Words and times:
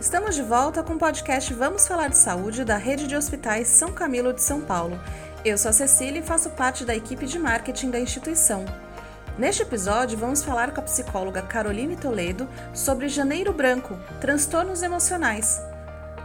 Estamos 0.00 0.36
de 0.36 0.42
volta 0.42 0.80
com 0.80 0.94
o 0.94 0.98
podcast 0.98 1.52
Vamos 1.52 1.88
Falar 1.88 2.08
de 2.08 2.16
Saúde 2.16 2.64
da 2.64 2.76
Rede 2.76 3.08
de 3.08 3.16
Hospitais 3.16 3.66
São 3.66 3.92
Camilo 3.92 4.32
de 4.32 4.40
São 4.40 4.60
Paulo. 4.60 4.98
Eu 5.44 5.58
sou 5.58 5.70
a 5.70 5.72
Cecília 5.72 6.20
e 6.20 6.22
faço 6.22 6.50
parte 6.50 6.84
da 6.84 6.94
equipe 6.94 7.26
de 7.26 7.36
marketing 7.36 7.90
da 7.90 7.98
instituição. 7.98 8.64
Neste 9.36 9.62
episódio, 9.62 10.16
vamos 10.16 10.44
falar 10.44 10.72
com 10.72 10.80
a 10.80 10.84
psicóloga 10.84 11.42
Caroline 11.42 11.96
Toledo 11.96 12.48
sobre 12.72 13.08
Janeiro 13.08 13.52
Branco, 13.52 13.98
transtornos 14.20 14.84
emocionais. 14.84 15.60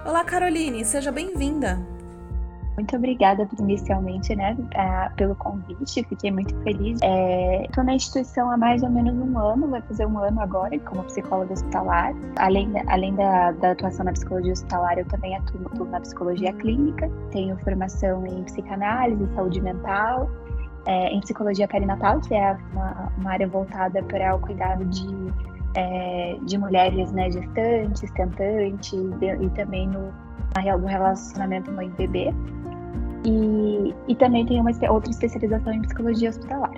Olá, 0.05 0.23
Caroline, 0.23 0.85
seja 0.85 1.11
bem-vinda. 1.11 1.92
Muito 2.75 2.95
obrigada 2.95 3.47
inicialmente, 3.59 4.35
né, 4.35 4.57
pelo 5.15 5.35
convite. 5.35 6.03
Fiquei 6.03 6.31
muito 6.31 6.55
feliz. 6.63 6.99
Estou 7.65 7.83
é, 7.83 7.85
na 7.85 7.93
instituição 7.93 8.49
há 8.49 8.57
mais 8.57 8.81
ou 8.81 8.89
menos 8.89 9.13
um 9.15 9.37
ano, 9.37 9.67
vai 9.67 9.81
fazer 9.81 10.07
um 10.07 10.17
ano 10.17 10.41
agora 10.41 10.77
como 10.79 11.03
psicóloga 11.03 11.53
hospitalar. 11.53 12.13
Além, 12.37 12.71
além 12.87 13.13
da, 13.15 13.51
da 13.51 13.71
atuação 13.71 14.05
na 14.05 14.11
psicologia 14.11 14.53
hospitalar, 14.53 14.97
eu 14.97 15.05
também 15.05 15.35
atuo, 15.35 15.61
atuo 15.67 15.85
na 15.85 16.01
psicologia 16.01 16.51
clínica. 16.53 17.09
Tenho 17.31 17.55
formação 17.57 18.25
em 18.25 18.43
psicanálise, 18.43 19.27
saúde 19.35 19.61
mental, 19.61 20.29
é, 20.85 21.09
em 21.09 21.19
psicologia 21.19 21.67
perinatal, 21.67 22.19
que 22.21 22.33
é 22.33 22.57
uma, 22.71 23.11
uma 23.17 23.31
área 23.31 23.47
voltada 23.47 24.01
para 24.03 24.35
o 24.35 24.39
cuidado 24.39 24.83
de, 24.85 25.07
é, 25.75 26.37
de 26.41 26.57
mulheres 26.57 27.11
né, 27.11 27.29
gestantes, 27.29 28.09
tentantes, 28.11 28.93
e 28.93 29.49
também 29.51 29.87
no, 29.87 30.11
no 30.79 30.87
relacionamento 30.87 31.71
mãe-bebê. 31.71 32.33
E, 33.25 33.95
e 34.07 34.15
também 34.15 34.45
tem 34.45 34.59
uma 34.59 34.71
outra 34.91 35.09
especialização 35.09 35.73
em 35.73 35.81
psicologia 35.81 36.29
hospitalar. 36.29 36.73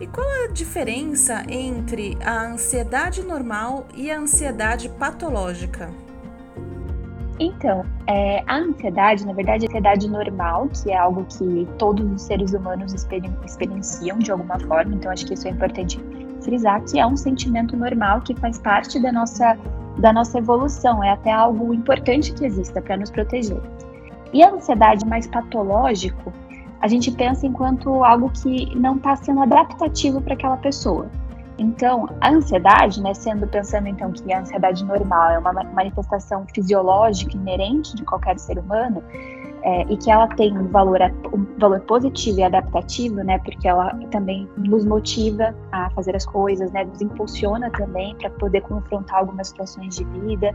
E 0.00 0.06
qual 0.06 0.26
a 0.44 0.52
diferença 0.52 1.42
entre 1.48 2.18
a 2.24 2.46
ansiedade 2.46 3.22
normal 3.22 3.86
e 3.94 4.10
a 4.10 4.18
ansiedade 4.18 4.88
patológica? 4.90 5.90
Então, 7.38 7.84
é, 8.06 8.42
a 8.46 8.56
ansiedade, 8.56 9.26
na 9.26 9.32
verdade, 9.32 9.66
a 9.66 9.68
ansiedade 9.68 10.08
normal, 10.08 10.68
que 10.68 10.90
é 10.90 10.96
algo 10.96 11.24
que 11.24 11.68
todos 11.78 12.10
os 12.10 12.22
seres 12.22 12.52
humanos 12.52 12.94
experienciam 12.94 14.18
de 14.18 14.30
alguma 14.30 14.58
forma, 14.60 14.94
então 14.94 15.10
acho 15.10 15.26
que 15.26 15.34
isso 15.34 15.46
é 15.46 15.50
importante 15.50 16.00
frisar, 16.42 16.82
que 16.84 16.98
é 16.98 17.06
um 17.06 17.16
sentimento 17.16 17.76
normal 17.76 18.20
que 18.22 18.34
faz 18.36 18.58
parte 18.58 19.00
da 19.00 19.12
nossa, 19.12 19.56
da 19.98 20.12
nossa 20.12 20.38
evolução, 20.38 21.02
é 21.02 21.10
até 21.10 21.32
algo 21.32 21.72
importante 21.72 22.32
que 22.32 22.44
exista 22.44 22.80
para 22.80 22.96
nos 22.96 23.10
proteger. 23.10 23.60
E 24.32 24.42
a 24.42 24.50
ansiedade 24.50 25.06
mais 25.06 25.26
patológico, 25.26 26.32
a 26.80 26.88
gente 26.88 27.10
pensa 27.10 27.46
enquanto 27.46 28.04
algo 28.04 28.30
que 28.30 28.76
não 28.76 28.96
está 28.96 29.16
sendo 29.16 29.42
adaptativo 29.42 30.20
para 30.20 30.34
aquela 30.34 30.56
pessoa. 30.56 31.06
Então, 31.58 32.06
a 32.20 32.30
ansiedade, 32.30 33.02
né, 33.02 33.14
sendo 33.14 33.46
pensando 33.46 33.88
então 33.88 34.12
que 34.12 34.30
a 34.30 34.40
ansiedade 34.40 34.84
normal 34.84 35.30
é 35.30 35.38
uma 35.38 35.52
manifestação 35.52 36.44
fisiológica 36.54 37.34
inerente 37.34 37.96
de 37.96 38.04
qualquer 38.04 38.38
ser 38.38 38.58
humano, 38.58 39.02
é, 39.62 39.82
e 39.82 39.96
que 39.96 40.10
ela 40.10 40.28
tem 40.28 40.56
um 40.56 40.68
valor, 40.68 40.98
um 41.32 41.44
valor 41.58 41.80
positivo 41.80 42.40
e 42.40 42.42
adaptativo, 42.42 43.16
né, 43.16 43.38
porque 43.38 43.66
ela 43.66 43.90
também 44.10 44.48
nos 44.56 44.84
motiva 44.84 45.54
a 45.72 45.90
fazer 45.90 46.14
as 46.14 46.24
coisas, 46.24 46.70
né, 46.72 46.84
nos 46.84 47.00
impulsiona 47.00 47.70
também 47.70 48.14
para 48.16 48.30
poder 48.30 48.60
confrontar 48.62 49.18
algumas 49.18 49.48
situações 49.48 49.96
de 49.96 50.04
vida. 50.04 50.54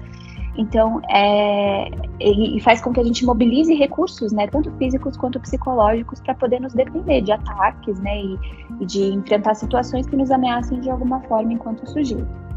Então, 0.57 1.01
é, 1.09 1.89
e 2.19 2.59
faz 2.61 2.81
com 2.81 2.91
que 2.91 2.99
a 2.99 3.03
gente 3.03 3.25
mobilize 3.25 3.73
recursos, 3.73 4.31
né, 4.31 4.47
tanto 4.47 4.71
físicos 4.73 5.15
quanto 5.17 5.39
psicológicos, 5.39 6.19
para 6.21 6.33
poder 6.35 6.59
nos 6.59 6.73
defender 6.73 7.21
de 7.21 7.31
ataques, 7.31 7.99
né, 7.99 8.21
e, 8.21 8.39
e, 8.79 8.85
de 8.85 9.03
enfrentar 9.13 9.55
situações 9.55 10.05
que 10.07 10.15
nos 10.15 10.31
ameacem 10.31 10.79
de 10.79 10.89
alguma 10.89 11.21
forma 11.21 11.53
enquanto 11.53 11.89
sujeito. 11.89 12.50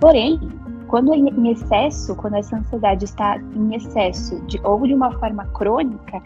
Porém, 0.00 0.38
quando 0.86 1.14
em 1.14 1.50
excesso, 1.50 2.14
quando 2.16 2.34
essa 2.34 2.56
ansiedade 2.56 3.04
está 3.04 3.36
em 3.36 3.74
excesso, 3.74 4.40
de, 4.46 4.60
ou 4.64 4.80
de 4.86 4.94
uma 4.94 5.12
forma 5.18 5.44
crônica, 5.54 6.22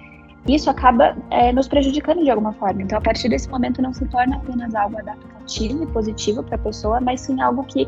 isso 0.46 0.68
acaba 0.70 1.16
é, 1.30 1.52
nos 1.52 1.68
prejudicando 1.68 2.22
de 2.22 2.30
alguma 2.30 2.52
forma. 2.54 2.82
Então, 2.82 2.98
a 2.98 3.00
partir 3.00 3.28
desse 3.28 3.48
momento, 3.48 3.80
não 3.80 3.92
se 3.92 4.04
torna 4.06 4.36
apenas 4.36 4.74
algo 4.74 4.98
adaptativo 4.98 5.84
e 5.84 5.86
positivo 5.86 6.42
para 6.42 6.56
a 6.56 6.58
pessoa, 6.58 7.00
mas 7.00 7.20
sim 7.20 7.40
algo 7.40 7.64
que 7.64 7.86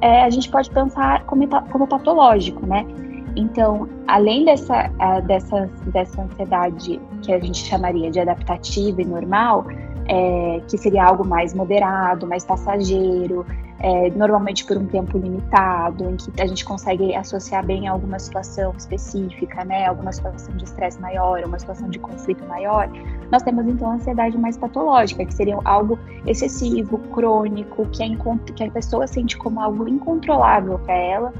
é, 0.00 0.22
a 0.22 0.30
gente 0.30 0.48
pode 0.50 0.70
pensar 0.70 1.24
como, 1.24 1.46
como 1.70 1.86
patológico, 1.86 2.64
né? 2.66 2.86
Então, 3.34 3.88
além 4.06 4.44
dessa, 4.44 4.90
dessa, 5.26 5.70
dessa 5.86 6.22
ansiedade 6.22 7.00
que 7.22 7.32
a 7.32 7.38
gente 7.38 7.64
chamaria 7.64 8.10
de 8.10 8.18
adaptativa 8.18 9.02
e 9.02 9.04
normal, 9.04 9.66
é, 10.08 10.62
que 10.68 10.78
seria 10.78 11.04
algo 11.04 11.26
mais 11.26 11.52
moderado, 11.52 12.26
mais 12.26 12.44
passageiro, 12.44 13.44
é, 13.78 14.10
normalmente 14.10 14.64
por 14.64 14.76
um 14.76 14.86
tempo 14.86 15.18
limitado, 15.18 16.04
em 16.08 16.16
que 16.16 16.40
a 16.40 16.46
gente 16.46 16.64
consegue 16.64 17.14
associar 17.14 17.64
bem 17.64 17.88
a 17.88 17.92
alguma 17.92 18.18
situação 18.18 18.72
específica, 18.76 19.64
né, 19.64 19.86
alguma 19.86 20.12
situação 20.12 20.56
de 20.56 20.64
estresse 20.64 21.00
maior, 21.00 21.44
uma 21.44 21.58
situação 21.58 21.88
de 21.88 21.98
conflito 21.98 22.44
maior, 22.46 22.88
nós 23.30 23.42
temos 23.42 23.66
então 23.66 23.90
a 23.90 23.94
ansiedade 23.94 24.38
mais 24.38 24.56
patológica, 24.56 25.24
que 25.24 25.34
seria 25.34 25.58
algo 25.64 25.98
excessivo, 26.26 26.98
crônico, 26.98 27.86
que 27.88 28.02
a, 28.02 28.06
que 28.54 28.64
a 28.64 28.70
pessoa 28.70 29.06
sente 29.06 29.36
como 29.36 29.60
algo 29.60 29.86
incontrolável 29.88 30.78
para 30.78 30.94
ela 30.94 31.32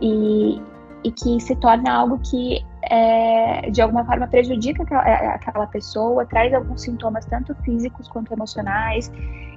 e, 0.00 0.60
e 1.02 1.10
que 1.10 1.40
se 1.40 1.56
torna 1.56 1.90
algo 1.90 2.18
que 2.18 2.64
é, 2.82 3.70
de 3.70 3.80
alguma 3.80 4.04
forma 4.04 4.26
prejudica 4.26 4.82
aquela, 4.82 5.02
aquela 5.02 5.66
pessoa, 5.66 6.24
traz 6.26 6.52
alguns 6.52 6.82
sintomas 6.82 7.24
tanto 7.24 7.54
físicos 7.62 8.08
quanto 8.08 8.32
emocionais 8.32 9.10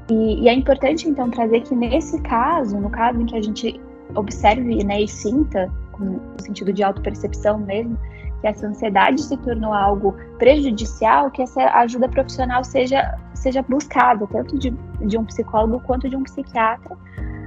e, 0.10 0.44
e, 0.44 0.50
é 0.50 0.54
importante, 0.54 1.08
então, 1.08 1.30
trazer 1.30 1.62
que 1.62 1.76
nesse 1.76 2.20
caso, 2.22 2.78
no 2.78 2.90
caso 2.90 3.22
em 3.22 3.26
que 3.26 3.36
a 3.36 3.42
gente 3.42 3.80
observe 4.16 4.84
né, 4.84 5.02
e 5.02 5.08
sinta, 5.08 5.72
no 6.00 6.20
sentido 6.40 6.74
de 6.74 6.84
autopercepção 6.84 7.60
mesmo, 7.60 7.98
que 8.42 8.48
essa 8.48 8.68
ansiedade 8.68 9.22
se 9.22 9.38
tornou 9.38 9.72
algo 9.72 10.16
prejudicial, 10.38 11.30
que 11.30 11.42
essa 11.42 11.64
ajuda 11.78 12.10
profissional 12.10 12.64
seja, 12.64 13.18
seja 13.36 13.62
buscada, 13.62 14.26
tanto 14.28 14.58
de, 14.58 14.72
de 15.02 15.18
um 15.18 15.24
psicólogo 15.26 15.80
quanto 15.86 16.10
de 16.10 16.16
um 16.16 16.24
psiquiatra, 16.24 16.98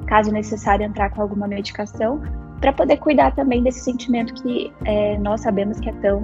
caso 0.06 0.30
necessário 0.30 0.84
entrar 0.84 1.10
com 1.10 1.20
alguma 1.20 1.48
medicação, 1.48 2.22
para 2.60 2.72
poder 2.72 2.96
cuidar 2.98 3.34
também 3.34 3.62
desse 3.62 3.80
sentimento 3.80 4.32
que 4.34 4.72
é, 4.84 5.18
nós 5.18 5.40
sabemos 5.40 5.80
que 5.80 5.90
é 5.90 5.92
tão 5.94 6.22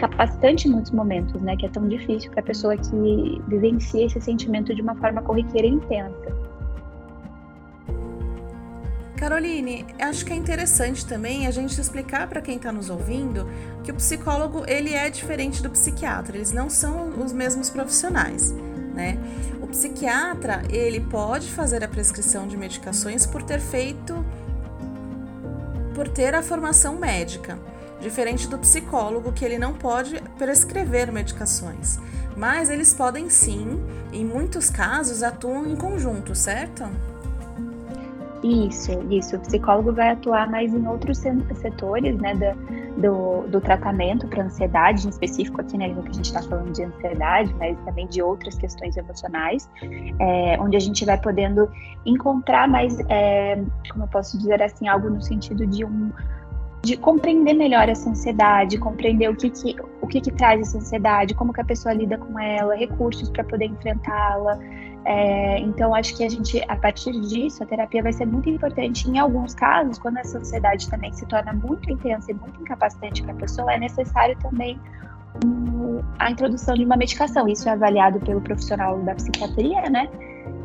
capacitante 0.00 0.66
em 0.66 0.70
muitos 0.72 0.90
momentos, 0.90 1.40
né? 1.42 1.56
Que 1.56 1.66
é 1.66 1.68
tão 1.68 1.86
difícil 1.86 2.30
para 2.30 2.40
a 2.40 2.42
pessoa 2.44 2.76
que 2.76 3.42
vivencia 3.46 4.06
esse 4.06 4.20
sentimento 4.20 4.74
de 4.74 4.80
uma 4.80 4.94
forma 4.96 5.20
corriqueira 5.20 5.66
e 5.66 5.70
intensa. 5.70 6.50
Caroline, 9.16 9.84
acho 10.00 10.24
que 10.24 10.32
é 10.32 10.36
interessante 10.36 11.04
também 11.04 11.46
a 11.46 11.50
gente 11.50 11.78
explicar 11.78 12.26
para 12.26 12.40
quem 12.40 12.56
está 12.56 12.72
nos 12.72 12.88
ouvindo 12.88 13.46
que 13.84 13.90
o 13.90 13.94
psicólogo 13.94 14.64
ele 14.66 14.94
é 14.94 15.10
diferente 15.10 15.62
do 15.62 15.68
psiquiatra, 15.68 16.34
eles 16.34 16.52
não 16.52 16.70
são 16.70 17.10
os 17.22 17.30
mesmos 17.30 17.68
profissionais, 17.68 18.50
né? 18.94 19.18
O 19.60 19.66
psiquiatra 19.66 20.62
ele 20.70 21.00
pode 21.00 21.50
fazer 21.50 21.84
a 21.84 21.88
prescrição 21.88 22.48
de 22.48 22.56
medicações 22.56 23.26
por 23.26 23.42
ter 23.42 23.60
feito, 23.60 24.24
por 25.94 26.08
ter 26.08 26.34
a 26.34 26.42
formação 26.42 26.96
médica 26.96 27.58
diferente 28.00 28.48
do 28.48 28.58
psicólogo, 28.58 29.32
que 29.32 29.44
ele 29.44 29.58
não 29.58 29.72
pode 29.72 30.20
prescrever 30.38 31.12
medicações. 31.12 31.98
Mas 32.36 32.70
eles 32.70 32.94
podem 32.94 33.28
sim, 33.28 33.80
em 34.12 34.24
muitos 34.24 34.70
casos, 34.70 35.22
atuam 35.22 35.66
em 35.66 35.76
conjunto, 35.76 36.34
certo? 36.34 36.84
Isso, 38.42 38.92
isso. 39.10 39.36
O 39.36 39.40
psicólogo 39.40 39.92
vai 39.92 40.10
atuar 40.10 40.50
mais 40.50 40.72
em 40.72 40.86
outros 40.86 41.18
setores, 41.18 42.16
né, 42.18 42.34
do, 42.34 43.00
do, 43.00 43.48
do 43.48 43.60
tratamento 43.60 44.26
para 44.28 44.44
ansiedade, 44.44 45.06
em 45.06 45.10
específico 45.10 45.60
aqui, 45.60 45.76
né, 45.76 45.92
que 45.92 46.08
a 46.08 46.12
gente 46.12 46.24
está 46.24 46.42
falando 46.42 46.72
de 46.72 46.82
ansiedade, 46.82 47.54
mas 47.58 47.78
também 47.84 48.06
de 48.06 48.22
outras 48.22 48.54
questões 48.54 48.96
emocionais, 48.96 49.68
é, 50.18 50.56
onde 50.58 50.76
a 50.76 50.80
gente 50.80 51.04
vai 51.04 51.20
podendo 51.20 51.70
encontrar 52.06 52.66
mais, 52.66 52.98
é, 53.10 53.62
como 53.90 54.04
eu 54.04 54.08
posso 54.08 54.38
dizer 54.38 54.62
assim, 54.62 54.88
algo 54.88 55.10
no 55.10 55.20
sentido 55.20 55.66
de 55.66 55.84
um 55.84 56.10
de 56.82 56.96
compreender 56.96 57.54
melhor 57.54 57.88
essa 57.88 58.08
ansiedade, 58.08 58.78
compreender 58.78 59.28
o 59.28 59.36
que 59.36 59.50
que, 59.50 59.76
o 60.00 60.06
que, 60.06 60.20
que 60.20 60.30
traz 60.30 60.60
essa 60.60 60.78
ansiedade, 60.78 61.34
como 61.34 61.52
que 61.52 61.60
a 61.60 61.64
pessoa 61.64 61.92
lida 61.94 62.16
com 62.16 62.38
ela, 62.38 62.74
recursos 62.74 63.28
para 63.28 63.44
poder 63.44 63.66
enfrentá-la. 63.66 64.58
É, 65.04 65.58
então, 65.60 65.94
acho 65.94 66.16
que 66.16 66.24
a 66.24 66.28
gente, 66.28 66.62
a 66.68 66.76
partir 66.76 67.12
disso, 67.20 67.62
a 67.62 67.66
terapia 67.66 68.02
vai 68.02 68.12
ser 68.12 68.26
muito 68.26 68.48
importante. 68.48 69.08
Em 69.10 69.18
alguns 69.18 69.54
casos, 69.54 69.98
quando 69.98 70.18
essa 70.18 70.38
ansiedade 70.38 70.88
também 70.88 71.12
se 71.12 71.26
torna 71.26 71.52
muito 71.52 71.90
intensa 71.90 72.30
e 72.30 72.34
muito 72.34 72.60
incapacitante 72.60 73.22
para 73.22 73.32
a 73.32 73.36
pessoa, 73.36 73.72
é 73.72 73.78
necessário 73.78 74.36
também 74.38 74.78
um, 75.44 76.00
a 76.18 76.30
introdução 76.30 76.74
de 76.74 76.84
uma 76.84 76.96
medicação. 76.96 77.46
Isso 77.48 77.68
é 77.68 77.72
avaliado 77.72 78.20
pelo 78.20 78.40
profissional 78.40 78.98
da 79.00 79.14
psiquiatria, 79.14 79.82
né? 79.90 80.08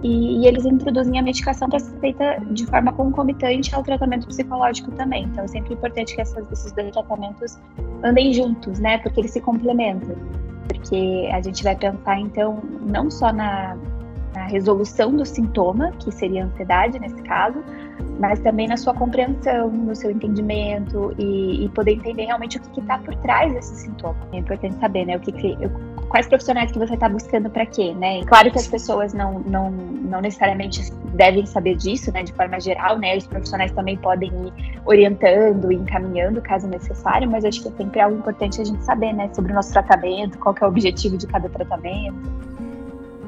E, 0.05 0.37
e, 0.37 0.47
eles 0.47 0.63
introduzem 0.65 1.17
a 1.17 1.23
medicação 1.23 1.67
para 1.67 1.79
ser 1.79 1.97
feita 1.99 2.37
de 2.51 2.63
forma 2.67 2.93
concomitante 2.93 3.73
ao 3.73 3.81
tratamento 3.81 4.27
psicológico 4.27 4.91
também. 4.91 5.23
Então, 5.23 5.43
é 5.43 5.47
sempre 5.47 5.73
importante 5.73 6.13
que 6.13 6.21
essas, 6.21 6.51
esses 6.51 6.71
dois 6.73 6.91
tratamentos 6.91 7.57
andem 8.03 8.31
juntos, 8.31 8.77
né? 8.79 8.99
Porque 8.99 9.19
eles 9.19 9.31
se 9.31 9.41
complementam. 9.41 10.15
Porque 10.67 11.27
a 11.33 11.41
gente 11.41 11.63
vai 11.63 11.75
pensar, 11.75 12.19
então, 12.19 12.61
não 12.87 13.09
só 13.09 13.33
na, 13.33 13.75
na 14.35 14.45
resolução 14.45 15.11
do 15.11 15.25
sintoma, 15.25 15.91
que 15.93 16.11
seria 16.11 16.43
a 16.43 16.45
ansiedade 16.45 16.99
nesse 16.99 17.23
caso, 17.23 17.63
mas 18.19 18.39
também 18.41 18.67
na 18.67 18.77
sua 18.77 18.93
compreensão, 18.93 19.71
no 19.71 19.95
seu 19.95 20.11
entendimento 20.11 21.15
e, 21.17 21.65
e 21.65 21.69
poder 21.69 21.93
entender 21.93 22.25
realmente 22.25 22.59
o 22.59 22.61
que 22.61 22.79
está 22.79 22.99
por 22.99 23.15
trás 23.15 23.51
desse 23.53 23.75
sintoma. 23.75 24.19
É 24.33 24.37
importante 24.37 24.75
saber, 24.75 25.05
né, 25.05 25.17
o 25.17 25.19
que, 25.19 25.31
que 25.31 25.57
quais 26.15 26.27
profissionais 26.27 26.71
que 26.71 26.79
você 26.79 26.93
está 26.93 27.09
buscando 27.09 27.49
para 27.49 27.65
quê, 27.65 27.93
né? 27.93 28.19
E 28.21 28.25
claro 28.25 28.49
que 28.49 28.57
as 28.57 28.69
pessoas 28.69 29.13
não, 29.13 29.39
não, 29.39 29.69
não 29.69 30.21
necessariamente 30.21 30.89
devem 31.13 31.45
saber 31.45 31.75
disso, 31.75 32.09
né, 32.13 32.23
de 32.23 32.31
forma 32.31 32.57
geral, 32.57 32.97
né? 32.97 33.17
Os 33.17 33.27
profissionais 33.27 33.69
também 33.73 33.97
podem 33.97 34.29
ir 34.29 34.79
orientando 34.85 35.73
e 35.73 35.75
encaminhando 35.75 36.41
caso 36.41 36.67
necessário, 36.67 37.29
mas 37.29 37.43
acho 37.43 37.61
que 37.61 37.67
é 37.67 37.71
sempre 37.71 37.99
algo 37.99 38.17
importante 38.17 38.61
a 38.61 38.63
gente 38.63 38.81
saber, 38.85 39.11
né, 39.11 39.29
sobre 39.33 39.51
o 39.51 39.55
nosso 39.55 39.73
tratamento, 39.73 40.37
qual 40.37 40.55
é 40.61 40.63
o 40.63 40.69
objetivo 40.69 41.17
de 41.17 41.27
cada 41.27 41.49
tratamento. 41.49 42.15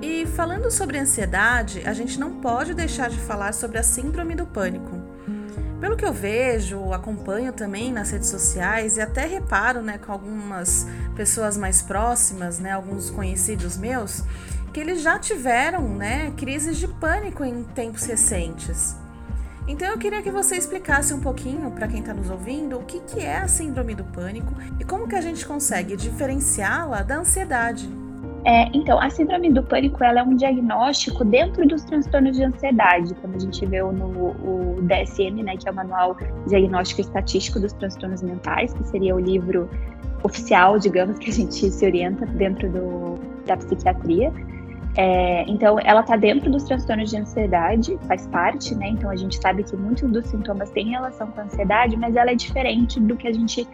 E 0.01 0.25
falando 0.25 0.71
sobre 0.71 0.97
ansiedade, 0.97 1.81
a 1.85 1.91
gente 1.91 2.17
não 2.17 2.35
pode 2.35 2.73
deixar 2.73 3.09
de 3.09 3.17
falar 3.17 3.53
sobre 3.53 3.79
a 3.79 3.83
síndrome 3.83 4.33
do 4.33 4.45
pânico. 4.45 4.96
Pelo 5.79 5.95
que 5.95 6.05
eu 6.05 6.11
vejo, 6.11 6.91
acompanho 6.91 7.53
também 7.53 7.93
nas 7.93 8.09
redes 8.09 8.29
sociais 8.29 8.97
e 8.97 9.01
até 9.01 9.27
reparo, 9.27 9.81
né, 9.81 9.99
com 9.99 10.11
algumas 10.11 10.87
pessoas 11.15 11.55
mais 11.55 11.83
próximas, 11.83 12.57
né, 12.57 12.71
alguns 12.71 13.11
conhecidos 13.11 13.77
meus, 13.77 14.23
que 14.73 14.79
eles 14.79 15.01
já 15.01 15.19
tiveram, 15.19 15.87
né, 15.87 16.33
crises 16.35 16.77
de 16.77 16.87
pânico 16.87 17.43
em 17.43 17.63
tempos 17.63 18.05
recentes. 18.05 18.95
Então 19.67 19.87
eu 19.87 19.97
queria 19.99 20.21
que 20.23 20.31
você 20.31 20.55
explicasse 20.55 21.13
um 21.13 21.19
pouquinho 21.19 21.69
para 21.69 21.87
quem 21.87 21.99
está 21.99 22.13
nos 22.13 22.29
ouvindo 22.29 22.79
o 22.79 22.83
que, 22.83 22.99
que 23.01 23.19
é 23.19 23.37
a 23.37 23.47
síndrome 23.47 23.93
do 23.93 24.03
pânico 24.03 24.53
e 24.79 24.83
como 24.83 25.07
que 25.07 25.15
a 25.15 25.21
gente 25.21 25.45
consegue 25.45 25.95
diferenciá-la 25.95 27.03
da 27.03 27.17
ansiedade. 27.17 28.06
É, 28.47 28.69
então, 28.73 28.97
a 28.97 29.09
síndrome 29.09 29.51
do 29.51 29.61
pânico 29.61 30.01
ela 30.01 30.21
é 30.21 30.23
um 30.23 30.33
diagnóstico 30.33 31.25
dentro 31.25 31.67
dos 31.67 31.83
transtornos 31.83 32.37
de 32.37 32.45
ansiedade. 32.45 33.13
Quando 33.15 33.35
a 33.35 33.39
gente 33.39 33.65
vê 33.65 33.81
no 33.81 34.77
DSM, 34.83 35.43
né, 35.43 35.57
que 35.57 35.67
é 35.67 35.71
o 35.71 35.75
Manual 35.75 36.15
Diagnóstico 36.47 37.01
Estatístico 37.01 37.59
dos 37.59 37.73
Transtornos 37.73 38.21
Mentais, 38.21 38.73
que 38.73 38.87
seria 38.87 39.13
o 39.13 39.19
livro 39.19 39.69
oficial, 40.23 40.79
digamos, 40.79 41.19
que 41.19 41.29
a 41.29 41.33
gente 41.33 41.69
se 41.69 41.85
orienta 41.85 42.25
dentro 42.25 42.69
do, 42.71 43.19
da 43.45 43.57
psiquiatria. 43.57 44.31
É, 44.97 45.45
então, 45.47 45.77
ela 45.83 46.01
está 46.01 46.15
dentro 46.15 46.49
dos 46.49 46.63
transtornos 46.63 47.11
de 47.11 47.17
ansiedade, 47.17 47.95
faz 48.07 48.25
parte, 48.27 48.73
né? 48.73 48.89
Então, 48.89 49.11
a 49.11 49.15
gente 49.15 49.37
sabe 49.37 49.63
que 49.63 49.77
muitos 49.77 50.09
dos 50.09 50.25
sintomas 50.25 50.71
têm 50.71 50.89
relação 50.89 51.27
com 51.27 51.39
a 51.39 51.43
ansiedade, 51.43 51.95
mas 51.95 52.15
ela 52.15 52.31
é 52.31 52.35
diferente 52.35 52.99
do 52.99 53.15
que 53.15 53.27
a 53.27 53.31
gente 53.31 53.67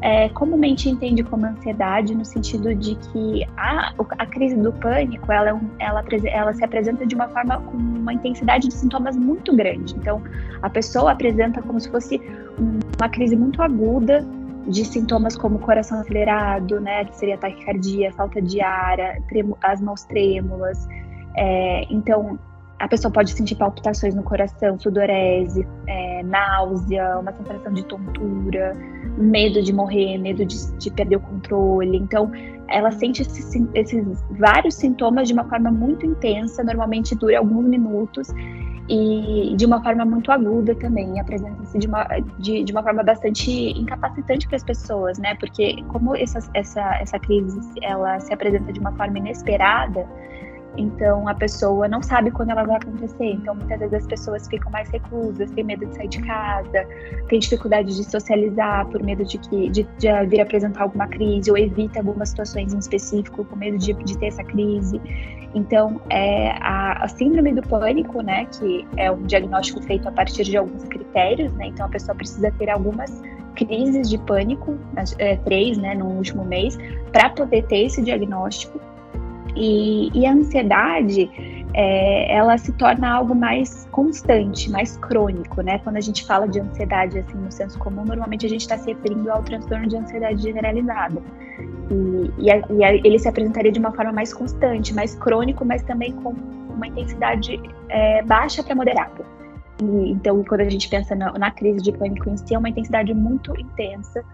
é, 0.00 0.28
comumente 0.28 0.88
entende 0.88 1.24
como 1.24 1.44
ansiedade, 1.44 2.14
no 2.14 2.24
sentido 2.24 2.72
de 2.72 2.94
que 2.94 3.44
a, 3.56 3.92
a 4.16 4.26
crise 4.26 4.56
do 4.56 4.72
pânico 4.72 5.32
ela, 5.32 5.50
é 5.50 5.84
ela, 5.84 6.04
ela 6.26 6.54
se 6.54 6.64
apresenta 6.64 7.04
de 7.04 7.16
uma 7.16 7.28
forma 7.28 7.60
com 7.62 7.76
uma 7.76 8.14
intensidade 8.14 8.68
de 8.68 8.74
sintomas 8.74 9.16
muito 9.16 9.54
grande. 9.56 9.96
Então, 9.96 10.22
a 10.62 10.70
pessoa 10.70 11.10
apresenta 11.10 11.60
como 11.60 11.80
se 11.80 11.90
fosse 11.90 12.20
uma 12.96 13.08
crise 13.08 13.34
muito 13.34 13.60
aguda 13.60 14.24
de 14.66 14.84
sintomas 14.84 15.36
como 15.36 15.58
coração 15.58 16.00
acelerado, 16.00 16.80
né, 16.80 17.04
que 17.04 17.16
seria 17.16 17.38
taquicardia, 17.38 18.12
falta 18.12 18.40
de 18.40 18.60
ar, 18.60 18.98
as 19.62 19.80
mãos 19.80 20.04
trêmulas. 20.04 20.86
É, 21.36 21.86
então, 21.90 22.38
a 22.78 22.88
pessoa 22.88 23.12
pode 23.12 23.32
sentir 23.32 23.56
palpitações 23.56 24.14
no 24.14 24.22
coração, 24.22 24.78
sudorese, 24.78 25.66
é, 25.86 26.22
náusea, 26.22 27.18
uma 27.18 27.32
sensação 27.32 27.72
de 27.72 27.84
tontura, 27.84 28.74
medo 29.18 29.62
de 29.62 29.72
morrer, 29.72 30.16
medo 30.16 30.44
de, 30.46 30.56
de 30.78 30.90
perder 30.90 31.16
o 31.16 31.20
controle. 31.20 31.98
Então, 31.98 32.30
ela 32.68 32.90
sente 32.90 33.20
esses, 33.20 33.54
esses, 33.74 34.24
vários 34.30 34.76
sintomas 34.76 35.28
de 35.28 35.34
uma 35.34 35.44
forma 35.44 35.70
muito 35.70 36.06
intensa, 36.06 36.64
normalmente 36.64 37.14
dura 37.14 37.38
alguns 37.38 37.66
minutos 37.66 38.32
e 38.90 39.54
de 39.54 39.64
uma 39.64 39.80
forma 39.82 40.04
muito 40.04 40.32
aguda 40.32 40.74
também, 40.74 41.20
apresenta-se 41.20 41.78
de 41.78 41.86
uma, 41.86 42.04
de, 42.38 42.64
de 42.64 42.72
uma 42.72 42.82
forma 42.82 43.04
bastante 43.04 43.70
incapacitante 43.78 44.48
para 44.48 44.56
as 44.56 44.64
pessoas, 44.64 45.16
né? 45.18 45.36
Porque 45.36 45.80
como 45.84 46.16
essa, 46.16 46.40
essa, 46.54 46.96
essa 47.00 47.18
crise 47.20 47.60
ela 47.82 48.18
se 48.18 48.34
apresenta 48.34 48.72
de 48.72 48.80
uma 48.80 48.90
forma 48.96 49.16
inesperada, 49.18 50.04
então 50.76 51.28
a 51.28 51.34
pessoa 51.34 51.86
não 51.86 52.02
sabe 52.02 52.32
quando 52.32 52.50
ela 52.50 52.64
vai 52.64 52.78
acontecer. 52.78 53.26
Então 53.26 53.54
muitas 53.54 53.78
vezes 53.78 53.94
as 53.94 54.06
pessoas 54.08 54.48
ficam 54.48 54.72
mais 54.72 54.88
reclusas, 54.90 55.48
têm 55.52 55.62
medo 55.62 55.86
de 55.86 55.94
sair 55.94 56.08
de 56.08 56.22
casa, 56.22 56.84
têm 57.28 57.38
dificuldade 57.38 57.94
de 57.94 58.02
socializar 58.02 58.86
por 58.88 59.00
medo 59.04 59.24
de 59.24 59.38
que 59.38 59.70
de, 59.70 59.84
de 59.98 60.26
vir 60.26 60.40
apresentar 60.40 60.82
alguma 60.82 61.06
crise 61.06 61.48
ou 61.48 61.56
evita 61.56 62.00
algumas 62.00 62.30
situações 62.30 62.74
em 62.74 62.78
específico 62.78 63.44
com 63.44 63.54
medo 63.54 63.78
de, 63.78 63.92
de 63.92 64.18
ter 64.18 64.26
essa 64.26 64.42
crise. 64.42 65.00
Então 65.54 66.00
é 66.08 66.52
a, 66.60 67.04
a, 67.04 67.08
síndrome 67.08 67.52
do 67.52 67.62
pânico, 67.62 68.22
né, 68.22 68.46
que 68.46 68.86
é 68.96 69.10
um 69.10 69.22
diagnóstico 69.22 69.82
feito 69.82 70.08
a 70.08 70.12
partir 70.12 70.44
de 70.44 70.56
alguns 70.56 70.84
critérios, 70.84 71.52
né. 71.54 71.66
Então 71.66 71.86
a 71.86 71.88
pessoa 71.88 72.14
precisa 72.14 72.52
ter 72.52 72.70
algumas 72.70 73.20
crises 73.56 74.08
de 74.08 74.16
pânico, 74.18 74.78
é, 75.18 75.36
três, 75.36 75.76
né, 75.76 75.94
no 75.94 76.06
último 76.06 76.44
mês, 76.44 76.78
para 77.12 77.30
poder 77.30 77.64
ter 77.64 77.86
esse 77.86 78.02
diagnóstico. 78.02 78.80
E, 79.56 80.10
e 80.14 80.24
a 80.24 80.32
ansiedade, 80.32 81.28
é, 81.74 82.34
ela 82.34 82.56
se 82.58 82.72
torna 82.72 83.10
algo 83.10 83.34
mais 83.34 83.86
constante, 83.92 84.70
mais 84.70 84.96
crônico, 84.96 85.60
né? 85.62 85.78
Quando 85.78 85.96
a 85.96 86.00
gente 86.00 86.24
fala 86.24 86.48
de 86.48 86.60
ansiedade, 86.60 87.18
assim, 87.18 87.38
no 87.38 87.50
senso 87.50 87.78
comum, 87.78 88.04
normalmente 88.04 88.46
a 88.46 88.48
gente 88.48 88.62
está 88.62 88.76
se 88.76 88.92
referindo 88.92 89.30
ao 89.30 89.42
transtorno 89.42 89.86
de 89.86 89.96
ansiedade 89.96 90.42
generalizada. 90.42 91.20
E, 91.90 92.44
e, 92.44 92.50
a, 92.50 92.62
e 92.70 92.84
a, 92.84 92.94
ele 92.94 93.18
se 93.18 93.28
apresentaria 93.28 93.70
de 93.70 93.78
uma 93.78 93.92
forma 93.92 94.12
mais 94.12 94.32
constante, 94.32 94.94
mais 94.94 95.14
crônico, 95.14 95.64
mas 95.64 95.82
também 95.82 96.12
com 96.12 96.34
uma 96.74 96.86
intensidade 96.86 97.60
é, 97.88 98.22
baixa 98.22 98.62
para 98.62 98.74
moderada. 98.74 99.24
E, 99.80 100.10
então, 100.10 100.42
quando 100.44 100.62
a 100.62 100.68
gente 100.68 100.88
pensa 100.88 101.14
na, 101.14 101.32
na, 101.32 101.50
crise 101.50 101.80
de 101.80 101.92
pânico 101.92 102.28
em 102.28 102.36
si, 102.36 102.54
é 102.54 102.58
uma 102.58 102.68
intensidade 102.68 103.14
muito 103.14 103.58
intensa, 103.58 104.24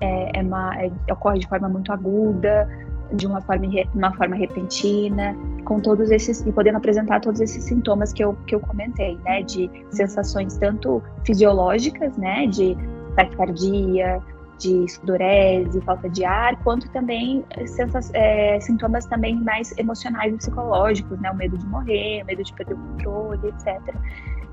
é, 0.00 0.38
é 0.38 0.42
uma, 0.42 0.74
é, 0.80 0.90
ocorre 1.10 1.38
de 1.40 1.48
forma 1.48 1.68
muito 1.68 1.92
aguda, 1.92 2.68
de 3.12 3.26
uma 3.26 3.40
forma, 3.40 3.66
uma 3.94 4.12
forma 4.14 4.34
repentina, 4.36 5.36
com 5.66 5.80
todos 5.80 6.10
esses 6.10 6.40
e 6.46 6.52
podendo 6.52 6.78
apresentar 6.78 7.20
todos 7.20 7.40
esses 7.40 7.64
sintomas 7.64 8.12
que 8.12 8.24
eu, 8.24 8.34
que 8.46 8.54
eu 8.54 8.60
comentei, 8.60 9.18
né, 9.24 9.42
de 9.42 9.70
sensações 9.90 10.56
tanto 10.56 11.02
fisiológicas, 11.24 12.16
né, 12.16 12.46
de 12.46 12.76
taquicardia, 13.16 14.22
de 14.58 14.88
sudorese, 14.88 15.80
falta 15.82 16.08
de 16.08 16.24
ar, 16.24 16.56
quanto 16.62 16.88
também 16.90 17.44
é, 18.14 18.60
sintomas 18.60 19.04
também 19.04 19.36
mais 19.36 19.76
emocionais 19.76 20.32
e 20.32 20.36
psicológicos, 20.38 21.20
né, 21.20 21.30
o 21.30 21.36
medo 21.36 21.58
de 21.58 21.66
morrer, 21.66 22.22
o 22.22 22.26
medo 22.26 22.42
de 22.42 22.52
perder 22.54 22.74
o 22.74 22.78
controle, 22.78 23.48
etc. 23.48 23.94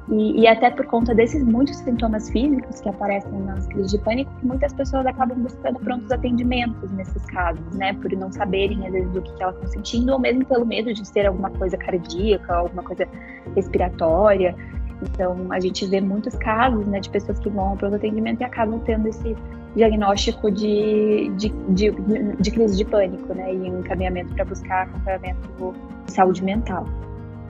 E, 0.10 0.42
e, 0.42 0.48
até 0.48 0.70
por 0.70 0.86
conta 0.86 1.16
desses 1.16 1.42
muitos 1.44 1.78
sintomas 1.78 2.30
físicos 2.30 2.82
que 2.82 2.90
aparecem 2.90 3.32
nas 3.40 3.66
crises 3.68 3.92
de 3.92 3.98
pânico, 4.00 4.32
muitas 4.44 4.74
pessoas 4.74 5.06
acabam 5.06 5.38
buscando 5.40 5.80
prontos 5.80 6.12
atendimentos 6.12 6.92
nesses 6.92 7.24
casos, 7.28 7.64
né? 7.76 7.94
Por 7.94 8.12
não 8.12 8.30
saberem, 8.30 8.86
às 8.86 8.92
vezes, 8.92 9.10
do 9.12 9.22
que, 9.22 9.34
que 9.34 9.42
elas 9.42 9.56
estão 9.56 9.72
sentindo, 9.72 10.12
ou 10.12 10.20
mesmo 10.20 10.46
pelo 10.46 10.66
medo 10.66 10.94
de 10.94 11.08
ser 11.08 11.26
alguma 11.26 11.50
coisa 11.52 11.78
cardíaca, 11.78 12.54
alguma 12.54 12.84
coisa 12.84 13.08
respiratória. 13.56 14.54
Então, 15.02 15.48
a 15.52 15.60
gente 15.60 15.86
vê 15.86 16.02
muitos 16.02 16.36
casos, 16.36 16.86
né, 16.86 17.00
de 17.00 17.10
pessoas 17.10 17.40
que 17.40 17.50
vão 17.50 17.70
ao 17.70 17.78
pronto 17.78 17.96
atendimento 17.96 18.42
e 18.42 18.44
acabam 18.44 18.80
tendo 18.80 19.08
esse 19.08 19.36
diagnóstico 19.76 20.52
de, 20.52 21.32
de, 21.38 21.50
de, 21.70 21.92
de 22.40 22.52
crise 22.52 22.78
de 22.78 22.86
pânico, 22.86 23.34
né? 23.34 23.54
E 23.54 23.58
um 23.58 23.80
encaminhamento 23.80 24.34
para 24.36 24.44
buscar 24.44 24.84
acompanhamento 24.84 25.74
de 26.06 26.12
saúde 26.12 26.44
mental. 26.44 26.86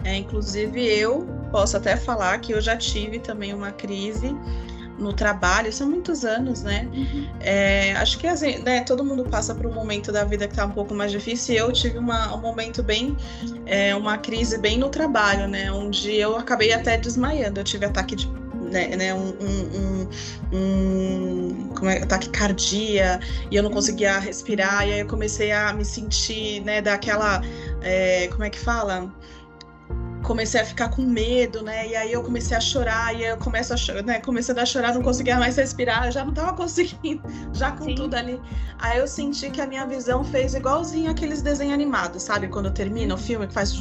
É, 0.04 0.16
inclusive 0.16 0.86
eu 0.86 1.26
posso 1.52 1.78
até 1.78 1.96
falar 1.96 2.40
que 2.40 2.52
eu 2.54 2.62
já 2.62 2.76
tive 2.76 3.20
também 3.20 3.54
uma 3.54 3.72
crise 3.72 4.36
no 4.98 5.12
trabalho, 5.12 5.72
são 5.74 5.90
muitos 5.90 6.24
anos, 6.24 6.64
né? 6.64 6.88
Uhum. 6.94 7.28
É, 7.40 7.94
acho 7.94 8.18
que 8.18 8.28
assim, 8.28 8.60
né, 8.60 8.82
todo 8.82 9.04
mundo 9.04 9.24
passa 9.26 9.54
por 9.56 9.66
um 9.66 9.74
momento 9.74 10.12
da 10.12 10.24
vida 10.24 10.48
que 10.48 10.56
tá 10.56 10.66
um 10.66 10.72
pouco 10.72 10.94
mais 10.94 11.12
difícil. 11.12 11.56
E 11.56 11.58
eu 11.58 11.72
tive 11.72 11.98
uma, 11.98 12.34
um 12.36 12.40
momento 12.40 12.84
bem, 12.84 13.18
é, 13.66 13.96
uma 13.96 14.18
crise 14.18 14.58
bem 14.58 14.78
no 14.78 14.90
trabalho, 14.90 15.48
né? 15.48 15.72
Onde 15.72 16.16
eu 16.16 16.38
acabei 16.38 16.74
até 16.74 16.98
desmaiando. 16.98 17.60
Eu 17.60 17.64
tive 17.64 17.86
ataque 17.86 18.16
de 18.16 18.28
né, 18.72 18.96
né 18.96 19.14
um, 19.14 19.30
um, 19.40 20.08
um, 20.52 20.58
um 20.58 21.68
como 21.76 21.90
é, 21.90 22.02
ataque 22.02 22.30
cardíaco 22.30 23.24
e 23.52 23.56
eu 23.56 23.62
não 23.62 23.70
conseguia 23.70 24.18
respirar 24.18 24.88
e 24.88 24.94
aí 24.94 25.00
eu 25.02 25.08
comecei 25.08 25.52
a 25.52 25.72
me 25.74 25.86
sentir 25.86 26.62
né 26.62 26.82
daquela 26.82 27.42
é, 27.82 28.28
como 28.30 28.44
é 28.44 28.50
que 28.50 28.60
fala 28.60 29.14
comecei 30.24 30.62
a 30.62 30.66
ficar 30.66 30.90
com 30.90 31.02
medo, 31.04 31.62
né? 31.62 31.88
E 31.88 31.96
aí 31.96 32.12
eu 32.12 32.24
comecei 32.24 32.56
a 32.56 32.62
chorar, 32.62 33.14
e 33.14 33.26
aí 33.26 33.32
eu 33.32 33.38
começo 33.38 33.74
a 33.74 33.78
chorar, 33.78 34.04
né? 34.04 34.20
Comecei 34.22 34.56
a 34.58 34.66
chorar, 34.66 34.94
não 34.96 35.02
conseguia 35.02 35.38
mais 35.38 35.58
respirar, 35.58 36.12
já 36.12 36.26
não 36.26 36.34
tava 36.34 36.54
conseguindo, 36.58 37.22
já 37.54 37.72
com 37.72 37.86
Sim. 37.86 37.96
tudo 37.96 38.16
ali. 38.16 38.42
Aí 38.80 38.98
eu 38.98 39.08
senti 39.08 39.50
que 39.52 39.62
a 39.62 39.68
minha 39.68 39.86
visão 39.86 40.24
fez 40.24 40.56
igualzinho 40.56 41.12
aqueles 41.12 41.42
desenhos 41.42 41.74
animados, 41.74 42.24
sabe? 42.24 42.48
Quando 42.48 42.72
termina 42.72 43.14
o 43.14 43.18
filme, 43.18 43.46
que 43.48 43.54
faz 43.54 43.74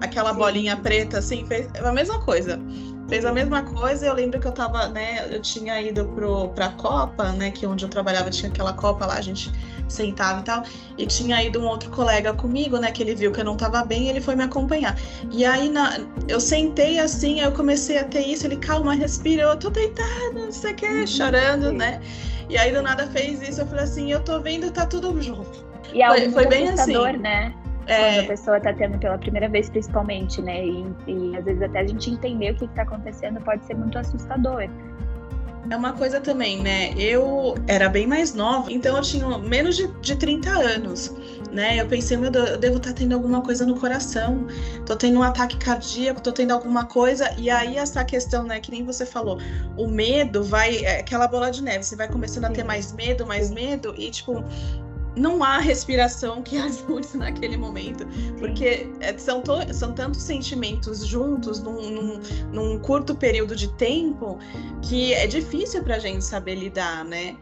aquela 0.00 0.32
bolinha 0.32 0.76
preta, 0.76 1.18
assim, 1.18 1.46
fez 1.46 1.68
a 1.82 1.92
mesma 1.92 2.20
coisa. 2.20 2.60
Fez 3.08 3.24
a 3.24 3.32
mesma 3.32 3.62
coisa. 3.62 4.06
Eu 4.06 4.14
lembro 4.14 4.40
que 4.40 4.46
eu 4.46 4.52
tava, 4.52 4.88
né, 4.88 5.26
eu 5.30 5.40
tinha 5.40 5.80
ido 5.80 6.04
pro, 6.06 6.48
pra 6.50 6.70
Copa, 6.70 7.32
né, 7.32 7.50
que 7.50 7.66
onde 7.66 7.84
eu 7.84 7.88
trabalhava 7.88 8.30
tinha 8.30 8.50
aquela 8.50 8.72
Copa 8.72 9.06
lá, 9.06 9.14
a 9.14 9.20
gente 9.20 9.50
sentava 9.88 10.40
e 10.40 10.44
tal. 10.44 10.62
E 10.98 11.06
tinha 11.06 11.42
ido 11.42 11.60
um 11.60 11.66
outro 11.66 11.90
colega 11.90 12.32
comigo, 12.32 12.78
né, 12.78 12.90
que 12.90 13.02
ele 13.02 13.14
viu 13.14 13.32
que 13.32 13.40
eu 13.40 13.44
não 13.44 13.56
tava 13.56 13.84
bem 13.84 14.04
e 14.04 14.08
ele 14.08 14.20
foi 14.20 14.34
me 14.34 14.44
acompanhar. 14.44 14.96
E 15.30 15.44
aí 15.44 15.68
na, 15.68 15.98
eu 16.28 16.40
sentei 16.40 16.98
assim, 16.98 17.40
eu 17.40 17.52
comecei 17.52 17.98
a 17.98 18.04
ter 18.04 18.26
isso, 18.26 18.46
ele, 18.46 18.56
calma, 18.56 18.94
respira, 18.94 19.42
eu 19.42 19.56
tô 19.56 19.70
deitada, 19.70 20.32
não 20.34 20.52
sei 20.52 20.72
o 20.72 20.74
que, 20.74 20.86
uhum. 20.86 21.06
chorando, 21.06 21.72
né. 21.72 22.00
E 22.48 22.56
aí 22.56 22.72
do 22.72 22.80
nada 22.80 23.06
fez 23.08 23.42
isso, 23.42 23.60
eu 23.60 23.66
falei 23.66 23.84
assim, 23.84 24.12
eu 24.12 24.20
tô 24.20 24.40
vendo, 24.40 24.70
tá 24.70 24.86
tudo 24.86 25.20
junto. 25.20 25.66
E 25.92 26.02
é 26.02 26.08
foi, 26.08 26.30
foi 26.30 26.46
bem 26.46 26.68
assim. 26.68 26.92
né? 27.18 27.54
É... 27.86 28.14
Quando 28.14 28.24
a 28.24 28.28
pessoa 28.28 28.56
está 28.58 28.72
tendo 28.72 28.98
pela 28.98 29.18
primeira 29.18 29.48
vez, 29.48 29.70
principalmente, 29.70 30.42
né? 30.42 30.64
E, 30.64 30.86
e, 31.06 31.36
às 31.36 31.44
vezes 31.44 31.62
até 31.62 31.80
a 31.80 31.86
gente 31.86 32.10
entender 32.10 32.52
o 32.52 32.54
que 32.56 32.64
está 32.64 32.82
acontecendo 32.82 33.40
pode 33.40 33.64
ser 33.64 33.74
muito 33.74 33.98
assustador. 33.98 34.68
É 35.68 35.76
uma 35.76 35.92
coisa 35.92 36.20
também, 36.20 36.62
né? 36.62 36.92
Eu 36.96 37.56
era 37.66 37.88
bem 37.88 38.06
mais 38.06 38.32
nova, 38.34 38.70
então 38.70 38.96
eu 38.96 39.02
tinha 39.02 39.38
menos 39.38 39.76
de, 39.76 39.88
de 40.00 40.14
30 40.14 40.48
anos, 40.48 41.12
né? 41.50 41.80
Eu 41.80 41.88
pensei, 41.88 42.16
meu 42.16 42.30
Deus, 42.30 42.50
eu 42.50 42.58
devo 42.58 42.76
estar 42.76 42.90
tá 42.90 42.96
tendo 42.96 43.14
alguma 43.14 43.42
coisa 43.42 43.66
no 43.66 43.78
coração, 43.78 44.46
tô 44.84 44.94
tendo 44.94 45.18
um 45.18 45.22
ataque 45.24 45.56
cardíaco, 45.56 46.20
tô 46.20 46.30
tendo 46.30 46.52
alguma 46.52 46.84
coisa, 46.84 47.34
e 47.36 47.50
aí 47.50 47.76
essa 47.78 48.04
questão, 48.04 48.44
né, 48.44 48.60
que 48.60 48.70
nem 48.70 48.84
você 48.84 49.04
falou, 49.04 49.40
o 49.76 49.88
medo 49.88 50.44
vai, 50.44 50.84
é 50.84 51.00
aquela 51.00 51.26
bola 51.26 51.50
de 51.50 51.60
neve, 51.62 51.82
você 51.82 51.96
vai 51.96 52.08
começando 52.08 52.44
a 52.44 52.50
ter 52.50 52.62
mais 52.62 52.92
medo, 52.92 53.26
mais 53.26 53.50
medo, 53.50 53.92
e 53.98 54.08
tipo, 54.10 54.44
não 55.16 55.42
há 55.42 55.58
respiração 55.58 56.42
que 56.42 56.56
ajude 56.58 57.16
naquele 57.16 57.56
momento, 57.56 58.06
porque 58.38 58.88
é, 59.00 59.16
são, 59.16 59.42
são 59.72 59.92
tantos 59.92 60.22
sentimentos 60.22 61.04
juntos 61.04 61.60
num, 61.60 61.90
num, 61.90 62.20
num, 62.52 62.78
curto 62.78 63.14
período 63.14 63.56
de 63.56 63.68
tempo 63.72 64.38
que 64.82 65.14
é 65.14 65.26
difícil 65.26 65.82
para 65.82 65.96
a 65.96 65.98
gente 65.98 66.22
saber 66.22 66.56
lidar, 66.56 67.04
né? 67.04 67.36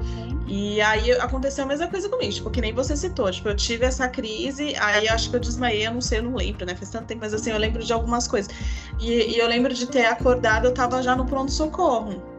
E 0.47 0.81
aí 0.83 1.11
aconteceu 1.13 1.65
a 1.65 1.67
mesma 1.67 1.89
coisa 1.89 2.09
comigo, 2.09 2.33
tipo, 2.33 2.51
que 2.51 2.61
nem 2.61 2.73
você 2.73 2.97
citou, 2.97 3.31
tipo, 3.31 3.49
eu 3.49 3.57
tive 3.57 3.87
essa 3.87 4.07
crise, 4.09 4.75
aí 4.77 5.09
acho 5.09 5.31
que 5.31 5.37
eu 5.37 5.41
desmaiei, 5.41 5.87
eu 5.87 5.95
não 5.95 6.03
sei, 6.03 6.19
eu 6.19 6.23
não 6.23 6.35
lembro, 6.35 6.67
né? 6.67 6.75
Faz 6.75 6.91
tanto 6.91 7.07
tempo, 7.07 7.23
mas 7.23 7.33
assim, 7.33 7.51
eu 7.51 7.59
lembro 7.59 7.83
de 7.83 7.93
algumas 7.93 8.29
coisas. 8.29 8.53
E, 9.01 9.11
e 9.11 9.39
eu 9.39 9.49
lembro 9.49 9.73
de 9.73 9.87
ter 9.87 10.05
acordado, 10.05 10.67
eu 10.67 10.75
tava 10.75 11.03
já 11.03 11.17
no 11.17 11.25
pronto-socorro 11.25 12.34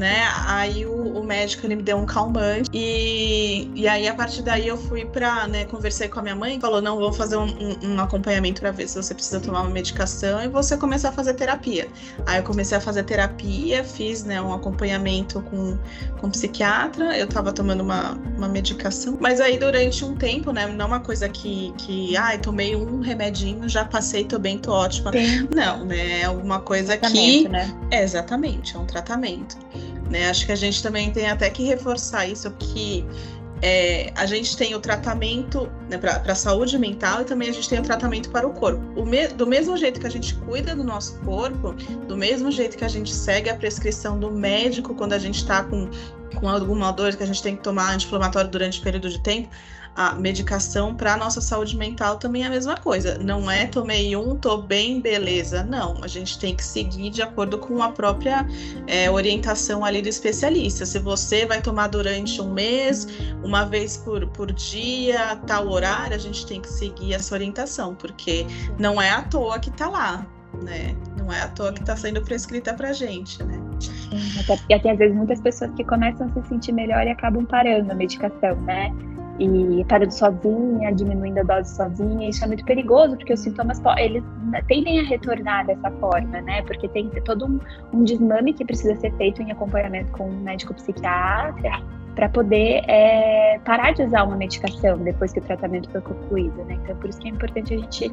né? 0.00 0.26
Aí 0.46 0.86
o, 0.86 1.18
o, 1.18 1.22
médico 1.22 1.66
ele 1.66 1.76
me 1.76 1.82
deu 1.82 1.98
um 1.98 2.06
calmante 2.06 2.70
e, 2.72 3.70
e 3.74 3.86
aí 3.86 4.08
a 4.08 4.14
partir 4.14 4.40
daí 4.40 4.66
eu 4.66 4.78
fui 4.78 5.04
pra, 5.04 5.46
né, 5.46 5.66
conversei 5.66 6.08
com 6.08 6.18
a 6.18 6.22
minha 6.22 6.34
mãe, 6.34 6.58
falou, 6.58 6.80
não, 6.80 6.96
vou 6.96 7.12
fazer 7.12 7.36
um, 7.36 7.44
um, 7.44 7.94
um 7.94 8.00
acompanhamento 8.00 8.62
para 8.62 8.70
ver 8.70 8.88
se 8.88 8.96
você 8.96 9.12
precisa 9.12 9.38
tomar 9.40 9.60
uma 9.60 9.70
medicação 9.70 10.42
e 10.42 10.48
você 10.48 10.74
começar 10.78 11.10
a 11.10 11.12
fazer 11.12 11.34
terapia. 11.34 11.86
Aí 12.24 12.38
eu 12.38 12.42
comecei 12.42 12.78
a 12.78 12.80
fazer 12.80 13.04
terapia, 13.04 13.84
fiz, 13.84 14.24
né, 14.24 14.40
um 14.40 14.54
acompanhamento 14.54 15.42
com, 15.42 15.76
com 16.18 16.28
um 16.28 16.30
psiquiatra, 16.30 17.16
eu 17.18 17.26
tava 17.26 17.52
tomando 17.52 17.82
uma, 17.82 18.12
uma 18.38 18.48
medicação, 18.48 19.18
mas 19.20 19.38
aí 19.38 19.58
durante 19.58 20.02
um 20.02 20.16
tempo, 20.16 20.50
né, 20.50 20.66
não 20.66 20.86
é 20.86 20.88
uma 20.88 21.00
coisa 21.00 21.28
que, 21.28 21.74
que 21.76 22.16
ai, 22.16 22.38
tomei 22.38 22.74
um 22.74 23.00
remedinho, 23.00 23.68
já 23.68 23.84
passei, 23.84 24.24
tô 24.24 24.38
bem, 24.38 24.56
tô 24.56 24.72
ótima. 24.72 25.12
Sim. 25.12 25.46
Não, 25.54 25.84
né, 25.84 26.20
é 26.20 26.24
alguma 26.24 26.58
coisa 26.58 26.96
que... 26.96 27.46
Né? 27.50 27.70
É, 27.90 28.02
exatamente, 28.02 28.74
é 28.74 28.78
um 28.78 28.86
tratamento. 28.86 29.58
Né? 30.10 30.28
Acho 30.28 30.44
que 30.44 30.52
a 30.52 30.56
gente 30.56 30.82
também 30.82 31.10
tem 31.12 31.30
até 31.30 31.48
que 31.48 31.62
reforçar 31.62 32.26
isso, 32.26 32.50
que 32.58 33.06
é, 33.62 34.10
a 34.16 34.24
gente 34.24 34.56
tem 34.56 34.74
o 34.74 34.80
tratamento 34.80 35.70
né, 35.88 35.98
para 35.98 36.20
a 36.26 36.34
saúde 36.34 36.78
mental 36.78 37.20
e 37.20 37.24
também 37.24 37.50
a 37.50 37.52
gente 37.52 37.68
tem 37.68 37.78
o 37.78 37.82
tratamento 37.82 38.30
para 38.30 38.46
o 38.46 38.52
corpo. 38.52 38.80
O 38.98 39.04
me, 39.04 39.28
do 39.28 39.46
mesmo 39.46 39.76
jeito 39.76 40.00
que 40.00 40.06
a 40.06 40.10
gente 40.10 40.34
cuida 40.34 40.74
do 40.74 40.82
nosso 40.82 41.18
corpo, 41.20 41.74
do 42.08 42.16
mesmo 42.16 42.50
jeito 42.50 42.76
que 42.76 42.84
a 42.84 42.88
gente 42.88 43.14
segue 43.14 43.50
a 43.50 43.54
prescrição 43.54 44.18
do 44.18 44.30
médico 44.30 44.94
quando 44.94 45.12
a 45.12 45.18
gente 45.18 45.36
está 45.36 45.62
com, 45.62 45.88
com 46.34 46.48
alguma 46.48 46.90
dor 46.90 47.14
que 47.14 47.22
a 47.22 47.26
gente 47.26 47.42
tem 47.42 47.54
que 47.54 47.62
tomar 47.62 47.92
anti-inflamatório 47.92 48.50
durante 48.50 48.80
um 48.80 48.82
período 48.82 49.10
de 49.10 49.20
tempo, 49.20 49.50
a 49.94 50.14
medicação 50.14 50.94
para 50.94 51.16
nossa 51.16 51.40
saúde 51.40 51.76
mental 51.76 52.16
também 52.16 52.44
é 52.44 52.46
a 52.46 52.50
mesma 52.50 52.76
coisa. 52.76 53.18
Não 53.18 53.50
é 53.50 53.66
tomei 53.66 54.14
um, 54.16 54.36
tô 54.36 54.58
bem, 54.58 55.00
beleza. 55.00 55.62
Não, 55.64 56.02
a 56.02 56.06
gente 56.06 56.38
tem 56.38 56.54
que 56.54 56.64
seguir 56.64 57.10
de 57.10 57.22
acordo 57.22 57.58
com 57.58 57.82
a 57.82 57.90
própria 57.90 58.46
é, 58.86 59.10
orientação 59.10 59.84
ali 59.84 60.00
do 60.00 60.08
especialista. 60.08 60.86
Se 60.86 60.98
você 60.98 61.44
vai 61.44 61.60
tomar 61.60 61.88
durante 61.88 62.40
um 62.40 62.52
mês, 62.52 63.06
uma 63.42 63.64
vez 63.64 63.96
por, 63.96 64.26
por 64.28 64.52
dia, 64.52 65.36
tal 65.46 65.68
horário, 65.68 66.14
a 66.14 66.18
gente 66.18 66.46
tem 66.46 66.60
que 66.60 66.68
seguir 66.68 67.14
essa 67.14 67.34
orientação, 67.34 67.94
porque 67.94 68.46
não 68.78 69.00
é 69.00 69.10
à 69.10 69.22
toa 69.22 69.58
que 69.58 69.70
tá 69.70 69.88
lá, 69.88 70.26
né? 70.62 70.94
Não 71.18 71.32
é 71.32 71.42
à 71.42 71.48
toa 71.48 71.72
que 71.72 71.80
está 71.80 71.96
sendo 71.96 72.22
prescrita 72.22 72.74
pra 72.74 72.92
gente, 72.92 73.42
né? 73.42 73.60
Até 74.40 74.56
porque 74.56 74.78
tem 74.78 74.90
às 74.92 74.98
vezes 74.98 75.16
muitas 75.16 75.40
pessoas 75.40 75.70
que 75.74 75.84
começam 75.84 76.26
a 76.26 76.30
se 76.42 76.48
sentir 76.48 76.72
melhor 76.72 77.06
e 77.06 77.10
acabam 77.10 77.44
parando 77.44 77.90
a 77.90 77.94
medicação, 77.94 78.56
né? 78.62 78.92
E 79.40 79.84
parando 79.86 80.12
sozinha, 80.12 80.92
diminuindo 80.92 81.38
a 81.38 81.42
dose 81.42 81.74
sozinha, 81.74 82.28
isso 82.28 82.44
é 82.44 82.46
muito 82.46 82.64
perigoso, 82.64 83.16
porque 83.16 83.32
os 83.32 83.40
sintomas 83.40 83.80
eles 83.96 84.22
tendem 84.68 85.00
a 85.00 85.02
retornar 85.04 85.66
dessa 85.66 85.90
forma, 85.92 86.40
né? 86.42 86.62
Porque 86.62 86.86
tem 86.88 87.08
todo 87.24 87.46
um, 87.46 87.60
um 87.92 88.04
desmame 88.04 88.52
que 88.52 88.64
precisa 88.64 88.94
ser 88.96 89.12
feito 89.16 89.40
em 89.40 89.50
acompanhamento 89.50 90.12
com 90.12 90.28
um 90.28 90.40
médico 90.40 90.74
psiquiatra 90.74 91.80
para 92.14 92.28
poder 92.28 92.82
é, 92.86 93.58
parar 93.64 93.92
de 93.92 94.02
usar 94.02 94.24
uma 94.24 94.36
medicação 94.36 94.98
depois 94.98 95.32
que 95.32 95.38
o 95.38 95.42
tratamento 95.42 95.88
foi 95.90 96.02
concluído, 96.02 96.62
né? 96.64 96.78
Então, 96.82 96.94
por 96.96 97.08
isso 97.08 97.18
que 97.18 97.28
é 97.28 97.30
importante 97.30 97.72
a 97.72 97.78
gente 97.78 98.12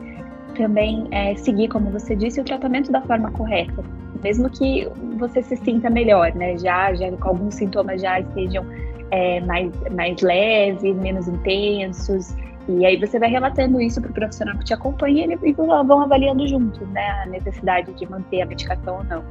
também 0.55 1.07
é, 1.11 1.35
seguir, 1.35 1.67
como 1.67 1.89
você 1.91 2.15
disse, 2.15 2.39
o 2.39 2.43
tratamento 2.43 2.91
da 2.91 3.01
forma 3.01 3.31
correta, 3.31 3.83
mesmo 4.23 4.49
que 4.49 4.87
você 5.17 5.43
se 5.43 5.57
sinta 5.57 5.89
melhor, 5.89 6.33
né? 6.35 6.57
Já, 6.57 6.93
já 6.93 7.11
com 7.11 7.27
alguns 7.27 7.55
sintomas 7.55 8.01
já 8.01 8.19
estejam 8.19 8.65
é, 9.11 9.41
mais, 9.41 9.71
mais 9.91 10.21
leves, 10.21 10.95
menos 10.95 11.27
intensos. 11.27 12.35
E 12.67 12.85
aí 12.85 12.97
você 12.97 13.17
vai 13.17 13.29
relatando 13.29 13.79
isso 13.79 14.01
para 14.01 14.11
o 14.11 14.13
profissional 14.13 14.57
que 14.57 14.65
te 14.65 14.73
acompanha 14.73 15.25
e 15.25 15.31
eles 15.31 15.55
vão 15.55 16.01
avaliando 16.01 16.45
juntos, 16.47 16.87
né, 16.89 17.23
a 17.23 17.25
necessidade 17.27 17.93
de 17.93 18.09
manter 18.09 18.41
a 18.41 18.45
medicação 18.45 18.97
ou 18.97 19.03
não. 19.05 19.23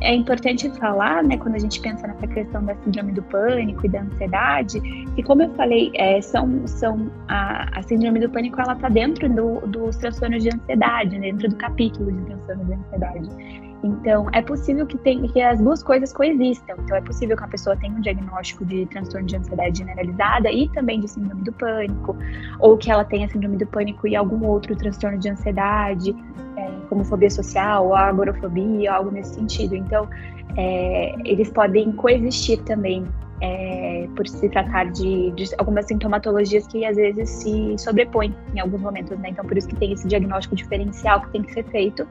É 0.00 0.14
importante 0.14 0.70
falar, 0.78 1.24
né, 1.24 1.36
quando 1.38 1.56
a 1.56 1.58
gente 1.58 1.80
pensa 1.80 2.06
nessa 2.06 2.26
questão 2.26 2.64
da 2.64 2.74
síndrome 2.76 3.12
do 3.12 3.22
pânico 3.22 3.84
e 3.84 3.88
da 3.88 4.02
ansiedade, 4.02 4.80
que 5.14 5.22
como 5.22 5.42
eu 5.42 5.50
falei, 5.54 5.90
é, 5.94 6.20
são, 6.20 6.66
são 6.66 7.10
a, 7.26 7.78
a 7.78 7.82
síndrome 7.82 8.20
do 8.20 8.30
pânico 8.30 8.60
ela 8.60 8.74
está 8.74 8.88
dentro 8.88 9.28
do, 9.28 9.66
dos 9.66 9.96
transtornos 9.96 10.42
de 10.42 10.50
ansiedade, 10.54 11.18
né, 11.18 11.32
dentro 11.32 11.48
do 11.48 11.56
capítulo 11.56 12.12
de 12.12 12.24
transtornos 12.26 12.66
de 12.66 12.74
ansiedade. 12.74 13.67
Então, 13.82 14.26
é 14.32 14.42
possível 14.42 14.86
que, 14.86 14.98
tem, 14.98 15.22
que 15.28 15.40
as 15.40 15.60
duas 15.60 15.82
coisas 15.82 16.12
coexistam. 16.12 16.74
Então, 16.80 16.96
é 16.96 17.00
possível 17.00 17.36
que 17.36 17.44
a 17.44 17.48
pessoa 17.48 17.76
tenha 17.76 17.92
um 17.92 18.00
diagnóstico 18.00 18.64
de 18.64 18.86
transtorno 18.86 19.26
de 19.26 19.36
ansiedade 19.36 19.78
generalizada 19.78 20.50
e 20.50 20.68
também 20.70 21.00
de 21.00 21.08
síndrome 21.08 21.42
do 21.42 21.52
pânico, 21.52 22.16
ou 22.58 22.76
que 22.76 22.90
ela 22.90 23.04
tenha 23.04 23.28
síndrome 23.28 23.56
do 23.56 23.66
pânico 23.66 24.08
e 24.08 24.16
algum 24.16 24.44
outro 24.46 24.74
transtorno 24.74 25.18
de 25.18 25.28
ansiedade, 25.28 26.14
é, 26.56 26.70
como 26.88 27.04
fobia 27.04 27.30
social, 27.30 27.86
ou 27.86 27.94
agorafobia, 27.94 28.92
algo 28.92 29.10
nesse 29.12 29.34
sentido. 29.34 29.76
Então, 29.76 30.08
é, 30.56 31.14
eles 31.24 31.50
podem 31.50 31.92
coexistir 31.92 32.62
também. 32.64 33.04
É, 33.40 34.08
por 34.16 34.26
se 34.26 34.48
tratar 34.48 34.90
de, 34.90 35.30
de, 35.30 35.48
algumas 35.58 35.86
sintomatologias 35.86 36.66
que 36.66 36.84
às 36.84 36.96
vezes 36.96 37.30
se 37.30 37.76
sobrepõem 37.78 38.34
em 38.52 38.58
alguns 38.58 38.80
momentos, 38.80 39.16
né? 39.20 39.28
Então, 39.28 39.44
por 39.44 39.56
isso 39.56 39.68
que 39.68 39.76
tem 39.76 39.92
esse 39.92 40.08
diagnóstico 40.08 40.56
diferencial 40.56 41.20
que 41.20 41.30
tem 41.30 41.44
que 41.44 41.52
ser 41.52 41.64
feito 41.66 42.04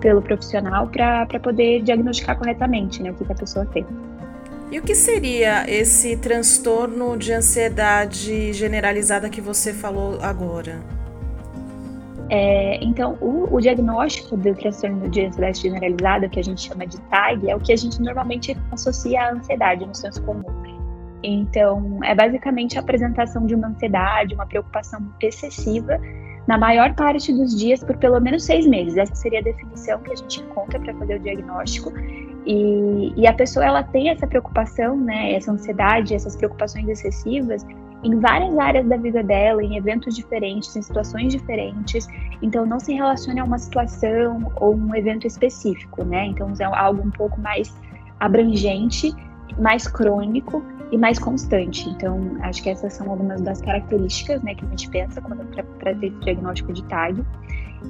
pelo 0.00 0.22
profissional 0.22 0.88
para 0.88 1.26
poder 1.40 1.82
diagnosticar 1.82 2.36
corretamente 2.36 3.02
né, 3.02 3.10
o 3.10 3.14
que, 3.14 3.24
que 3.24 3.32
a 3.32 3.36
pessoa 3.36 3.66
tem. 3.66 3.86
E 4.70 4.78
o 4.78 4.82
que 4.82 4.94
seria 4.94 5.68
esse 5.68 6.16
transtorno 6.16 7.16
de 7.16 7.32
ansiedade 7.32 8.52
generalizada 8.52 9.28
que 9.28 9.40
você 9.40 9.74
falou 9.74 10.18
agora? 10.22 10.80
É, 12.28 12.78
então, 12.80 13.18
o, 13.20 13.48
o, 13.52 13.60
diagnóstico 13.60 14.36
do 14.36 14.54
transtorno 14.54 15.08
de 15.08 15.26
ansiedade 15.26 15.60
generalizada, 15.62 16.28
que 16.28 16.38
a 16.38 16.44
gente 16.44 16.68
chama 16.68 16.86
de 16.86 17.00
TAG, 17.02 17.50
é 17.50 17.56
o 17.56 17.58
que 17.58 17.72
a 17.72 17.76
gente 17.76 18.00
normalmente 18.00 18.56
associa 18.70 19.20
à 19.22 19.32
ansiedade 19.32 19.84
no 19.84 19.94
senso 19.94 20.22
comum. 20.22 20.44
Então, 21.22 21.98
é 22.04 22.14
basicamente 22.14 22.78
a 22.78 22.80
apresentação 22.80 23.44
de 23.46 23.56
uma 23.56 23.66
ansiedade, 23.66 24.34
uma 24.34 24.46
preocupação 24.46 25.00
excessiva 25.20 26.00
na 26.46 26.58
maior 26.58 26.94
parte 26.94 27.32
dos 27.32 27.56
dias 27.58 27.82
por 27.82 27.96
pelo 27.96 28.20
menos 28.20 28.44
seis 28.44 28.66
meses. 28.66 28.96
Essa 28.96 29.14
seria 29.14 29.40
a 29.40 29.42
definição 29.42 30.00
que 30.00 30.12
a 30.12 30.16
gente 30.16 30.40
encontra 30.40 30.78
para 30.80 30.94
fazer 30.94 31.16
o 31.16 31.20
diagnóstico. 31.20 31.92
E, 32.46 33.12
e, 33.16 33.26
a 33.26 33.32
pessoa 33.32 33.64
ela 33.64 33.82
tem 33.82 34.08
essa 34.08 34.26
preocupação, 34.26 34.96
né, 34.96 35.34
essa 35.34 35.52
ansiedade, 35.52 36.14
essas 36.14 36.36
preocupações 36.36 36.88
excessivas 36.88 37.66
em 38.02 38.18
várias 38.18 38.56
áreas 38.58 38.86
da 38.88 38.96
vida 38.96 39.22
dela, 39.22 39.62
em 39.62 39.76
eventos 39.76 40.16
diferentes, 40.16 40.74
em 40.74 40.82
situações 40.82 41.32
diferentes. 41.32 42.08
Então 42.40 42.64
não 42.64 42.80
se 42.80 42.94
relaciona 42.94 43.42
a 43.42 43.44
uma 43.44 43.58
situação 43.58 44.50
ou 44.56 44.74
um 44.74 44.94
evento 44.94 45.26
específico, 45.26 46.02
né? 46.04 46.26
Então 46.26 46.52
é 46.58 46.64
algo 46.64 47.06
um 47.06 47.10
pouco 47.10 47.38
mais 47.40 47.74
abrangente, 48.18 49.14
mais 49.58 49.86
crônico 49.86 50.62
e 50.90 50.98
mais 50.98 51.18
constante. 51.18 51.88
Então, 51.88 52.36
acho 52.42 52.62
que 52.62 52.70
essas 52.70 52.92
são 52.92 53.10
algumas 53.10 53.40
das 53.40 53.60
características 53.60 54.42
né, 54.42 54.54
que 54.54 54.64
a 54.64 54.68
gente 54.68 54.88
pensa 54.90 55.20
quando 55.20 55.44
para 55.78 55.94
ter 55.94 56.06
esse 56.06 56.20
diagnóstico 56.20 56.72
de 56.72 56.82
TAG. 56.84 57.24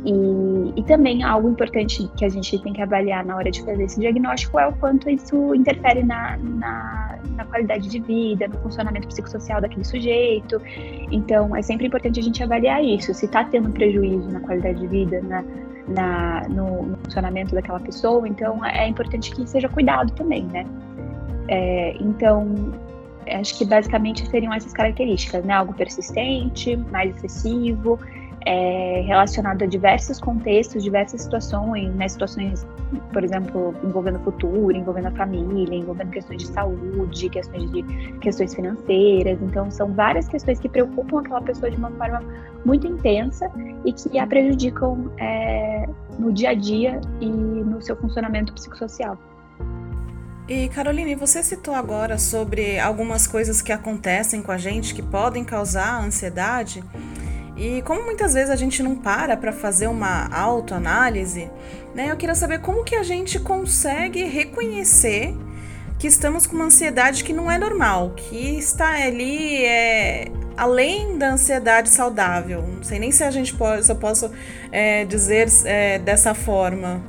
E, 0.04 0.72
e 0.76 0.82
também 0.84 1.24
algo 1.24 1.48
importante 1.48 2.08
que 2.16 2.24
a 2.24 2.28
gente 2.28 2.56
tem 2.62 2.72
que 2.72 2.80
avaliar 2.80 3.24
na 3.24 3.36
hora 3.36 3.50
de 3.50 3.60
fazer 3.64 3.82
esse 3.82 3.98
diagnóstico 3.98 4.58
é 4.58 4.66
o 4.68 4.72
quanto 4.74 5.10
isso 5.10 5.52
interfere 5.52 6.04
na, 6.04 6.36
na, 6.36 7.18
na 7.34 7.44
qualidade 7.44 7.88
de 7.88 7.98
vida, 7.98 8.46
no 8.46 8.56
funcionamento 8.58 9.08
psicossocial 9.08 9.60
daquele 9.60 9.84
sujeito. 9.84 10.62
Então, 11.10 11.56
é 11.56 11.62
sempre 11.62 11.88
importante 11.88 12.20
a 12.20 12.22
gente 12.22 12.42
avaliar 12.42 12.84
isso. 12.84 13.12
Se 13.12 13.26
está 13.26 13.42
tendo 13.44 13.70
prejuízo 13.70 14.30
na 14.30 14.40
qualidade 14.40 14.78
de 14.78 14.86
vida, 14.86 15.20
na, 15.22 15.44
na, 15.88 16.48
no, 16.48 16.82
no, 16.84 16.96
funcionamento 16.98 17.54
daquela 17.54 17.80
pessoa, 17.80 18.26
então 18.28 18.64
é 18.64 18.86
importante 18.88 19.34
que 19.34 19.46
seja 19.48 19.68
cuidado 19.68 20.12
também, 20.12 20.44
né? 20.44 20.64
É, 21.48 21.96
então, 22.00 22.72
acho 23.28 23.56
que 23.56 23.64
basicamente 23.64 24.28
seriam 24.28 24.52
essas 24.52 24.72
características, 24.72 25.44
né? 25.44 25.54
Algo 25.54 25.72
persistente, 25.74 26.76
mais 26.76 27.16
excessivo, 27.16 27.98
é, 28.46 29.02
relacionado 29.06 29.62
a 29.62 29.66
diversos 29.66 30.18
contextos, 30.18 30.82
diversas 30.82 31.22
situações, 31.22 31.94
né, 31.94 32.08
situações, 32.08 32.66
por 33.12 33.22
exemplo, 33.22 33.74
envolvendo 33.84 34.16
o 34.16 34.20
futuro, 34.20 34.74
envolvendo 34.74 35.08
a 35.08 35.10
família, 35.10 35.76
envolvendo 35.76 36.10
questões 36.10 36.42
de 36.42 36.48
saúde, 36.48 37.28
questões 37.28 37.70
de 37.70 37.82
questões 38.20 38.54
financeiras. 38.54 39.38
Então, 39.42 39.70
são 39.70 39.92
várias 39.92 40.26
questões 40.28 40.58
que 40.58 40.68
preocupam 40.68 41.20
aquela 41.20 41.42
pessoa 41.42 41.70
de 41.70 41.76
uma 41.76 41.90
forma 41.90 42.22
muito 42.64 42.86
intensa 42.86 43.50
e 43.84 43.92
que 43.92 44.18
a 44.18 44.26
prejudicam 44.26 45.10
é, 45.18 45.86
no 46.18 46.32
dia 46.32 46.50
a 46.50 46.54
dia 46.54 47.00
e 47.20 47.28
no 47.28 47.80
seu 47.82 47.96
funcionamento 47.96 48.52
psicossocial. 48.54 49.18
E 50.50 50.68
Caroline, 50.68 51.14
você 51.14 51.44
citou 51.44 51.72
agora 51.72 52.18
sobre 52.18 52.76
algumas 52.80 53.24
coisas 53.24 53.62
que 53.62 53.70
acontecem 53.70 54.42
com 54.42 54.50
a 54.50 54.58
gente 54.58 54.92
que 54.92 55.00
podem 55.00 55.44
causar 55.44 56.02
ansiedade. 56.02 56.82
E 57.56 57.80
como 57.82 58.02
muitas 58.02 58.34
vezes 58.34 58.50
a 58.50 58.56
gente 58.56 58.82
não 58.82 58.96
para 58.96 59.36
para 59.36 59.52
fazer 59.52 59.86
uma 59.86 60.26
autoanálise, 60.26 61.48
né? 61.94 62.10
Eu 62.10 62.16
queria 62.16 62.34
saber 62.34 62.58
como 62.58 62.82
que 62.82 62.96
a 62.96 63.04
gente 63.04 63.38
consegue 63.38 64.24
reconhecer 64.24 65.36
que 66.00 66.08
estamos 66.08 66.48
com 66.48 66.56
uma 66.56 66.64
ansiedade 66.64 67.22
que 67.22 67.32
não 67.32 67.48
é 67.48 67.56
normal, 67.56 68.10
que 68.16 68.58
está 68.58 68.88
ali 69.04 69.64
é, 69.64 70.32
além 70.56 71.16
da 71.16 71.30
ansiedade 71.30 71.90
saudável. 71.90 72.60
Não 72.66 72.82
sei 72.82 72.98
nem 72.98 73.12
se 73.12 73.22
a 73.22 73.30
gente 73.30 73.54
pode, 73.54 73.84
se 73.84 73.92
eu 73.92 73.96
posso 73.96 74.28
é, 74.72 75.04
dizer 75.04 75.46
é, 75.64 76.00
dessa 76.00 76.34
forma. 76.34 77.00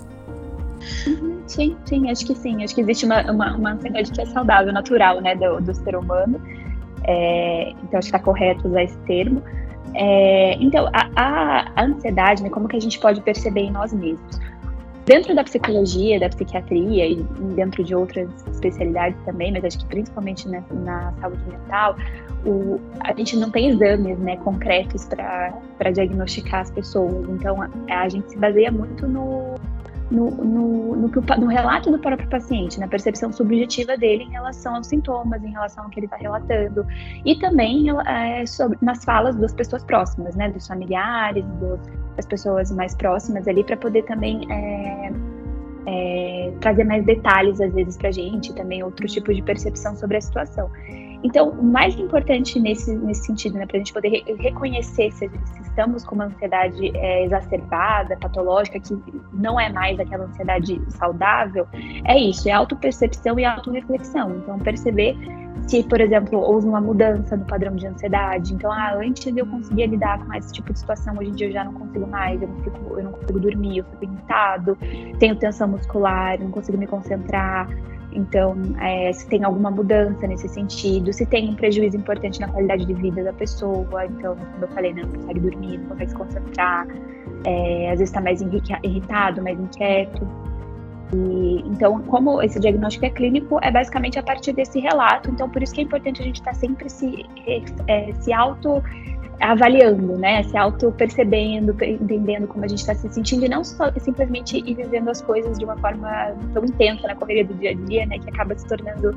Sim, 1.51 1.75
sim, 1.83 2.09
acho 2.09 2.25
que 2.25 2.33
sim. 2.33 2.63
Acho 2.63 2.73
que 2.73 2.81
existe 2.81 3.05
uma, 3.05 3.29
uma, 3.29 3.55
uma 3.57 3.71
ansiedade 3.73 4.09
que 4.09 4.21
é 4.21 4.25
saudável, 4.25 4.71
natural, 4.71 5.19
né, 5.19 5.35
do, 5.35 5.59
do 5.59 5.73
ser 5.73 5.97
humano. 5.97 6.41
É, 7.03 7.71
então 7.71 7.99
acho 7.99 8.09
que 8.09 8.15
está 8.15 8.19
correto 8.19 8.69
usar 8.69 8.83
esse 8.83 8.97
termo. 8.99 9.43
É, 9.93 10.53
então, 10.61 10.89
a, 10.93 11.09
a, 11.75 11.83
ansiedade, 11.83 12.41
né, 12.41 12.49
como 12.49 12.69
que 12.69 12.77
a 12.77 12.79
gente 12.79 12.97
pode 12.99 13.19
perceber 13.19 13.61
em 13.61 13.71
nós 13.71 13.91
mesmos? 13.91 14.39
Dentro 15.05 15.35
da 15.35 15.43
psicologia, 15.43 16.17
da 16.21 16.29
psiquiatria 16.29 17.05
e 17.05 17.15
dentro 17.55 17.83
de 17.83 17.93
outras 17.93 18.29
especialidades 18.53 19.19
também, 19.25 19.51
mas 19.51 19.65
acho 19.65 19.79
que 19.79 19.85
principalmente 19.87 20.47
na, 20.47 20.63
na 20.71 21.11
saúde 21.19 21.43
mental, 21.49 21.97
o, 22.45 22.79
a 23.01 23.13
gente 23.13 23.35
não 23.35 23.51
tem 23.51 23.71
exames 23.71 24.17
né, 24.19 24.37
concretos 24.37 25.05
para 25.05 25.91
diagnosticar 25.91 26.61
as 26.61 26.71
pessoas. 26.71 27.27
Então, 27.27 27.61
a, 27.61 27.69
a 27.89 28.07
gente 28.07 28.29
se 28.29 28.37
baseia 28.37 28.71
muito 28.71 29.05
no, 29.05 29.55
no, 30.11 30.29
no, 30.29 30.95
no, 30.95 31.07
no, 31.07 31.47
relato 31.47 31.89
do 31.89 31.97
próprio 31.97 32.27
paciente, 32.29 32.79
na 32.79 32.87
percepção 32.87 33.31
subjetiva 33.31 33.95
dele 33.97 34.23
em 34.23 34.31
relação 34.31 34.75
aos 34.75 34.87
sintomas, 34.87 35.41
em 35.43 35.51
relação 35.51 35.85
ao 35.85 35.89
que 35.89 35.99
ele 35.99 36.05
está 36.05 36.17
relatando, 36.17 36.85
e 37.25 37.35
também 37.39 37.85
é, 38.05 38.45
sobre, 38.45 38.77
nas 38.81 39.03
falas 39.05 39.35
das 39.37 39.53
pessoas 39.53 39.83
próximas, 39.83 40.35
né, 40.35 40.49
dos 40.49 40.67
familiares, 40.67 41.45
dos, 41.59 41.79
das 42.17 42.25
pessoas 42.25 42.71
mais 42.71 42.93
próximas 42.93 43.47
ali, 43.47 43.63
para 43.63 43.77
poder 43.77 44.03
também 44.03 44.45
é, 44.51 45.11
é, 45.85 46.53
trazer 46.59 46.83
mais 46.83 47.05
detalhes, 47.05 47.61
às 47.61 47.73
vezes, 47.73 47.97
para 47.97 48.09
a 48.09 48.11
gente, 48.11 48.53
também 48.53 48.83
outros 48.83 49.13
tipos 49.13 49.35
de 49.35 49.41
percepção 49.41 49.95
sobre 49.95 50.17
a 50.17 50.21
situação. 50.21 50.69
Então, 51.23 51.49
o 51.49 51.63
mais 51.63 51.97
importante 51.99 52.59
nesse, 52.59 52.95
nesse 52.95 53.25
sentido, 53.25 53.57
né, 53.57 53.65
para 53.65 53.77
a 53.77 53.79
gente 53.79 53.93
poder 53.93 54.09
re 54.09 54.35
reconhecer 54.39 55.11
se, 55.11 55.29
se, 55.29 55.61
estamos 55.61 56.03
com 56.03 56.15
uma 56.15 56.25
ansiedade 56.25 56.91
é, 56.97 57.23
exacerbada, 57.23 58.17
patológica, 58.17 58.79
que 58.79 58.97
não 59.31 59.59
é 59.59 59.71
mais 59.71 59.99
aquela 59.99 60.25
ansiedade 60.25 60.81
saudável, 60.89 61.67
é 62.05 62.17
isso, 62.17 62.49
é 62.49 62.51
autopercepção 62.51 63.39
e 63.39 63.45
autorreflexão. 63.45 64.37
Então, 64.37 64.57
perceber 64.59 65.15
se, 65.71 65.81
por 65.83 66.01
exemplo, 66.01 66.37
houve 66.37 66.67
uma 66.67 66.81
mudança 66.81 67.37
no 67.37 67.45
padrão 67.45 67.73
de 67.77 67.87
ansiedade. 67.87 68.53
Então, 68.53 68.69
ah, 68.69 68.93
antes 68.95 69.33
eu 69.37 69.45
conseguia 69.45 69.87
lidar 69.87 70.19
com 70.19 70.33
esse 70.33 70.51
tipo 70.51 70.73
de 70.73 70.79
situação, 70.79 71.17
hoje 71.17 71.29
em 71.29 71.33
dia 71.33 71.47
eu 71.47 71.53
já 71.53 71.63
não 71.63 71.73
consigo 71.73 72.05
mais, 72.07 72.41
eu 72.41 72.49
não, 72.49 72.57
fico, 72.57 72.99
eu 72.99 73.03
não 73.05 73.11
consigo 73.13 73.39
dormir, 73.39 73.77
eu 73.77 73.85
fico 73.85 74.03
irritado, 74.03 74.77
tenho 75.17 75.33
tensão 75.37 75.69
muscular, 75.69 76.37
não 76.41 76.51
consigo 76.51 76.77
me 76.77 76.85
concentrar. 76.85 77.69
Então, 78.11 78.57
é, 78.81 79.13
se 79.13 79.25
tem 79.29 79.45
alguma 79.45 79.71
mudança 79.71 80.27
nesse 80.27 80.49
sentido, 80.49 81.13
se 81.13 81.25
tem 81.25 81.49
um 81.49 81.55
prejuízo 81.55 81.95
importante 81.95 82.41
na 82.41 82.49
qualidade 82.49 82.85
de 82.85 82.93
vida 82.93 83.23
da 83.23 83.31
pessoa, 83.31 84.05
então, 84.05 84.35
como 84.35 84.65
eu 84.65 84.67
falei, 84.67 84.93
né, 84.93 85.03
não 85.03 85.21
consegue 85.21 85.39
dormir, 85.39 85.77
não 85.77 85.87
consegue 85.87 86.11
se 86.11 86.17
concentrar, 86.17 86.87
é, 87.45 87.85
às 87.85 87.99
vezes 87.99 88.09
está 88.09 88.19
mais 88.19 88.41
irritado, 88.41 89.41
mais 89.41 89.57
inquieto. 89.57 90.27
E, 91.13 91.63
então, 91.65 92.01
como 92.03 92.41
esse 92.41 92.59
diagnóstico 92.59 93.05
é 93.05 93.09
clínico, 93.09 93.59
é 93.61 93.71
basicamente 93.71 94.17
a 94.17 94.23
partir 94.23 94.53
desse 94.53 94.79
relato. 94.79 95.29
Então, 95.29 95.49
por 95.49 95.61
isso 95.61 95.73
que 95.73 95.81
é 95.81 95.83
importante 95.83 96.21
a 96.21 96.25
gente 96.25 96.35
estar 96.35 96.51
tá 96.51 96.57
sempre 96.57 96.89
se, 96.89 97.25
é, 97.87 98.13
se 98.13 98.31
auto 98.31 98.81
avaliando, 99.41 100.17
né? 100.17 100.43
Se 100.43 100.55
auto-percebendo, 100.55 101.75
entendendo 101.83 102.47
como 102.47 102.63
a 102.63 102.67
gente 102.67 102.79
está 102.79 102.93
se 102.93 103.09
sentindo 103.09 103.45
e 103.45 103.49
não 103.49 103.63
só 103.63 103.91
simplesmente 103.99 104.57
ir 104.57 104.75
vivendo 104.75 105.09
as 105.09 105.21
coisas 105.21 105.57
de 105.57 105.65
uma 105.65 105.75
forma 105.77 106.35
tão 106.53 106.63
intensa 106.63 107.07
na 107.07 107.15
correria 107.15 107.45
do 107.45 107.53
dia 107.55 107.71
a 107.71 107.73
dia, 107.73 108.05
né? 108.05 108.19
Que 108.19 108.29
acaba 108.29 108.57
se 108.57 108.67
tornando 108.67 109.15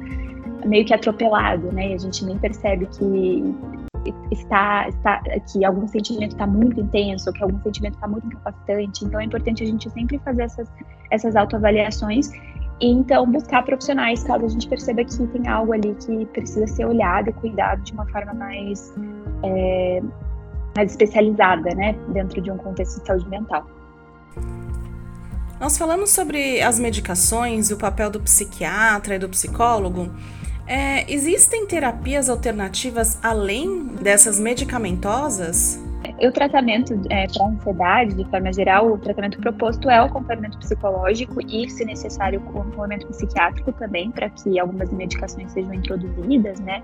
meio 0.65 0.85
que 0.85 0.95
atropelado, 0.95 1.71
né? 1.73 1.91
E 1.91 1.95
a 1.95 1.99
gente 1.99 2.25
nem 2.25 2.39
percebe 2.39 2.87
que 2.87 3.55
está, 4.31 4.89
está 4.89 5.21
que 5.53 5.65
algum 5.65 5.87
sentimento 5.87 6.33
está 6.33 6.47
muito 6.47 6.81
intenso, 6.81 7.33
que 7.33 7.43
algum 7.43 7.61
sentimento 7.63 7.95
está 7.95 8.09
muito 8.09 8.27
incapacitante. 8.27 9.05
Então 9.05 9.21
é 9.21 9.25
importante 9.25 9.63
a 9.63 9.67
gente 9.67 9.91
sempre 9.91 10.19
fazer 10.19 10.43
essas, 10.43 10.69
essas 11.11 11.37
autoavaliações 11.37 12.31
e 12.81 12.89
então 12.89 13.31
buscar 13.31 13.65
profissionais 13.65 14.25
caso 14.25 14.45
a 14.45 14.49
gente 14.49 14.69
perceba 14.69 15.05
que 15.05 15.27
tem 15.29 15.49
algo 15.49 15.73
ali 15.73 15.95
que 15.95 16.27
precisa 16.27 16.67
ser 16.67 16.87
olhado 16.87 17.31
e 17.31 17.33
cuidado 17.33 17.83
de 17.83 17.93
uma 17.93 18.07
forma 18.07 18.35
mais, 18.35 18.93
é, 19.43 20.03
mais 20.77 20.91
especializada, 20.91 21.75
né, 21.75 21.95
dentro 22.09 22.41
de 22.41 22.51
um 22.51 22.57
contexto 22.57 23.01
de 23.01 23.07
saúde 23.07 23.29
mental. 23.29 23.65
Nós 25.61 25.79
falamos 25.79 26.11
sobre 26.11 26.61
as 26.61 26.79
medicações 26.79 27.71
e 27.71 27.75
o 27.75 27.77
papel 27.77 28.11
do 28.11 28.21
psiquiatra 28.21 29.15
e 29.15 29.19
do 29.19 29.29
psicólogo. 29.29 30.11
É, 30.67 31.11
existem 31.13 31.67
terapias 31.67 32.29
alternativas 32.29 33.19
além 33.23 33.87
dessas 33.87 34.39
medicamentosas? 34.39 35.83
O 36.21 36.31
tratamento 36.31 36.95
é, 37.11 37.27
para 37.27 37.47
ansiedade, 37.47 38.15
de 38.15 38.25
forma 38.31 38.53
geral, 38.53 38.93
o 38.93 38.99
tratamento 38.99 39.39
proposto 39.41 39.91
é 39.91 40.01
o 40.01 40.05
acompanhamento 40.05 40.59
psicológico 40.59 41.41
e, 41.47 41.69
se 41.69 41.85
necessário, 41.85 42.41
o 42.41 42.49
acompanhamento 42.49 43.07
psiquiátrico 43.09 43.73
também, 43.73 44.11
para 44.11 44.29
que 44.31 44.59
algumas 44.59 44.93
medicações 44.93 45.51
sejam 45.53 45.75
introduzidas, 45.75 46.61
né? 46.61 46.83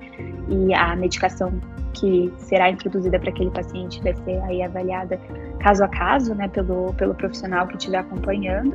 E 0.48 0.74
a 0.74 0.96
medicação 0.96 1.52
que 1.94 2.32
será 2.38 2.70
introduzida 2.70 3.18
para 3.18 3.30
aquele 3.30 3.50
paciente 3.50 4.02
vai 4.02 4.14
ser 4.14 4.42
aí 4.42 4.62
avaliada 4.62 5.18
caso 5.60 5.84
a 5.84 5.88
caso, 5.88 6.34
né, 6.34 6.48
pelo, 6.48 6.92
pelo 6.94 7.14
profissional 7.14 7.66
que 7.66 7.76
estiver 7.76 7.98
acompanhando. 7.98 8.74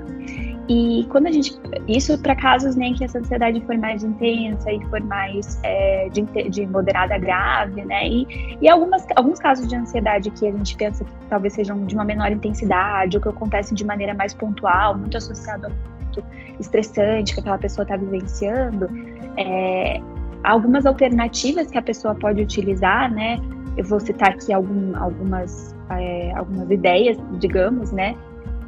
E 0.68 1.06
quando 1.10 1.28
a 1.28 1.32
gente. 1.32 1.60
Isso 1.88 2.18
para 2.18 2.36
casos 2.36 2.76
né, 2.76 2.92
que 2.94 3.04
essa 3.04 3.20
ansiedade 3.20 3.62
for 3.66 3.78
mais 3.78 4.04
intensa 4.04 4.72
e 4.72 4.84
for 4.86 5.00
mais 5.02 5.60
é, 5.64 6.10
de, 6.10 6.22
de, 6.50 6.66
moderada 6.66 7.18
grave, 7.20 7.86
né? 7.86 8.08
E, 8.08 8.58
e 8.60 8.68
algumas, 8.68 9.06
alguns 9.16 9.38
casos 9.40 9.68
de 9.68 9.76
ansiedade 9.76 10.32
que 10.32 10.48
a 10.48 10.52
gente 10.52 10.76
pensa 10.76 11.04
que 11.04 11.12
talvez 11.30 11.54
sejam 11.54 11.86
de 11.86 11.94
uma 11.94 12.04
menor 12.04 12.32
intensidade 12.32 13.16
ou 13.16 13.22
que 13.22 13.30
acontecem 13.30 13.76
de 13.76 13.86
maneira 13.86 14.16
mais 14.16 14.34
pontual, 14.34 14.98
muito 14.98 15.16
associado 15.16 15.68
a 15.68 15.70
muito 15.70 16.24
estressante 16.60 17.34
que 17.34 17.40
aquela 17.40 17.58
pessoa 17.58 17.84
está 17.84 17.98
vivenciando, 17.98 18.90
é, 19.38 20.02
algumas 20.44 20.86
alternativas 20.86 21.70
que 21.70 21.78
a 21.78 21.82
pessoa 21.82 22.16
pode 22.16 22.42
utilizar, 22.42 23.12
né? 23.12 23.40
Eu 23.78 23.84
vou 23.84 24.00
citar 24.00 24.30
aqui 24.30 24.54
algum, 24.54 24.96
algumas, 24.98 25.76
é, 25.90 26.32
algumas 26.34 26.70
ideias, 26.72 27.18
digamos, 27.40 27.92
né? 27.92 28.16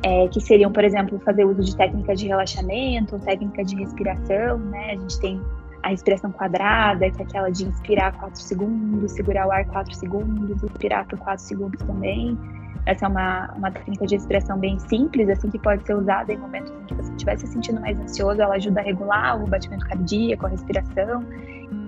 É, 0.03 0.27
que 0.27 0.39
seriam, 0.39 0.71
por 0.71 0.83
exemplo, 0.83 1.19
fazer 1.19 1.45
uso 1.45 1.61
de 1.61 1.75
técnicas 1.75 2.19
de 2.19 2.27
relaxamento, 2.27 3.17
técnica 3.19 3.63
de 3.63 3.75
respiração, 3.75 4.57
né? 4.57 4.91
A 4.91 4.95
gente 4.95 5.19
tem 5.19 5.41
a 5.83 5.89
respiração 5.89 6.31
quadrada, 6.31 7.09
que 7.09 7.21
é 7.21 7.25
aquela 7.25 7.49
de 7.49 7.65
inspirar 7.65 8.13
4 8.17 8.39
segundos, 8.39 9.11
segurar 9.13 9.47
o 9.47 9.51
ar 9.51 9.65
4 9.65 9.93
segundos, 9.95 10.63
expirar 10.63 11.05
por 11.07 11.17
4 11.19 11.43
segundos 11.43 11.79
também. 11.85 12.37
Essa 12.85 13.05
é 13.05 13.09
uma, 13.09 13.53
uma 13.57 13.71
técnica 13.71 14.05
de 14.05 14.15
respiração 14.15 14.57
bem 14.57 14.79
simples, 14.79 15.27
assim, 15.29 15.49
que 15.49 15.59
pode 15.59 15.85
ser 15.85 15.93
usada 15.93 16.31
em 16.31 16.37
momentos 16.37 16.71
em 16.71 16.85
que 16.85 16.93
você 16.93 17.11
estiver 17.11 17.37
se 17.37 17.47
sentindo 17.47 17.81
mais 17.81 17.99
ansioso. 17.99 18.41
Ela 18.41 18.55
ajuda 18.55 18.79
a 18.79 18.83
regular 18.83 19.43
o 19.43 19.47
batimento 19.47 19.85
cardíaco, 19.87 20.45
a 20.45 20.49
respiração, 20.49 21.23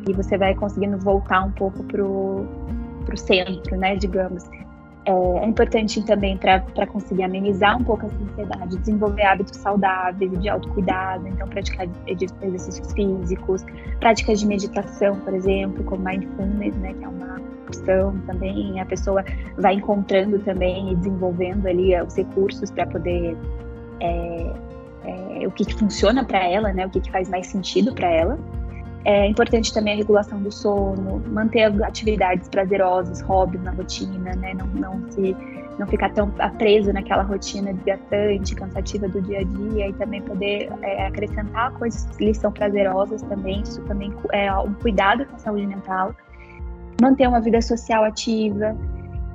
e 0.07 0.13
você 0.13 0.37
vai 0.37 0.53
conseguindo 0.55 0.97
voltar 0.97 1.45
um 1.45 1.51
pouco 1.51 1.83
pro, 1.85 2.45
pro 3.05 3.17
centro, 3.17 3.77
né, 3.77 3.95
digamos. 3.95 4.43
É, 5.05 5.11
é 5.11 5.45
importante 5.45 6.01
também 6.03 6.37
para 6.37 6.85
conseguir 6.87 7.23
amenizar 7.23 7.77
um 7.77 7.83
pouco 7.83 8.05
essa 8.05 8.15
ansiedade, 8.15 8.77
desenvolver 8.77 9.23
hábitos 9.23 9.57
saudáveis 9.57 10.39
de 10.39 10.49
autocuidado, 10.49 11.27
então 11.27 11.47
praticar 11.47 11.87
exercícios 12.05 12.91
físicos, 12.93 13.65
práticas 13.99 14.41
de 14.41 14.47
meditação, 14.47 15.15
por 15.21 15.33
exemplo, 15.33 15.83
como 15.85 16.03
mindfulness, 16.03 16.75
né, 16.77 16.93
que 16.93 17.03
é 17.03 17.07
uma 17.07 17.39
opção 17.65 18.17
também, 18.25 18.79
a 18.79 18.85
pessoa 18.85 19.23
vai 19.57 19.75
encontrando 19.75 20.39
também 20.39 20.91
e 20.91 20.95
desenvolvendo 20.95 21.67
ali 21.67 21.99
os 22.01 22.15
recursos 22.15 22.69
para 22.71 22.85
poder 22.87 23.37
é, 23.99 24.53
é, 25.05 25.47
o 25.47 25.51
que, 25.51 25.65
que 25.65 25.75
funciona 25.75 26.23
para 26.23 26.45
ela, 26.45 26.73
né, 26.73 26.85
o 26.85 26.89
que, 26.89 26.99
que 26.99 27.11
faz 27.11 27.29
mais 27.29 27.47
sentido 27.47 27.93
para 27.93 28.09
ela. 28.09 28.37
É 29.05 29.27
importante 29.27 29.73
também 29.73 29.93
a 29.93 29.97
regulação 29.97 30.41
do 30.41 30.51
sono, 30.51 31.23
manter 31.27 31.63
atividades 31.83 32.49
prazerosas, 32.49 33.21
hobbies 33.21 33.63
na 33.63 33.71
rotina, 33.71 34.35
né? 34.35 34.53
Não, 34.53 34.67
não 34.67 35.11
se 35.11 35.35
não 35.79 35.87
ficar 35.87 36.09
tão 36.09 36.29
preso 36.57 36.91
naquela 36.91 37.23
rotina 37.23 37.73
desgastante, 37.73 38.53
cansativa 38.53 39.07
do 39.07 39.21
dia 39.21 39.39
a 39.39 39.43
dia 39.43 39.87
e 39.87 39.93
também 39.93 40.21
poder 40.21 40.69
é, 40.81 41.07
acrescentar 41.07 41.71
coisas 41.73 42.05
que 42.17 42.25
lhe 42.25 42.33
são 42.33 42.51
prazerosas 42.51 43.21
também. 43.21 43.61
Isso 43.61 43.81
também 43.83 44.13
é 44.33 44.53
um 44.55 44.73
cuidado 44.73 45.25
com 45.25 45.37
a 45.37 45.39
saúde 45.39 45.65
mental. 45.65 46.13
Manter 47.01 47.27
uma 47.27 47.39
vida 47.39 47.61
social 47.61 48.03
ativa, 48.03 48.75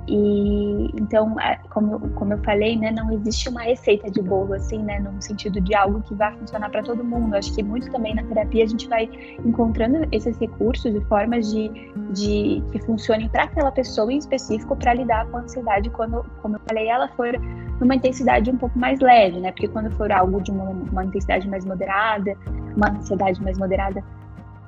e 0.07 0.91
então, 0.93 1.39
é, 1.39 1.59
como, 1.69 1.99
como 2.11 2.33
eu 2.33 2.37
falei, 2.43 2.77
né, 2.77 2.91
não 2.91 3.11
existe 3.11 3.49
uma 3.49 3.61
receita 3.61 4.09
de 4.09 4.21
bolo, 4.21 4.53
assim, 4.53 4.77
né, 4.79 5.03
sentido 5.19 5.59
de 5.59 5.73
algo 5.73 6.01
que 6.01 6.13
vai 6.13 6.35
funcionar 6.37 6.69
para 6.69 6.83
todo 6.83 7.03
mundo. 7.03 7.35
Acho 7.35 7.53
que 7.53 7.63
muito 7.63 7.91
também 7.91 8.13
na 8.13 8.23
terapia 8.23 8.63
a 8.63 8.67
gente 8.67 8.87
vai 8.87 9.09
encontrando 9.43 10.07
esses 10.11 10.37
recursos 10.37 10.93
e 10.93 11.01
formas 11.05 11.51
de, 11.51 11.69
de 12.11 12.63
que 12.71 12.79
funcionem 12.85 13.27
para 13.29 13.43
aquela 13.43 13.71
pessoa 13.71 14.11
em 14.11 14.17
específico 14.17 14.75
para 14.75 14.93
lidar 14.93 15.25
com 15.27 15.37
a 15.37 15.41
ansiedade 15.41 15.89
quando, 15.89 16.23
como 16.41 16.55
eu 16.55 16.61
falei, 16.67 16.87
ela 16.87 17.07
for 17.09 17.33
numa 17.79 17.95
intensidade 17.95 18.49
um 18.49 18.57
pouco 18.57 18.77
mais 18.77 18.99
leve, 18.99 19.39
né? 19.39 19.51
Porque 19.51 19.67
quando 19.67 19.91
for 19.91 20.11
algo 20.11 20.41
de 20.41 20.51
uma, 20.51 20.69
uma 20.69 21.03
intensidade 21.03 21.49
mais 21.49 21.65
moderada, 21.65 22.35
uma 22.75 22.89
ansiedade 22.89 23.41
mais 23.43 23.57
moderada, 23.57 24.03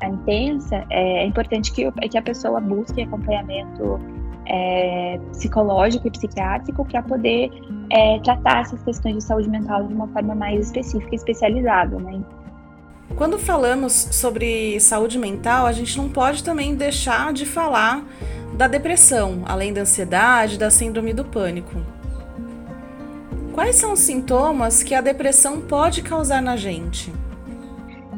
intensa, 0.03 0.85
é, 0.89 1.23
é 1.23 1.25
importante 1.25 1.71
que, 1.71 1.91
que 1.91 2.17
a 2.17 2.21
pessoa 2.21 2.59
busque 2.59 3.01
acompanhamento 3.01 3.99
é, 4.47 5.19
psicológico 5.31 6.07
e 6.07 6.11
psiquiátrico 6.11 6.85
para 6.85 7.03
poder 7.03 7.51
é, 7.91 8.19
tratar 8.19 8.61
essas 8.61 8.81
questões 8.83 9.17
de 9.17 9.23
saúde 9.23 9.49
mental 9.49 9.83
de 9.83 9.93
uma 9.93 10.07
forma 10.07 10.33
mais 10.33 10.67
específica 10.67 11.13
e 11.13 11.15
especializada, 11.15 11.97
né? 11.99 12.21
Quando 13.15 13.39
falamos 13.39 13.93
sobre 13.93 14.79
saúde 14.79 15.17
mental, 15.17 15.65
a 15.65 15.71
gente 15.71 15.97
não 15.97 16.09
pode 16.09 16.43
também 16.43 16.75
deixar 16.75 17.33
de 17.33 17.45
falar 17.45 18.05
da 18.53 18.67
depressão, 18.67 19.43
além 19.45 19.73
da 19.73 19.81
ansiedade, 19.81 20.57
da 20.57 20.69
síndrome 20.69 21.13
do 21.13 21.23
pânico. 21.23 21.75
Quais 23.53 23.75
são 23.75 23.93
os 23.93 23.99
sintomas 23.99 24.83
que 24.83 24.93
a 24.93 25.01
depressão 25.01 25.61
pode 25.61 26.01
causar 26.03 26.41
na 26.41 26.55
gente? 26.55 27.11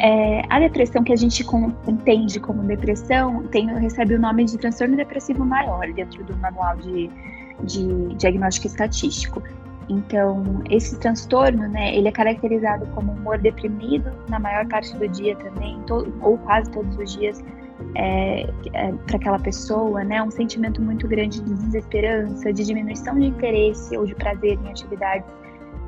É, 0.01 0.41
a 0.49 0.59
depressão 0.59 1.03
que 1.03 1.12
a 1.12 1.15
gente 1.15 1.43
com, 1.43 1.73
entende 1.85 2.39
como 2.39 2.63
depressão 2.63 3.43
tem, 3.47 3.67
recebe 3.79 4.15
o 4.15 4.19
nome 4.19 4.45
de 4.45 4.57
transtorno 4.57 4.95
depressivo 4.95 5.45
maior 5.45 5.91
dentro 5.91 6.23
do 6.23 6.35
manual 6.38 6.77
de, 6.77 7.09
de 7.63 8.15
diagnóstico 8.15 8.67
estatístico. 8.67 9.43
Então, 9.89 10.62
esse 10.69 10.97
transtorno, 10.99 11.67
né, 11.67 11.95
ele 11.95 12.07
é 12.07 12.12
caracterizado 12.12 12.85
como 12.93 13.12
humor 13.12 13.39
deprimido 13.39 14.12
na 14.29 14.39
maior 14.39 14.65
parte 14.67 14.95
do 14.95 15.07
dia 15.07 15.35
também, 15.35 15.79
ou 16.21 16.38
quase 16.38 16.69
todos 16.69 16.95
os 16.97 17.17
dias, 17.17 17.43
é, 17.95 18.47
é, 18.73 18.91
para 19.07 19.17
aquela 19.17 19.39
pessoa, 19.39 20.03
né, 20.03 20.21
um 20.21 20.31
sentimento 20.31 20.81
muito 20.81 21.07
grande 21.07 21.41
de 21.41 21.53
desesperança, 21.55 22.53
de 22.53 22.63
diminuição 22.63 23.19
de 23.19 23.25
interesse 23.25 23.97
ou 23.97 24.05
de 24.05 24.13
prazer 24.15 24.59
em 24.63 24.69
atividades 24.69 25.27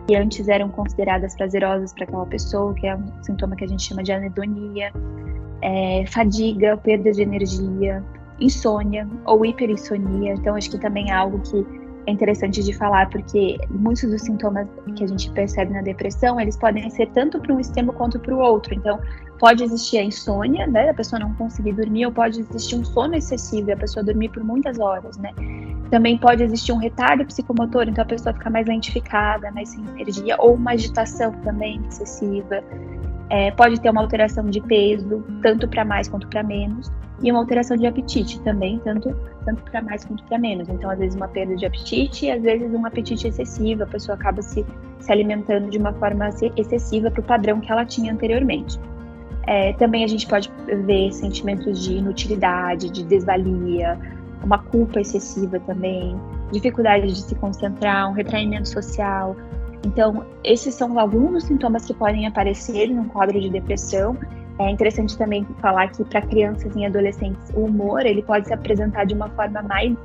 que 0.08 0.16
antes 0.16 0.48
eram 0.48 0.70
consideradas 0.70 1.36
prazerosas 1.36 1.94
para 1.94 2.04
aquela 2.04 2.26
pessoa, 2.26 2.74
que 2.74 2.88
é 2.88 2.96
um 2.96 3.24
sintoma 3.24 3.56
que 3.56 3.64
a 3.64 3.68
gente 3.68 3.84
chama 3.84 4.04
de 4.04 4.12
anedonia, 4.12 4.92
é, 5.62 6.06
fadiga, 6.08 6.78
perda 6.78 7.12
de 7.12 7.22
energia, 7.22 8.04
insônia 8.40 9.08
ou 9.26 9.46
hiperinsonia. 9.46 10.34
Então, 10.34 10.56
acho 10.56 10.72
que 10.72 10.80
também 10.80 11.12
é 11.12 11.14
algo 11.14 11.40
que 11.40 11.66
é 12.08 12.12
interessante 12.12 12.64
de 12.64 12.74
falar, 12.74 13.10
porque 13.10 13.58
muitos 13.70 14.10
dos 14.10 14.22
sintomas 14.22 14.68
que 14.96 15.04
a 15.04 15.08
gente 15.08 15.30
percebe 15.32 15.72
na 15.72 15.82
depressão, 15.82 16.40
eles 16.40 16.58
podem 16.58 16.90
ser 16.90 17.08
tanto 17.10 17.40
para 17.40 17.54
um 17.54 17.60
extremo 17.60 17.94
quanto 17.94 18.20
para 18.20 18.36
o 18.36 18.40
outro. 18.40 18.74
Então, 18.74 19.00
pode 19.41 19.63
existir 19.63 19.97
a 19.97 20.04
insônia, 20.04 20.67
né, 20.67 20.91
a 20.91 20.93
pessoa 20.93 21.19
não 21.19 21.34
conseguir 21.34 21.73
dormir, 21.73 22.06
ou 22.06 22.12
pode 22.12 22.41
existir 22.41 22.75
um 22.75 22.86
sono 22.86 23.15
excessivo 23.15 23.69
e 23.69 23.73
a 23.73 23.75
pessoa 23.75 24.06
dormir 24.06 24.30
por 24.30 24.43
muitas 24.43 24.80
horas, 24.80 25.17
né. 25.17 25.32
Também 25.89 26.15
pode 26.15 26.43
existir 26.43 26.71
um 26.71 26.77
retardo 26.77 27.25
psicomotor, 27.25 27.89
então 27.89 28.04
a 28.04 28.08
pessoa 28.08 28.34
fica 28.36 28.51
mais 28.51 28.67
lentificada, 28.67 29.51
mais 29.51 29.69
sem 29.69 29.84
energia, 29.97 30.36
ou 30.38 30.54
uma 30.54 30.73
agitação 30.73 31.32
também 31.43 31.82
excessiva. 31.89 32.63
É, 33.32 33.49
pode 33.49 33.82
ter 33.82 33.89
uma 33.89 34.01
alteração 34.01 34.45
de 34.45 34.62
peso, 34.62 35.23
tanto 35.41 35.67
para 35.67 35.84
mais 35.84 36.08
quanto 36.08 36.27
para 36.27 36.43
menos, 36.43 36.91
e 37.23 37.32
uma 37.32 37.39
alteração 37.39 37.75
de 37.75 37.88
apetite 37.88 38.39
também, 38.41 38.80
tanto, 38.84 39.15
tanto 39.43 39.63
para 39.63 39.82
mais 39.82 40.06
quanto 40.06 40.23
para 40.25 40.38
menos. 40.38 40.69
Então, 40.69 40.88
às 40.88 40.99
vezes, 40.99 41.15
uma 41.15 41.27
perda 41.27 41.56
de 41.56 41.65
apetite 41.65 42.27
e 42.27 42.32
às 42.32 42.43
vezes 42.43 42.71
um 42.71 42.86
apetite 42.86 43.27
excessivo, 43.27 43.84
a 43.84 43.88
pessoa 43.88 44.15
acaba 44.15 44.39
se, 44.43 44.63
se 44.99 45.12
alimentando 45.12 45.67
de 45.71 45.80
uma 45.80 45.93
forma 45.93 46.30
excessiva 46.56 47.10
para 47.10 47.21
o 47.21 47.23
padrão 47.23 47.60
que 47.60 47.71
ela 47.71 47.86
tinha 47.86 48.13
anteriormente. 48.13 48.80
É, 49.47 49.73
também 49.73 50.04
a 50.04 50.08
gente 50.08 50.27
pode 50.27 50.51
ver 50.86 51.12
sentimentos 51.12 51.84
de 51.84 51.97
inutilidade, 51.97 52.89
de 52.89 53.04
desvalia, 53.04 53.99
uma 54.43 54.58
culpa 54.58 54.99
excessiva 54.99 55.60
também, 55.62 56.15
dificuldade 56.51 57.08
de 57.08 57.21
se 57.21 57.36
concentrar, 57.36 58.10
um 58.10 58.13
retraimento 58.13 58.69
social. 58.69 59.36
Então, 59.86 60.25
esses 60.43 60.75
são 60.75 60.99
alguns 60.99 61.32
dos 61.32 61.43
sintomas 61.45 61.86
que 61.86 61.93
podem 61.93 62.27
aparecer 62.27 62.88
num 62.89 63.06
quadro 63.06 63.39
de 63.39 63.49
depressão. 63.49 64.17
É 64.60 64.69
interessante 64.69 65.17
também 65.17 65.45
falar 65.60 65.88
que 65.88 66.04
para 66.06 66.21
crianças 66.21 66.75
e 66.75 66.86
adolescentes 66.86 67.51
o 67.56 67.65
humor 67.65 68.06
ele 68.06 68.21
pode 68.21 68.47
se 68.47 68.54
apresentar 68.54 69.06
de 69.06 69.15
uma 69.15 69.30
forma 69.30 69.62
mais 69.63 69.95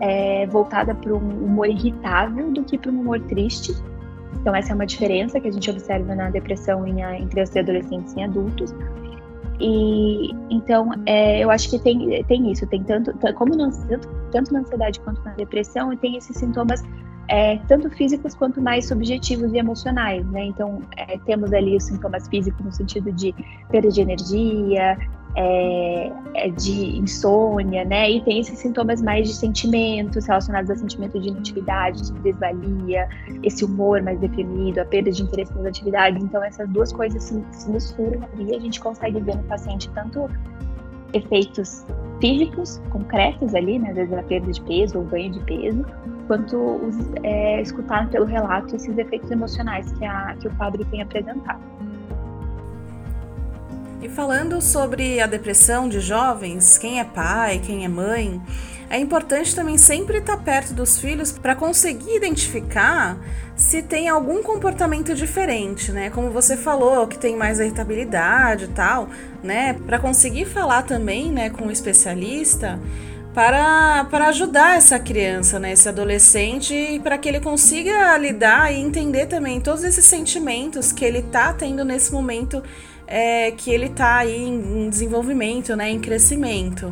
é, 0.00 0.46
voltada 0.46 0.94
para 0.94 1.12
um 1.12 1.44
humor 1.44 1.68
irritável 1.68 2.50
do 2.50 2.64
que 2.64 2.76
para 2.76 2.90
um 2.90 3.00
humor 3.00 3.20
triste. 3.20 3.72
Então 4.40 4.54
essa 4.54 4.72
é 4.72 4.74
uma 4.74 4.86
diferença 4.86 5.40
que 5.40 5.48
a 5.48 5.52
gente 5.52 5.70
observa 5.70 6.14
na 6.14 6.30
depressão 6.30 6.86
em, 6.86 7.02
em 7.02 7.28
crianças 7.28 7.56
e 7.56 7.58
adolescentes 7.58 8.14
e 8.14 8.22
adultos. 8.22 8.74
E 9.60 10.30
então 10.48 10.90
é, 11.04 11.40
eu 11.40 11.50
acho 11.50 11.68
que 11.68 11.78
tem, 11.78 12.24
tem 12.24 12.50
isso, 12.50 12.66
tem 12.66 12.82
tanto, 12.82 13.12
como 13.34 13.54
não, 13.54 13.70
tanto, 13.70 14.08
tanto 14.32 14.52
na 14.52 14.60
ansiedade 14.60 14.98
quanto 15.00 15.22
na 15.22 15.32
depressão, 15.32 15.92
e 15.92 15.96
tem 15.98 16.16
esses 16.16 16.36
sintomas 16.36 16.82
é, 17.28 17.58
tanto 17.68 17.88
físicos 17.90 18.34
quanto 18.34 18.60
mais 18.60 18.88
subjetivos 18.88 19.52
e 19.52 19.58
emocionais, 19.58 20.26
né? 20.30 20.46
Então 20.46 20.82
é, 20.96 21.16
temos 21.18 21.52
ali 21.52 21.76
os 21.76 21.84
sintomas 21.84 22.26
físicos 22.26 22.64
no 22.64 22.72
sentido 22.72 23.12
de 23.12 23.34
perda 23.70 23.88
de 23.88 24.00
energia, 24.00 24.98
é, 25.36 26.12
é, 26.34 26.50
de 26.50 26.98
insônia, 26.98 27.84
né? 27.84 28.10
E 28.10 28.20
tem 28.22 28.40
esses 28.40 28.58
sintomas 28.58 29.00
mais 29.00 29.28
de 29.28 29.34
sentimentos 29.34 30.26
relacionados 30.26 30.70
a 30.70 30.76
sentimento 30.76 31.20
de 31.20 31.28
inutilidade, 31.28 32.10
de 32.10 32.18
desvalia, 32.20 33.08
esse 33.42 33.64
humor 33.64 34.02
mais 34.02 34.18
deprimido, 34.18 34.78
a 34.78 34.84
perda 34.84 35.10
de 35.10 35.22
interesse 35.22 35.54
nas 35.54 35.66
atividades. 35.66 36.22
Então, 36.22 36.42
essas 36.42 36.68
duas 36.70 36.92
coisas 36.92 37.22
se, 37.22 37.44
se 37.52 37.70
misturam 37.70 38.20
e 38.38 38.54
a 38.54 38.58
gente 38.58 38.80
consegue 38.80 39.20
ver 39.20 39.36
no 39.36 39.44
paciente 39.44 39.88
tanto 39.90 40.28
efeitos 41.12 41.86
físicos 42.20 42.80
concretos 42.90 43.54
ali, 43.54 43.78
né? 43.78 43.90
Às 43.90 43.96
vezes 43.96 44.12
a 44.12 44.22
perda 44.22 44.50
de 44.50 44.60
peso 44.62 44.98
ou 44.98 45.04
ganho 45.04 45.32
de 45.32 45.40
peso, 45.40 45.84
quanto 46.26 46.56
os, 46.56 46.96
é, 47.22 47.60
escutar 47.60 48.08
pelo 48.10 48.24
relato 48.24 48.76
esses 48.76 48.96
efeitos 48.96 49.30
emocionais 49.30 49.90
que, 49.92 50.04
a, 50.04 50.36
que 50.38 50.48
o 50.48 50.54
quadro 50.56 50.84
tem 50.86 51.02
apresentado. 51.02 51.60
E 54.02 54.08
falando 54.08 54.62
sobre 54.62 55.20
a 55.20 55.26
depressão 55.26 55.86
de 55.86 56.00
jovens, 56.00 56.78
quem 56.78 57.00
é 57.00 57.04
pai, 57.04 57.60
quem 57.62 57.84
é 57.84 57.88
mãe, 57.88 58.40
é 58.88 58.98
importante 58.98 59.54
também 59.54 59.76
sempre 59.76 60.18
estar 60.18 60.38
perto 60.38 60.72
dos 60.72 60.98
filhos 60.98 61.30
para 61.30 61.54
conseguir 61.54 62.16
identificar 62.16 63.18
se 63.54 63.82
tem 63.82 64.08
algum 64.08 64.42
comportamento 64.42 65.14
diferente, 65.14 65.92
né? 65.92 66.08
Como 66.08 66.30
você 66.30 66.56
falou, 66.56 67.06
que 67.06 67.18
tem 67.18 67.36
mais 67.36 67.60
irritabilidade 67.60 68.64
e 68.64 68.68
tal, 68.68 69.06
né? 69.42 69.74
Para 69.86 69.98
conseguir 69.98 70.46
falar 70.46 70.82
também, 70.82 71.30
né, 71.30 71.50
com 71.50 71.64
o 71.64 71.68
um 71.68 71.70
especialista 71.70 72.80
para, 73.34 74.06
para 74.10 74.28
ajudar 74.28 74.76
essa 74.76 74.98
criança, 74.98 75.58
né, 75.58 75.72
esse 75.72 75.88
adolescente, 75.88 77.00
para 77.02 77.16
que 77.16 77.28
ele 77.28 77.40
consiga 77.40 78.16
lidar 78.18 78.72
e 78.72 78.78
entender 78.78 79.26
também 79.26 79.60
todos 79.60 79.84
esses 79.84 80.04
sentimentos 80.04 80.90
que 80.90 81.04
ele 81.04 81.18
está 81.18 81.52
tendo 81.52 81.84
nesse 81.84 82.12
momento 82.12 82.62
é, 83.10 83.50
que 83.50 83.70
ele 83.70 83.86
está 83.86 84.18
aí 84.18 84.46
em, 84.46 84.88
desenvolvimento, 84.88 85.74
né, 85.74 85.90
em 85.90 85.98
crescimento. 85.98 86.90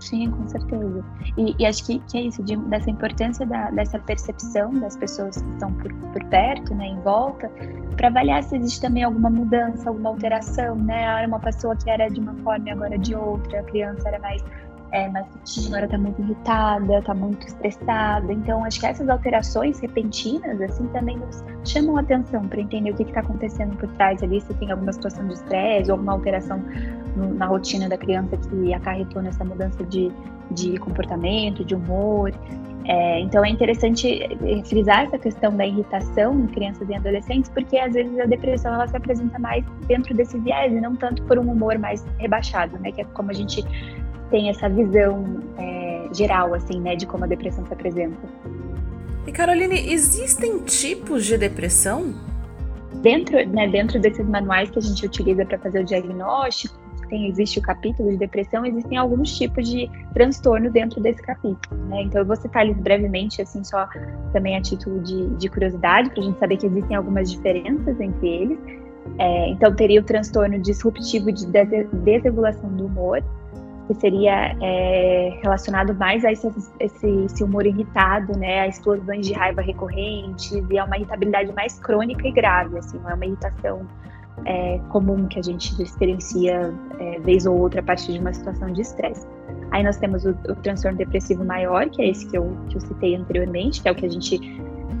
Sim, 0.00 0.30
com 0.30 0.48
certeza. 0.48 1.04
E, 1.36 1.54
e 1.58 1.66
acho 1.66 1.84
que, 1.84 1.98
que, 1.98 2.16
é 2.16 2.22
isso, 2.22 2.42
de, 2.42 2.56
dessa 2.56 2.88
importância 2.88 3.44
da, 3.44 3.70
dessa 3.70 3.98
percepção 3.98 4.72
das 4.80 4.96
pessoas 4.96 5.36
que 5.36 5.48
estão 5.50 5.72
por, 5.74 5.92
por 5.92 6.24
perto, 6.24 6.74
né, 6.74 6.86
em 6.86 7.00
volta, 7.00 7.50
para 7.96 8.08
avaliar 8.08 8.42
se 8.44 8.56
existe 8.56 8.80
também 8.80 9.02
alguma 9.02 9.28
mudança, 9.28 9.88
alguma 9.88 10.10
alteração, 10.10 10.76
né? 10.76 11.02
Era 11.02 11.26
uma 11.26 11.40
pessoa 11.40 11.74
que 11.76 11.90
era 11.90 12.08
de 12.08 12.20
uma 12.20 12.34
forma 12.36 12.68
e 12.68 12.70
agora 12.70 12.96
de 12.96 13.14
outra, 13.14 13.60
a 13.60 13.62
criança 13.64 14.08
era 14.08 14.18
mais 14.20 14.42
é, 14.92 15.08
mais 15.08 15.26
agora 15.66 15.88
tá 15.88 15.98
muito 15.98 16.20
irritada, 16.20 17.02
tá 17.02 17.14
muito 17.14 17.46
estressada. 17.46 18.32
Então, 18.32 18.64
acho 18.64 18.80
que 18.80 18.86
essas 18.86 19.08
alterações 19.08 19.78
repentinas, 19.80 20.60
assim, 20.60 20.86
também 20.88 21.18
nos 21.18 21.44
chamam 21.64 21.96
a 21.96 22.00
atenção 22.00 22.46
para 22.48 22.60
entender 22.60 22.90
o 22.90 22.94
que 22.94 23.02
está 23.02 23.20
acontecendo 23.20 23.76
por 23.76 23.88
trás 23.94 24.22
ali, 24.22 24.40
se 24.40 24.52
tem 24.54 24.70
alguma 24.70 24.92
situação 24.92 25.26
de 25.26 25.34
estresse 25.34 25.90
ou 25.90 25.96
alguma 25.96 26.12
alteração 26.12 26.62
no, 27.16 27.34
na 27.34 27.46
rotina 27.46 27.88
da 27.88 27.96
criança 27.96 28.36
que 28.36 28.72
acarretou 28.74 29.22
nessa 29.22 29.44
mudança 29.44 29.84
de, 29.84 30.10
de 30.50 30.76
comportamento, 30.78 31.64
de 31.64 31.74
humor. 31.74 32.32
É, 32.88 33.18
então 33.18 33.44
é 33.44 33.48
interessante 33.48 34.20
frisar 34.66 35.06
essa 35.06 35.18
questão 35.18 35.56
da 35.56 35.66
irritação 35.66 36.38
em 36.38 36.46
crianças 36.46 36.88
e 36.88 36.94
adolescentes, 36.94 37.50
porque 37.50 37.76
às 37.76 37.94
vezes 37.94 38.16
a 38.20 38.26
depressão 38.26 38.72
ela 38.72 38.86
se 38.86 38.96
apresenta 38.96 39.40
mais 39.40 39.64
dentro 39.88 40.14
desse 40.14 40.38
viés 40.38 40.72
e 40.72 40.80
não 40.80 40.94
tanto 40.94 41.20
por 41.24 41.36
um 41.36 41.50
humor 41.50 41.78
mais 41.78 42.06
rebaixado, 42.18 42.78
né? 42.78 42.92
Que 42.92 43.00
é 43.00 43.04
como 43.06 43.32
a 43.32 43.34
gente 43.34 43.64
tem 44.30 44.48
essa 44.48 44.68
visão 44.68 45.40
é, 45.58 46.08
geral, 46.12 46.54
assim, 46.54 46.80
né, 46.80 46.96
de 46.96 47.06
como 47.06 47.24
a 47.24 47.26
depressão 47.26 47.64
se 47.66 47.72
apresenta. 47.72 48.16
E 49.26 49.32
Caroline, 49.32 49.92
existem 49.92 50.58
tipos 50.60 51.24
de 51.24 51.36
depressão? 51.36 52.14
Dentro, 53.02 53.36
né, 53.48 53.68
dentro 53.68 54.00
desses 54.00 54.26
manuais 54.26 54.70
que 54.70 54.78
a 54.78 54.82
gente 54.82 55.04
utiliza 55.04 55.44
para 55.44 55.58
fazer 55.58 55.80
o 55.80 55.84
diagnóstico, 55.84 56.76
tem, 57.08 57.28
existe 57.28 57.58
o 57.58 57.62
capítulo 57.62 58.10
de 58.10 58.16
depressão, 58.16 58.64
existem 58.64 58.98
alguns 58.98 59.36
tipos 59.36 59.68
de 59.68 59.90
transtorno 60.12 60.70
dentro 60.70 61.00
desse 61.00 61.22
capítulo, 61.22 61.84
né? 61.88 62.02
Então 62.02 62.20
eu 62.20 62.26
vou 62.26 62.36
citar 62.36 62.64
eles 62.64 62.76
brevemente, 62.78 63.40
assim, 63.40 63.62
só 63.62 63.88
também 64.32 64.56
a 64.56 64.60
título 64.60 65.00
de, 65.00 65.28
de 65.36 65.48
curiosidade, 65.48 66.10
para 66.10 66.20
a 66.20 66.24
gente 66.24 66.38
saber 66.38 66.56
que 66.56 66.66
existem 66.66 66.96
algumas 66.96 67.30
diferenças 67.30 68.00
entre 68.00 68.28
eles. 68.28 68.58
É, 69.18 69.50
então 69.50 69.74
teria 69.74 70.00
o 70.00 70.04
transtorno 70.04 70.58
disruptivo 70.58 71.30
de 71.30 71.46
desregulação 71.92 72.68
do 72.70 72.86
humor, 72.86 73.22
que 73.86 73.94
seria 73.94 74.56
é, 74.60 75.38
relacionado 75.42 75.94
mais 75.94 76.24
a 76.24 76.32
esse, 76.32 76.48
esse, 76.80 77.08
esse, 77.24 77.44
humor 77.44 77.66
irritado, 77.66 78.36
né, 78.36 78.60
a 78.60 78.68
explosões 78.68 79.26
de 79.26 79.32
raiva 79.32 79.62
recorrentes 79.62 80.52
e 80.52 80.78
a 80.78 80.84
uma 80.84 80.96
irritabilidade 80.96 81.52
mais 81.52 81.78
crônica 81.78 82.26
e 82.26 82.32
grave, 82.32 82.78
assim, 82.78 82.98
não 82.98 83.10
é 83.10 83.14
uma 83.14 83.26
irritação 83.26 83.86
é, 84.44 84.78
comum 84.88 85.26
que 85.26 85.38
a 85.38 85.42
gente 85.42 85.80
experiencia 85.80 86.74
é, 86.98 87.20
vez 87.20 87.46
ou 87.46 87.58
outra 87.58 87.80
a 87.80 87.82
partir 87.82 88.12
de 88.12 88.18
uma 88.18 88.32
situação 88.32 88.72
de 88.72 88.82
estresse. 88.82 89.26
Aí 89.70 89.82
nós 89.82 89.96
temos 89.96 90.24
o, 90.24 90.30
o, 90.30 90.54
transtorno 90.56 90.98
depressivo 90.98 91.44
maior, 91.44 91.88
que 91.88 92.02
é 92.02 92.08
esse 92.08 92.26
que 92.26 92.36
eu, 92.36 92.56
que 92.68 92.76
eu 92.76 92.80
citei 92.80 93.16
anteriormente, 93.16 93.82
que 93.82 93.88
é 93.88 93.92
o 93.92 93.94
que 93.94 94.06
a 94.06 94.10
gente 94.10 94.38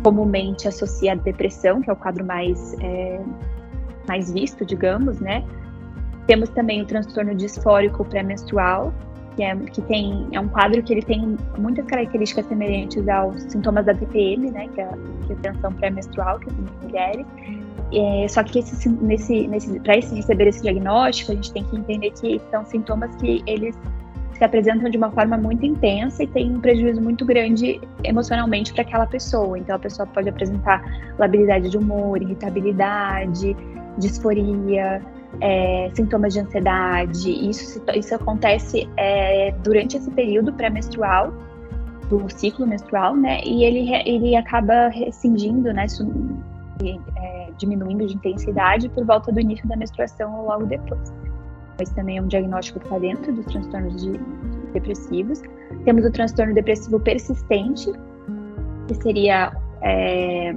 comumente 0.02 0.68
associa 0.68 1.12
à 1.12 1.14
depressão, 1.14 1.80
que 1.80 1.90
é 1.90 1.92
o 1.92 1.96
quadro 1.96 2.24
mais, 2.24 2.74
é, 2.80 3.20
mais 4.08 4.32
visto, 4.32 4.64
digamos, 4.64 5.20
né? 5.20 5.44
Temos 6.26 6.48
também 6.50 6.82
o 6.82 6.86
transtorno 6.86 7.34
disfórico 7.34 8.04
pré-menstrual, 8.04 8.92
que, 9.36 9.42
é, 9.42 9.54
que 9.54 9.82
tem, 9.82 10.26
é 10.32 10.40
um 10.40 10.48
quadro 10.48 10.82
que 10.82 10.92
ele 10.92 11.02
tem 11.02 11.36
muitas 11.58 11.84
características 11.86 12.46
semelhantes 12.46 13.06
aos 13.08 13.42
sintomas 13.42 13.84
da 13.84 13.94
TPM, 13.94 14.50
né, 14.50 14.66
que 14.74 14.80
é, 14.80 14.84
a 14.84 15.34
tensão 15.42 15.72
pré-menstrual, 15.74 16.40
que 16.40 16.48
é 16.48 16.52
mulheres. 16.84 17.26
É, 17.92 18.26
só 18.28 18.42
que 18.42 18.58
esse, 18.58 18.88
nesse, 18.88 19.46
nesse, 19.46 19.78
para 19.80 19.94
receber 19.94 20.48
esse 20.48 20.62
diagnóstico, 20.62 21.32
a 21.32 21.34
gente 21.34 21.52
tem 21.52 21.62
que 21.64 21.76
entender 21.76 22.10
que 22.10 22.40
são 22.50 22.64
sintomas 22.64 23.14
que 23.16 23.42
eles 23.46 23.76
se 24.36 24.44
apresentam 24.44 24.90
de 24.90 24.98
uma 24.98 25.10
forma 25.10 25.36
muito 25.36 25.64
intensa 25.64 26.22
e 26.22 26.26
tem 26.26 26.50
um 26.50 26.60
prejuízo 26.60 27.00
muito 27.00 27.24
grande 27.24 27.80
emocionalmente 28.04 28.72
para 28.72 28.82
aquela 28.82 29.06
pessoa. 29.06 29.58
Então, 29.58 29.76
a 29.76 29.78
pessoa 29.78 30.06
pode 30.06 30.28
apresentar 30.28 30.82
labilidade 31.18 31.70
de 31.70 31.78
humor, 31.78 32.20
irritabilidade, 32.20 33.56
disforia, 33.98 35.00
é, 35.40 35.90
sintomas 35.94 36.32
de 36.34 36.40
ansiedade. 36.40 37.30
Isso, 37.30 37.82
isso 37.94 38.14
acontece 38.14 38.88
é, 38.96 39.52
durante 39.62 39.96
esse 39.96 40.10
período 40.10 40.52
pré-menstrual, 40.52 41.32
do 42.08 42.28
ciclo 42.28 42.66
menstrual, 42.66 43.16
né? 43.16 43.40
E 43.44 43.64
ele, 43.64 43.92
ele 44.06 44.36
acaba 44.36 44.88
rescindindo, 44.88 45.72
né? 45.72 45.86
É, 47.16 47.50
diminuindo 47.58 48.06
de 48.06 48.14
intensidade 48.14 48.88
por 48.90 49.04
volta 49.04 49.32
do 49.32 49.40
início 49.40 49.66
da 49.66 49.76
menstruação 49.76 50.40
ou 50.40 50.46
logo 50.46 50.66
depois. 50.66 51.12
Esse 51.80 51.94
também 51.94 52.18
é 52.18 52.22
um 52.22 52.26
diagnóstico 52.26 52.78
que 52.80 52.86
está 52.86 52.98
dentro 52.98 53.32
dos 53.32 53.44
transtornos 53.46 54.02
de, 54.02 54.18
depressivos. 54.72 55.42
Temos 55.84 56.04
o 56.04 56.10
transtorno 56.10 56.54
depressivo 56.54 57.00
persistente, 57.00 57.92
que 58.86 58.94
seria 58.94 59.52
é, 59.82 60.54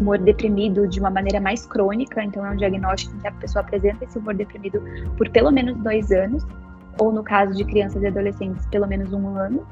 humor 0.00 0.18
deprimido 0.18 0.86
de 0.88 1.00
uma 1.00 1.10
maneira 1.10 1.40
mais 1.40 1.66
crônica, 1.66 2.22
então 2.22 2.44
é 2.44 2.50
um 2.50 2.56
diagnóstico 2.56 3.16
em 3.16 3.20
que 3.20 3.28
a 3.28 3.32
pessoa 3.32 3.64
apresenta 3.64 4.04
esse 4.04 4.18
humor 4.18 4.34
deprimido 4.34 4.82
por 5.16 5.28
pelo 5.30 5.50
menos 5.50 5.76
dois 5.78 6.10
anos, 6.10 6.46
ou 6.98 7.12
no 7.12 7.22
caso 7.22 7.54
de 7.54 7.64
crianças 7.64 8.02
e 8.02 8.06
adolescentes, 8.06 8.66
pelo 8.66 8.86
menos 8.86 9.12
um 9.12 9.36
ano. 9.36 9.66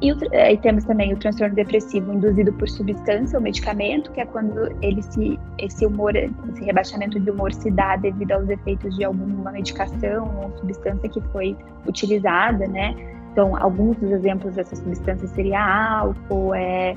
E, 0.00 0.12
o, 0.12 0.18
eh, 0.32 0.52
e 0.52 0.58
temos 0.58 0.84
também 0.84 1.12
o 1.12 1.16
transtorno 1.16 1.54
depressivo 1.54 2.12
induzido 2.12 2.52
por 2.52 2.68
substância 2.68 3.38
ou 3.38 3.42
medicamento, 3.42 4.10
que 4.12 4.20
é 4.20 4.26
quando 4.26 4.70
ele 4.82 5.02
se, 5.02 5.38
esse 5.58 5.86
humor, 5.86 6.14
esse 6.16 6.64
rebaixamento 6.64 7.18
de 7.18 7.30
humor 7.30 7.52
se 7.52 7.70
dá 7.70 7.96
devido 7.96 8.32
aos 8.32 8.48
efeitos 8.48 8.96
de 8.96 9.04
alguma 9.04 9.52
medicação 9.52 10.30
ou 10.42 10.58
substância 10.58 11.08
que 11.08 11.20
foi 11.32 11.56
utilizada, 11.86 12.66
né? 12.66 12.94
Então, 13.32 13.56
alguns 13.56 13.96
dos 13.96 14.10
exemplos 14.10 14.54
dessas 14.54 14.78
substâncias 14.78 15.30
seria 15.30 15.60
álcool, 15.60 16.54
é, 16.54 16.96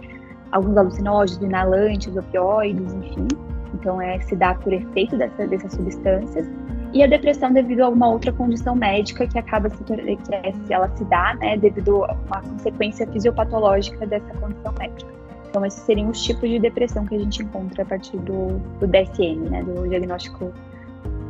alguns 0.51 0.77
alucinógenos, 0.77 1.43
inalantes, 1.43 2.15
opioides, 2.15 2.93
enfim. 2.93 3.27
Então, 3.73 4.01
é, 4.01 4.19
se 4.21 4.35
dá 4.35 4.55
por 4.55 4.73
efeito 4.73 5.17
dessa, 5.17 5.45
dessas 5.47 5.73
substâncias. 5.73 6.47
E 6.93 7.03
a 7.03 7.07
depressão 7.07 7.51
devido 7.51 7.81
a 7.81 7.89
uma 7.89 8.07
outra 8.07 8.31
condição 8.31 8.75
médica 8.75 9.27
que 9.27 9.37
acaba 9.37 9.69
se, 9.69 9.83
que 9.83 9.93
é, 9.93 10.53
ela 10.69 10.89
se 10.95 11.03
dá, 11.05 11.35
né, 11.35 11.57
devido 11.57 12.05
a 12.05 12.13
uma 12.13 12.41
consequência 12.41 13.05
fisiopatológica 13.07 14.05
dessa 14.05 14.33
condição 14.39 14.73
médica. 14.79 15.11
Então, 15.49 15.65
esses 15.65 15.81
seriam 15.81 16.09
os 16.09 16.21
tipos 16.21 16.49
de 16.49 16.59
depressão 16.59 17.05
que 17.05 17.15
a 17.15 17.19
gente 17.19 17.43
encontra 17.43 17.83
a 17.83 17.85
partir 17.85 18.17
do, 18.17 18.57
do 18.79 18.87
DSM, 18.87 19.49
né, 19.49 19.63
do 19.63 19.87
diagnóstico 19.87 20.51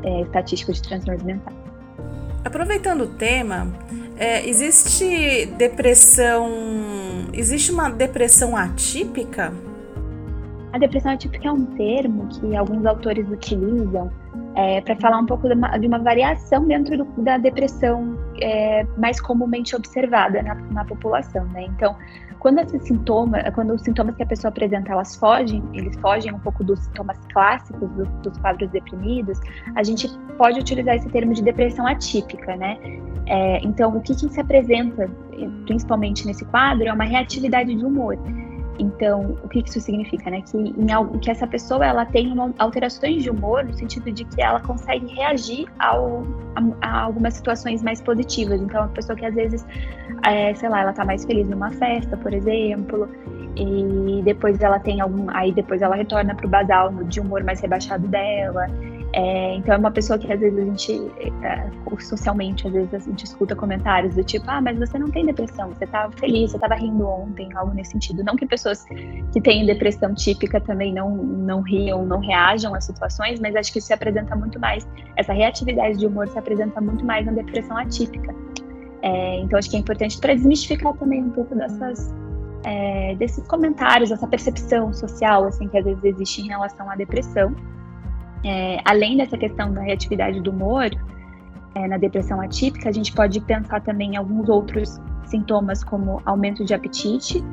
é, 0.03 0.21
estatístico 0.21 0.73
de 0.73 0.81
transtornos 0.81 1.23
mentais. 1.23 1.55
Aproveitando 2.43 3.01
o 3.01 3.07
tema, 3.07 3.67
é, 4.17 4.47
existe 4.47 5.47
depressão. 5.57 6.49
Existe 7.37 7.71
uma 7.71 7.87
depressão 7.87 8.57
atípica? 8.57 9.53
A 10.73 10.79
depressão 10.79 11.11
atípica 11.11 11.47
é 11.47 11.51
um 11.51 11.65
termo 11.65 12.27
que 12.29 12.55
alguns 12.55 12.83
autores 12.83 13.29
utilizam 13.29 14.11
é, 14.55 14.81
para 14.81 14.95
falar 14.95 15.19
um 15.19 15.25
pouco 15.27 15.47
de 15.47 15.53
uma, 15.53 15.77
de 15.77 15.85
uma 15.85 15.99
variação 15.99 16.65
dentro 16.65 16.97
do, 16.97 17.05
da 17.21 17.37
depressão 17.37 18.17
é, 18.41 18.83
mais 18.97 19.21
comumente 19.21 19.75
observada 19.75 20.41
na, 20.41 20.55
na 20.55 20.83
população, 20.83 21.45
né? 21.49 21.65
Então, 21.65 21.95
quando 22.39 22.59
esses 22.59 22.83
sintomas, 22.83 23.43
quando 23.53 23.73
os 23.73 23.81
sintomas 23.81 24.15
que 24.15 24.23
a 24.23 24.25
pessoa 24.25 24.49
apresenta, 24.49 24.91
elas 24.91 25.15
fogem, 25.15 25.63
eles 25.73 25.95
fogem 25.97 26.33
um 26.33 26.39
pouco 26.39 26.63
dos 26.63 26.79
sintomas 26.79 27.17
clássicos 27.33 27.89
dos, 28.21 28.37
quadros 28.37 28.69
deprimidos, 28.69 29.39
a 29.75 29.83
gente 29.83 30.07
pode 30.37 30.59
utilizar 30.59 30.95
esse 30.95 31.09
termo 31.09 31.33
de 31.33 31.41
depressão 31.41 31.85
atípica, 31.87 32.55
né? 32.55 32.77
É, 33.25 33.59
então, 33.63 33.95
o 33.95 34.01
que, 34.01 34.15
que 34.15 34.29
se 34.29 34.39
apresenta, 34.39 35.09
principalmente 35.65 36.25
nesse 36.25 36.45
quadro, 36.45 36.87
é 36.87 36.93
uma 36.93 37.03
reatividade 37.03 37.73
de 37.73 37.85
humor. 37.85 38.17
Então, 38.79 39.37
o 39.43 39.49
que 39.49 39.59
isso 39.59 39.79
significa, 39.79 40.29
né? 40.29 40.41
Que, 40.41 40.57
em, 40.57 41.19
que 41.19 41.31
essa 41.31 41.47
pessoa 41.47 41.85
ela 41.85 42.05
tem 42.05 42.31
uma, 42.31 42.53
alterações 42.59 43.23
de 43.23 43.29
humor 43.29 43.63
no 43.63 43.73
sentido 43.73 44.11
de 44.11 44.23
que 44.23 44.41
ela 44.41 44.59
consegue 44.59 45.07
reagir 45.07 45.67
ao, 45.79 46.23
a, 46.55 46.87
a 46.87 47.01
algumas 47.01 47.33
situações 47.33 47.81
mais 47.81 48.01
positivas. 48.01 48.61
Então, 48.61 48.83
a 48.83 48.87
pessoa 48.87 49.15
que 49.15 49.25
às 49.25 49.33
vezes, 49.33 49.65
é, 50.23 50.53
sei 50.53 50.69
lá, 50.69 50.81
ela 50.81 50.93
tá 50.93 51.03
mais 51.03 51.25
feliz 51.25 51.49
numa 51.49 51.71
festa, 51.71 52.15
por 52.17 52.33
exemplo, 52.33 53.09
e 53.55 54.21
depois 54.23 54.61
ela 54.61 54.79
tem 54.79 55.01
algum, 55.01 55.25
aí 55.29 55.51
depois 55.51 55.81
ela 55.81 55.95
retorna 55.95 56.35
pro 56.35 56.47
basal 56.47 56.93
de 57.05 57.19
humor 57.19 57.43
mais 57.43 57.59
rebaixado 57.59 58.07
dela. 58.07 58.67
É, 59.17 59.55
então 59.55 59.73
é 59.73 59.77
uma 59.79 59.89
pessoa 59.89 60.19
que 60.19 60.31
às 60.31 60.39
vezes 60.39 60.59
a 60.59 60.63
gente, 60.63 61.11
é, 61.41 61.71
socialmente, 61.99 62.67
às 62.67 62.73
vezes 62.73 62.93
a 62.93 62.99
gente 62.99 63.25
escuta 63.25 63.55
comentários 63.55 64.13
do 64.13 64.23
tipo, 64.23 64.45
ah, 64.47 64.61
mas 64.61 64.77
você 64.77 64.99
não 64.99 65.09
tem 65.09 65.25
depressão, 65.25 65.69
você 65.69 65.85
estava 65.85 66.11
feliz, 66.11 66.51
você 66.51 66.57
estava 66.57 66.75
rindo 66.75 67.07
ontem, 67.07 67.49
algo 67.55 67.73
nesse 67.73 67.93
sentido. 67.93 68.23
Não 68.23 68.35
que 68.35 68.45
pessoas 68.45 68.85
que 69.33 69.41
têm 69.41 69.65
depressão 69.65 70.13
típica 70.13 70.61
também 70.61 70.93
não, 70.93 71.17
não 71.17 71.61
riam, 71.61 72.05
não 72.05 72.19
reajam 72.19 72.75
às 72.75 72.85
situações, 72.85 73.39
mas 73.39 73.55
acho 73.55 73.73
que 73.73 73.79
isso 73.79 73.87
se 73.87 73.93
apresenta 73.93 74.35
muito 74.35 74.59
mais, 74.59 74.87
essa 75.15 75.33
reatividade 75.33 75.97
de 75.97 76.05
humor 76.05 76.27
se 76.27 76.37
apresenta 76.37 76.79
muito 76.79 77.03
mais 77.03 77.25
na 77.25 77.31
depressão 77.31 77.75
atípica. 77.75 78.35
É, 79.01 79.39
então 79.39 79.57
acho 79.57 79.67
que 79.67 79.77
é 79.77 79.79
importante 79.79 80.19
para 80.19 80.35
desmistificar 80.35 80.93
também 80.93 81.23
um 81.23 81.31
pouco 81.31 81.55
dessas, 81.55 82.13
é, 82.63 83.15
desses 83.15 83.43
comentários, 83.47 84.11
essa 84.11 84.27
percepção 84.27 84.93
social 84.93 85.45
assim 85.45 85.67
que 85.67 85.77
às 85.79 85.85
vezes 85.85 86.03
existe 86.03 86.41
em 86.43 86.49
relação 86.49 86.87
à 86.87 86.95
depressão. 86.95 87.55
É, 88.43 88.79
além 88.85 89.17
dessa 89.17 89.37
questão 89.37 89.73
da 89.73 89.81
reatividade 89.81 90.39
do 90.41 90.51
humor, 90.51 90.89
é, 91.75 91.87
na 91.87 91.97
depressão 91.97 92.41
atípica, 92.41 92.89
a 92.89 92.91
gente 92.91 93.13
pode 93.13 93.39
pensar 93.41 93.81
também 93.81 94.13
em 94.13 94.17
alguns 94.17 94.49
outros 94.49 94.99
sintomas, 95.25 95.83
como 95.83 96.21
aumento 96.25 96.63
de 96.63 96.73
apetite 96.73 97.43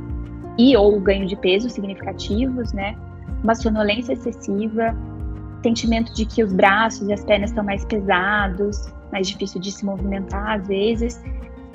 e 0.57 0.77
ou 0.77 0.99
ganho 1.01 1.27
de 1.27 1.37
peso 1.37 1.69
significativos, 1.69 2.73
né? 2.73 2.97
Uma 3.43 3.55
sonolência 3.55 4.13
excessiva, 4.13 4.97
sentimento 5.63 6.15
de 6.15 6.25
que 6.25 6.43
os 6.43 6.53
braços 6.53 7.09
e 7.09 7.13
as 7.13 7.25
pernas 7.25 7.51
estão 7.51 7.65
mais 7.65 7.85
pesados, 7.85 8.93
mais 9.11 9.29
difícil 9.29 9.61
de 9.61 9.73
se 9.73 9.85
movimentar 9.85 10.61
às 10.61 10.67
vezes, 10.67 11.23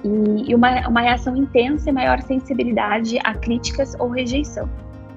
e, 0.04 0.52
e 0.52 0.56
uma, 0.56 0.88
uma 0.88 1.02
reação 1.02 1.36
intensa 1.36 1.90
e 1.90 1.94
maior 1.94 2.22
sensibilidade 2.22 3.20
a 3.24 3.34
críticas 3.34 3.96
ou 4.00 4.10
rejeição. 4.10 4.70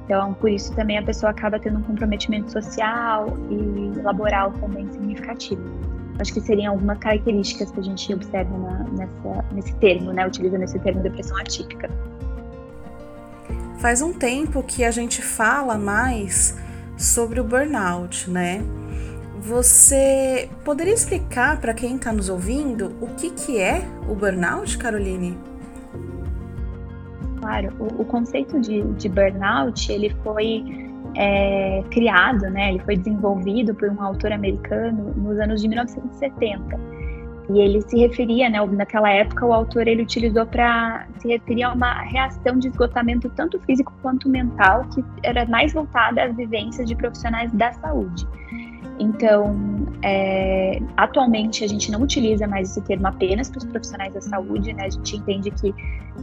Então, 0.05 0.35
por 0.35 0.51
isso 0.51 0.75
também 0.75 0.99
a 0.99 1.03
pessoa 1.03 1.31
acaba 1.31 1.59
tendo 1.59 1.79
um 1.79 1.83
comprometimento 1.83 2.51
social 2.51 3.37
e 3.51 4.01
laboral 4.01 4.53
também 4.53 4.91
significativo. 4.91 5.63
Acho 6.19 6.35
que 6.35 6.41
seriam 6.41 6.75
algumas 6.75 6.99
características 6.99 7.71
que 7.71 7.81
a 7.81 7.83
gente 7.83 8.13
observa 8.13 8.57
na, 8.59 8.85
nessa, 8.91 9.45
nesse 9.53 9.75
termo, 9.77 10.13
né, 10.13 10.27
utilizando 10.27 10.63
esse 10.63 10.79
termo 10.81 11.03
depressão 11.03 11.37
atípica. 11.39 11.89
Faz 13.79 14.03
um 14.03 14.13
tempo 14.13 14.63
que 14.63 14.85
a 14.85 14.91
gente 14.91 15.23
fala 15.23 15.77
mais 15.77 16.57
sobre 16.97 17.41
o 17.41 17.45
burnout, 17.45 18.31
né? 18.31 18.63
Você 19.41 20.49
poderia 20.65 20.95
explicar 20.95 21.61
para 21.61 21.75
quem 21.75 21.97
está 21.97 22.13
nos 22.13 22.29
ouvindo 22.29 22.95
o 23.01 23.09
que, 23.09 23.31
que 23.31 23.59
é 23.59 23.83
o 24.09 24.15
burnout, 24.15 24.79
Caroline? 24.79 25.37
Claro, 27.43 27.73
o, 27.81 28.03
o 28.03 28.05
conceito 28.05 28.61
de, 28.61 28.83
de, 28.93 29.09
burnout 29.09 29.91
ele 29.91 30.11
foi 30.23 30.65
é, 31.17 31.83
criado, 31.91 32.49
né? 32.51 32.69
Ele 32.69 32.79
foi 32.79 32.97
desenvolvido 32.97 33.75
por 33.75 33.91
um 33.91 34.01
autor 34.01 34.31
americano 34.31 35.13
nos 35.17 35.37
anos 35.41 35.61
de 35.61 35.67
1970 35.67 36.79
e 37.51 37.59
ele 37.59 37.83
se 37.83 37.99
referia, 37.99 38.49
né, 38.49 38.65
naquela 38.67 39.11
época 39.11 39.45
o 39.45 39.53
autor 39.53 39.89
ele 39.89 40.03
utilizou 40.03 40.47
para 40.47 41.07
se 41.19 41.27
referir 41.27 41.65
a 41.65 41.73
uma 41.73 42.03
reação 42.03 42.57
de 42.57 42.69
esgotamento 42.69 43.29
tanto 43.31 43.59
físico 43.61 43.93
quanto 44.01 44.29
mental 44.29 44.85
que 44.95 45.05
era 45.25 45.45
mais 45.47 45.73
voltada 45.73 46.23
às 46.23 46.37
vivências 46.37 46.87
de 46.87 46.95
profissionais 46.95 47.51
da 47.53 47.73
saúde. 47.73 48.25
Então, 48.99 49.57
é, 50.03 50.79
atualmente 50.97 51.65
a 51.65 51.69
gente 51.69 51.91
não 51.91 52.03
utiliza 52.03 52.47
mais 52.47 52.71
esse 52.71 52.81
termo 52.83 53.07
apenas 53.07 53.51
para 53.51 53.59
os 53.59 53.65
profissionais 53.65 54.15
da 54.15 54.21
saúde, 54.21 54.73
né? 54.73 54.85
A 54.85 54.91
gente 54.91 55.17
entende 55.17 55.51
que 55.51 55.75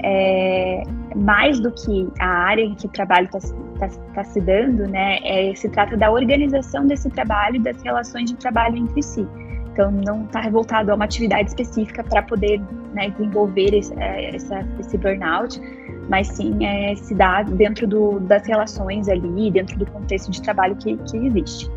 é, 0.03 0.83
mais 1.15 1.59
do 1.59 1.71
que 1.71 2.07
a 2.19 2.27
área 2.27 2.61
em 2.61 2.75
que 2.75 2.85
o 2.85 2.89
trabalho 2.89 3.29
está 3.33 3.39
tá, 3.79 3.87
tá 4.13 4.23
se 4.23 4.39
dando, 4.39 4.87
né? 4.87 5.17
É, 5.23 5.53
se 5.55 5.67
trata 5.69 5.97
da 5.97 6.11
organização 6.11 6.85
desse 6.85 7.09
trabalho 7.09 7.57
e 7.57 7.59
das 7.59 7.81
relações 7.81 8.29
de 8.29 8.37
trabalho 8.37 8.77
entre 8.77 9.01
si. 9.01 9.27
Então, 9.71 9.91
não 9.91 10.25
está 10.25 10.41
revoltado 10.41 10.91
a 10.91 10.95
uma 10.95 11.05
atividade 11.05 11.49
específica 11.49 12.03
para 12.03 12.21
poder 12.23 12.61
né, 12.93 13.09
desenvolver 13.11 13.73
esse, 13.73 13.93
é, 13.97 14.35
essa, 14.35 14.65
esse 14.79 14.97
burnout, 14.97 15.61
mas 16.09 16.27
sim 16.27 16.65
é, 16.65 16.95
se 16.95 17.15
dá 17.15 17.43
dentro 17.43 17.87
do, 17.87 18.19
das 18.19 18.45
relações 18.45 19.07
ali, 19.07 19.51
dentro 19.51 19.77
do 19.77 19.85
contexto 19.85 20.31
de 20.31 20.41
trabalho 20.41 20.75
que, 20.75 20.97
que 20.97 21.17
existe. 21.17 21.71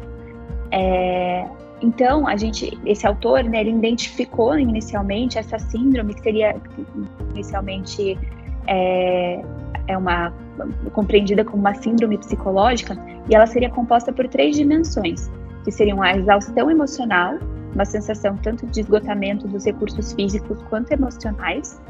É, 0.73 1.47
então, 1.83 2.27
a 2.27 2.37
gente, 2.37 2.79
esse 2.87 3.07
autor, 3.07 3.45
né, 3.45 3.61
ele 3.61 3.71
identificou 3.71 4.59
inicialmente 4.59 5.39
essa 5.39 5.59
síndrome 5.59 6.15
que 6.15 6.23
seria 6.23 6.57
inicialmente 7.35 8.19
é, 8.67 9.43
é 9.89 9.99
uma 9.99 10.33
compreendida 10.93 11.45
como 11.45 11.59
uma 11.59 11.75
síndrome 11.75 12.17
psicológica 12.19 12.97
e 13.29 13.35
ela 13.35 13.47
seria 13.47 13.69
composta 13.69 14.13
por 14.13 14.29
três 14.29 14.57
dimensões, 14.57 15.31
que 15.65 15.71
seriam 15.71 16.01
a 16.03 16.17
exaustão 16.17 16.71
emocional, 16.71 17.39
uma 17.75 17.85
sensação 17.85 18.37
tanto 18.37 18.67
de 18.67 18.81
esgotamento 18.81 19.49
dos 19.49 19.65
recursos 19.65 20.13
físicos 20.13 20.63
quanto 20.71 20.93
emocionais, 20.93 21.81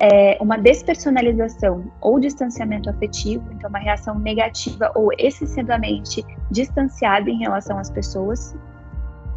é, 0.00 0.36
uma 0.40 0.56
despersonalização 0.56 1.84
ou 2.00 2.18
distanciamento 2.18 2.90
afetivo, 2.90 3.44
então 3.52 3.70
uma 3.70 3.78
reação 3.78 4.18
negativa 4.18 4.90
ou 4.94 5.10
excessivamente 5.18 6.24
distanciada 6.50 7.30
em 7.30 7.38
relação 7.38 7.78
às 7.78 7.90
pessoas 7.90 8.56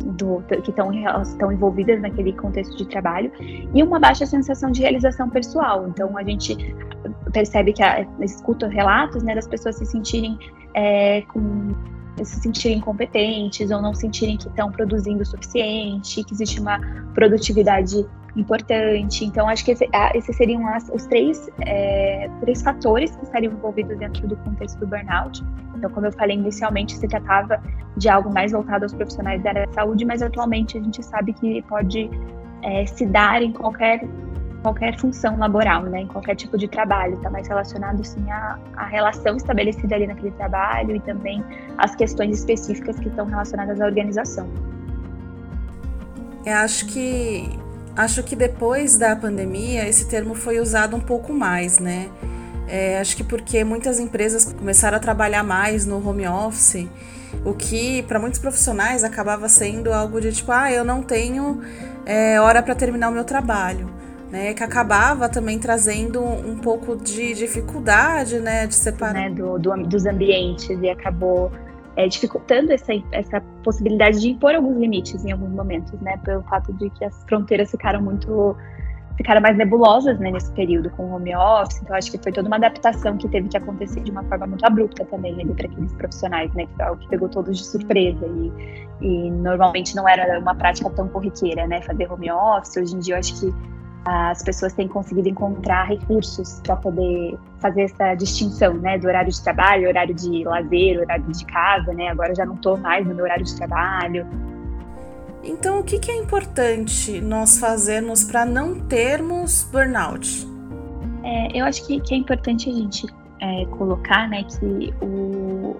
do, 0.03 0.43
que 0.63 0.69
estão 0.69 1.51
envolvidas 1.51 2.01
naquele 2.01 2.33
contexto 2.33 2.77
de 2.77 2.85
trabalho, 2.85 3.31
e 3.39 3.81
uma 3.81 3.99
baixa 3.99 4.25
sensação 4.25 4.71
de 4.71 4.81
realização 4.81 5.29
pessoal. 5.29 5.87
Então 5.87 6.17
a 6.17 6.23
gente 6.23 6.75
percebe 7.31 7.73
que 7.73 7.83
a, 7.83 8.05
escuta 8.21 8.67
relatos 8.67 9.23
né, 9.23 9.35
das 9.35 9.47
pessoas 9.47 9.75
se 9.75 9.85
sentirem 9.85 10.37
é, 10.73 11.21
com 11.23 11.73
se 12.25 12.39
sentirem 12.39 12.77
incompetentes 12.77 13.71
ou 13.71 13.81
não 13.81 13.93
sentirem 13.93 14.37
que 14.37 14.47
estão 14.47 14.71
produzindo 14.71 15.21
o 15.21 15.25
suficiente, 15.25 16.23
que 16.23 16.33
existe 16.33 16.59
uma 16.59 16.79
produtividade 17.13 18.05
importante. 18.35 19.25
Então, 19.25 19.47
acho 19.47 19.65
que 19.65 19.71
esse, 19.71 19.89
esses 20.13 20.35
seriam 20.35 20.67
as, 20.67 20.89
os 20.89 21.05
três, 21.07 21.49
é, 21.65 22.29
três 22.41 22.61
fatores 22.61 23.15
que 23.15 23.23
estariam 23.23 23.53
envolvidos 23.53 23.97
dentro 23.97 24.27
do 24.27 24.35
contexto 24.37 24.79
do 24.79 24.87
burnout. 24.87 25.43
Então, 25.75 25.89
como 25.89 26.05
eu 26.05 26.11
falei 26.11 26.37
inicialmente, 26.37 26.95
se 26.95 27.07
tratava 27.07 27.61
de 27.97 28.09
algo 28.09 28.31
mais 28.31 28.51
voltado 28.51 28.85
aos 28.85 28.93
profissionais 28.93 29.41
da 29.43 29.49
área 29.49 29.65
da 29.65 29.73
saúde, 29.73 30.05
mas 30.05 30.21
atualmente 30.21 30.77
a 30.77 30.81
gente 30.81 31.03
sabe 31.03 31.33
que 31.33 31.61
pode 31.63 32.09
é, 32.61 32.85
se 32.85 33.05
dar 33.05 33.41
em 33.41 33.51
qualquer 33.51 34.07
qualquer 34.61 34.97
função 34.99 35.37
laboral, 35.37 35.83
né, 35.83 36.01
em 36.01 36.07
qualquer 36.07 36.35
tipo 36.35 36.57
de 36.57 36.67
trabalho, 36.67 37.15
está 37.15 37.29
mais 37.29 37.47
relacionado 37.47 38.03
sim 38.03 38.29
à, 38.29 38.59
à, 38.75 38.85
relação 38.85 39.37
estabelecida 39.37 39.95
ali 39.95 40.07
naquele 40.07 40.31
trabalho 40.31 40.95
e 40.95 40.99
também 40.99 41.43
às 41.77 41.95
questões 41.95 42.39
específicas 42.39 42.97
que 42.99 43.07
estão 43.07 43.25
relacionadas 43.25 43.79
à 43.79 43.85
organização. 43.85 44.47
Eu 46.45 46.55
acho 46.55 46.87
que 46.87 47.49
acho 47.95 48.23
que 48.23 48.35
depois 48.35 48.97
da 48.97 49.15
pandemia 49.15 49.87
esse 49.87 50.07
termo 50.07 50.35
foi 50.35 50.59
usado 50.59 50.95
um 50.95 50.99
pouco 50.99 51.33
mais, 51.33 51.79
né? 51.79 52.09
É, 52.67 52.99
acho 52.99 53.15
que 53.15 53.23
porque 53.23 53.63
muitas 53.63 53.99
empresas 53.99 54.53
começaram 54.53 54.97
a 54.97 54.99
trabalhar 54.99 55.43
mais 55.43 55.85
no 55.85 56.05
home 56.07 56.27
office, 56.27 56.87
o 57.45 57.53
que 57.53 58.03
para 58.03 58.19
muitos 58.19 58.39
profissionais 58.39 59.03
acabava 59.03 59.47
sendo 59.47 59.93
algo 59.93 60.19
de 60.19 60.31
tipo, 60.33 60.51
ah, 60.51 60.71
eu 60.71 60.83
não 60.83 61.01
tenho 61.01 61.61
é, 62.05 62.39
hora 62.41 62.61
para 62.61 62.75
terminar 62.75 63.09
o 63.09 63.11
meu 63.11 63.23
trabalho 63.23 63.96
né, 64.31 64.53
que 64.53 64.63
acabava 64.63 65.29
também 65.29 65.57
trazendo 65.57 66.21
um 66.21 66.57
pouco 66.57 66.95
de 66.95 67.33
dificuldade, 67.33 68.39
né, 68.39 68.67
de 68.67 68.75
separar. 68.75 69.13
Né, 69.13 69.29
do, 69.29 69.57
do, 69.57 69.75
dos 69.83 70.05
ambientes 70.05 70.69
e 70.81 70.89
acabou 70.89 71.51
é, 71.95 72.07
dificultando 72.07 72.71
essa, 72.71 72.93
essa 73.11 73.41
possibilidade 73.63 74.19
de 74.21 74.29
impor 74.29 74.53
alguns 74.53 74.77
limites 74.77 75.25
em 75.25 75.31
alguns 75.31 75.51
momentos, 75.51 75.99
né, 76.01 76.17
pelo 76.23 76.43
fato 76.43 76.71
de 76.73 76.89
que 76.91 77.05
as 77.05 77.23
fronteiras 77.27 77.71
ficaram 77.71 78.01
muito 78.01 78.55
ficaram 79.17 79.41
mais 79.41 79.57
nebulosas 79.57 80.19
né, 80.19 80.29
nesse 80.29 80.51
período 80.51 80.91
com 80.91 81.05
o 81.05 81.15
home 81.15 81.35
office, 81.35 81.81
então 81.81 81.95
acho 81.95 82.11
que 82.11 82.19
foi 82.19 82.31
toda 82.31 82.47
uma 82.47 82.57
adaptação 82.57 83.17
que 83.17 83.27
teve 83.27 83.49
que 83.49 83.57
acontecer 83.57 84.01
de 84.01 84.11
uma 84.11 84.23
forma 84.25 84.45
muito 84.45 84.63
abrupta 84.63 85.03
também 85.05 85.35
para 85.35 85.65
aqueles 85.65 85.91
profissionais, 85.93 86.53
né, 86.53 86.67
que 86.67 86.73
foi 86.75 86.85
algo 86.85 87.01
que 87.01 87.07
pegou 87.09 87.27
todos 87.27 87.57
de 87.57 87.65
surpresa. 87.65 88.23
E, 88.27 88.51
e 89.01 89.31
normalmente 89.31 89.95
não 89.95 90.07
era 90.07 90.39
uma 90.39 90.53
prática 90.53 90.87
tão 90.91 91.07
corriqueira, 91.07 91.65
né, 91.65 91.81
fazer 91.81 92.11
home 92.11 92.31
office, 92.31 92.77
hoje 92.77 92.95
em 92.95 92.99
dia 92.99 93.15
eu 93.15 93.19
acho 93.19 93.39
que 93.39 93.51
as 94.09 94.41
pessoas 94.41 94.71
têm 94.71 94.87
conseguido 94.87 95.27
encontrar 95.27 95.83
recursos 95.83 96.61
para 96.63 96.77
poder 96.77 97.37
fazer 97.59 97.81
essa 97.81 98.15
distinção, 98.15 98.75
né, 98.75 98.97
do 98.97 99.05
horário 99.05 99.29
de 99.29 99.43
trabalho, 99.43 99.89
horário 99.89 100.15
de 100.15 100.45
lazer, 100.45 101.01
horário 101.01 101.25
de 101.25 101.45
casa, 101.45 101.93
né? 101.93 102.07
Agora 102.07 102.33
já 102.33 102.45
não 102.45 102.55
estou 102.55 102.77
mais 102.77 103.05
no 103.05 103.13
meu 103.13 103.25
horário 103.25 103.43
de 103.43 103.53
trabalho. 103.57 104.25
Então, 105.43 105.81
o 105.81 105.83
que, 105.83 105.99
que 105.99 106.09
é 106.09 106.15
importante 106.15 107.19
nós 107.19 107.59
fazermos 107.59 108.23
para 108.23 108.45
não 108.45 108.79
termos 108.79 109.67
burnout? 109.69 110.47
É, 111.23 111.59
eu 111.59 111.65
acho 111.65 111.85
que, 111.85 111.99
que, 111.99 112.13
é 112.13 112.17
importante 112.17 112.69
a 112.69 112.73
gente 112.73 113.05
é, 113.41 113.65
colocar, 113.65 114.29
né, 114.29 114.43
que 114.43 114.93
o, 115.01 115.75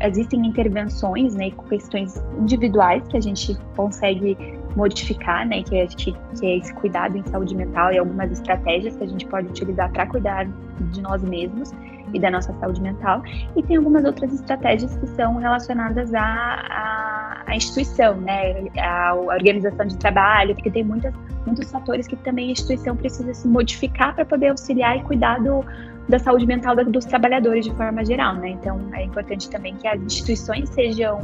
existem 0.00 0.44
intervenções, 0.44 1.36
né, 1.36 1.52
questões 1.68 2.20
individuais 2.36 3.06
que 3.06 3.16
a 3.16 3.20
gente 3.20 3.56
consegue 3.76 4.36
modificar, 4.76 5.46
né, 5.46 5.62
que 5.62 5.76
é, 5.76 5.86
que, 5.86 6.14
é 6.42 6.58
esse 6.58 6.74
cuidado 6.74 7.16
em 7.16 7.22
saúde 7.24 7.54
mental 7.54 7.92
e 7.92 7.98
algumas 7.98 8.30
estratégias 8.30 8.96
que 8.96 9.04
a 9.04 9.06
gente 9.06 9.26
pode 9.26 9.48
utilizar 9.48 9.90
para 9.92 10.06
cuidar 10.06 10.46
de 10.90 11.00
nós 11.00 11.22
mesmos 11.22 11.72
e 12.12 12.18
da 12.18 12.30
nossa 12.30 12.52
saúde 12.54 12.80
mental. 12.80 13.22
E 13.56 13.62
tem 13.62 13.76
algumas 13.76 14.04
outras 14.04 14.32
estratégias 14.32 14.96
que 14.96 15.06
são 15.08 15.36
relacionadas 15.36 16.12
à, 16.14 16.22
à, 16.22 17.42
à 17.46 17.56
instituição, 17.56 18.16
né, 18.16 18.68
à 18.78 19.14
organização 19.14 19.86
de 19.86 19.96
trabalho, 19.96 20.54
porque 20.54 20.70
tem 20.70 20.84
muitas, 20.84 21.14
muitos 21.46 21.70
fatores 21.70 22.06
que 22.06 22.16
também 22.16 22.48
a 22.48 22.52
instituição 22.52 22.96
precisa 22.96 23.32
se 23.32 23.46
modificar 23.46 24.14
para 24.14 24.24
poder 24.24 24.48
auxiliar 24.48 24.96
e 24.96 25.02
cuidar 25.02 25.40
do, 25.40 25.64
da 26.08 26.18
saúde 26.18 26.46
mental 26.46 26.76
dos 26.76 27.04
trabalhadores 27.04 27.64
de 27.64 27.74
forma 27.74 28.04
geral, 28.04 28.34
né? 28.36 28.50
Então 28.50 28.80
é 28.92 29.04
importante 29.04 29.48
também 29.50 29.74
que 29.76 29.88
as 29.88 30.00
instituições 30.00 30.68
sejam 30.70 31.20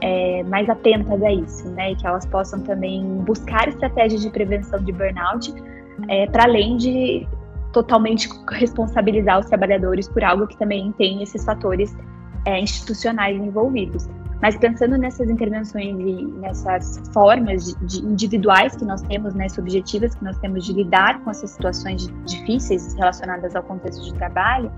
é, 0.00 0.42
mais 0.44 0.68
atentas 0.68 1.22
a 1.22 1.32
isso, 1.32 1.68
né? 1.70 1.92
E 1.92 1.96
que 1.96 2.06
elas 2.06 2.26
possam 2.26 2.60
também 2.60 3.04
buscar 3.24 3.68
estratégias 3.68 4.22
de 4.22 4.30
prevenção 4.30 4.82
de 4.82 4.92
burnout, 4.92 5.54
é, 6.08 6.26
para 6.26 6.44
além 6.44 6.76
de 6.76 7.26
totalmente 7.72 8.28
responsabilizar 8.50 9.38
os 9.38 9.46
trabalhadores 9.46 10.08
por 10.08 10.24
algo 10.24 10.46
que 10.46 10.56
também 10.58 10.92
tem 10.92 11.22
esses 11.22 11.44
fatores 11.44 11.96
é, 12.46 12.58
institucionais 12.60 13.36
envolvidos. 13.36 14.08
Mas 14.42 14.56
pensando 14.56 14.96
nessas 14.96 15.28
intervenções 15.28 15.98
e 16.00 16.24
nessas 16.38 16.98
formas 17.12 17.66
de, 17.66 17.86
de 17.86 18.06
individuais 18.06 18.74
que 18.74 18.84
nós 18.84 19.02
temos, 19.02 19.34
né, 19.34 19.48
subjetivas 19.50 20.14
que 20.14 20.24
nós 20.24 20.38
temos 20.38 20.64
de 20.64 20.72
lidar 20.72 21.22
com 21.22 21.30
essas 21.30 21.50
situações 21.50 22.08
difíceis 22.24 22.94
relacionadas 22.94 23.54
ao 23.54 23.62
contexto 23.62 24.02
de 24.02 24.14
trabalho, 24.14 24.72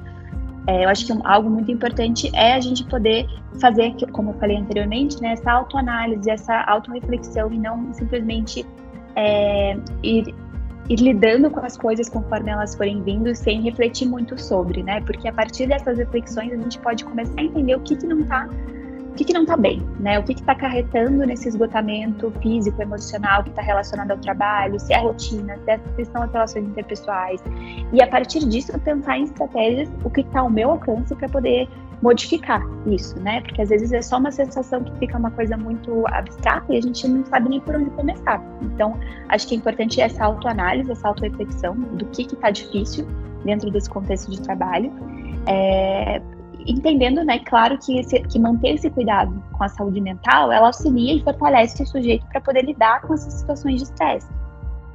é, 0.67 0.85
eu 0.85 0.89
acho 0.89 1.07
que 1.07 1.13
algo 1.25 1.51
muito 1.51 1.71
importante 1.71 2.31
é 2.35 2.55
a 2.55 2.61
gente 2.61 2.85
poder 2.85 3.27
fazer, 3.61 3.95
como 4.13 4.31
eu 4.31 4.35
falei 4.35 4.57
anteriormente, 4.57 5.21
né, 5.21 5.33
essa 5.33 5.51
autoanálise, 5.51 6.31
essa 6.31 6.63
autorreflexão 6.63 7.53
e 7.53 7.59
não 7.59 7.93
simplesmente 7.93 8.65
é, 9.17 9.77
ir 10.03 10.35
ir 10.89 10.97
lidando 10.97 11.49
com 11.49 11.61
as 11.61 11.77
coisas 11.77 12.09
conforme 12.09 12.51
elas 12.51 12.75
forem 12.75 13.03
vindo, 13.03 13.35
sem 13.35 13.63
refletir 13.63 14.07
muito 14.07 14.37
sobre, 14.37 14.83
né? 14.83 15.01
Porque 15.03 15.29
a 15.29 15.33
partir 15.33 15.67
dessas 15.67 15.99
reflexões 15.99 16.53
a 16.53 16.57
gente 16.57 16.79
pode 16.79 17.05
começar 17.05 17.41
a 17.41 17.45
entender 17.45 17.77
o 17.77 17.81
que, 17.81 17.97
que 17.97 18.07
não 18.07 18.21
está 18.21 18.49
o 19.13 19.15
que, 19.15 19.27
que 19.27 19.33
não 19.35 19.43
está 19.43 19.59
bem, 19.59 19.83
né? 20.01 20.19
O 20.19 20.23
que 20.23 20.33
está 20.33 20.53
acarretando 20.53 21.27
nesse 21.27 21.47
esgotamento 21.47 22.33
físico, 22.41 22.81
emocional 22.81 23.43
que 23.43 23.51
está 23.51 23.61
relacionado 23.61 24.11
ao 24.11 24.17
trabalho, 24.17 24.81
se 24.81 24.95
é 24.95 24.99
rotina, 24.99 25.59
se 25.97 26.05
são 26.07 26.23
as 26.23 26.33
relações 26.33 26.65
interpessoais. 26.65 27.45
E 27.93 28.03
a 28.03 28.07
partir 28.07 28.39
disso, 28.49 28.73
pensar 28.81 29.19
em 29.19 29.25
estratégias, 29.25 29.91
o 30.03 30.09
que 30.09 30.23
está 30.23 30.41
ao 30.41 30.49
meu 30.49 30.71
alcance 30.71 31.15
para 31.15 31.29
poder 31.29 31.69
modificar 32.01 32.67
isso, 32.87 33.21
né? 33.21 33.43
Porque 33.43 33.61
às 33.61 33.69
vezes 33.69 33.93
é 33.93 34.01
só 34.01 34.17
uma 34.17 34.33
sensação 34.33 34.83
que 34.83 34.99
fica 34.99 35.19
uma 35.19 35.31
coisa 35.31 35.59
muito 35.59 36.07
abstrata 36.09 36.73
e 36.73 36.79
a 36.79 36.81
gente 36.81 37.07
não 37.07 37.23
sabe 37.27 37.51
nem 37.51 37.61
por 37.61 37.77
onde 37.77 37.91
começar. 37.91 38.43
Então, 38.63 38.99
acho 39.29 39.47
que 39.47 39.55
é 39.55 39.59
importante 39.59 40.01
essa 40.01 40.25
autoanálise, 40.25 40.91
essa 40.91 41.09
autorreflexão 41.09 41.75
do 41.75 42.07
que 42.07 42.23
está 42.23 42.51
difícil 42.51 43.07
dentro 43.45 43.71
desse 43.71 43.91
contexto 43.91 44.31
de 44.31 44.41
trabalho. 44.41 44.91
É, 45.47 46.23
entendendo, 46.67 47.25
né, 47.25 47.39
claro 47.41 47.79
que, 47.79 47.99
esse, 47.99 48.21
que 48.21 48.39
manter 48.39 48.75
esse 48.75 48.91
cuidado 48.91 49.43
com 49.53 49.65
a 49.65 49.69
saúde 49.69 50.01
mental, 50.01 50.53
ela 50.53 50.67
auxilia 50.67 51.15
e 51.15 51.23
fortalece 51.23 51.83
o 51.83 51.87
sujeito 51.87 52.27
para 52.27 52.41
poder 52.41 52.65
lidar 52.65 53.03
com 53.03 53.15
essas 53.15 53.35
situações 53.35 53.77
de 53.77 53.85
estresse. 53.85 54.29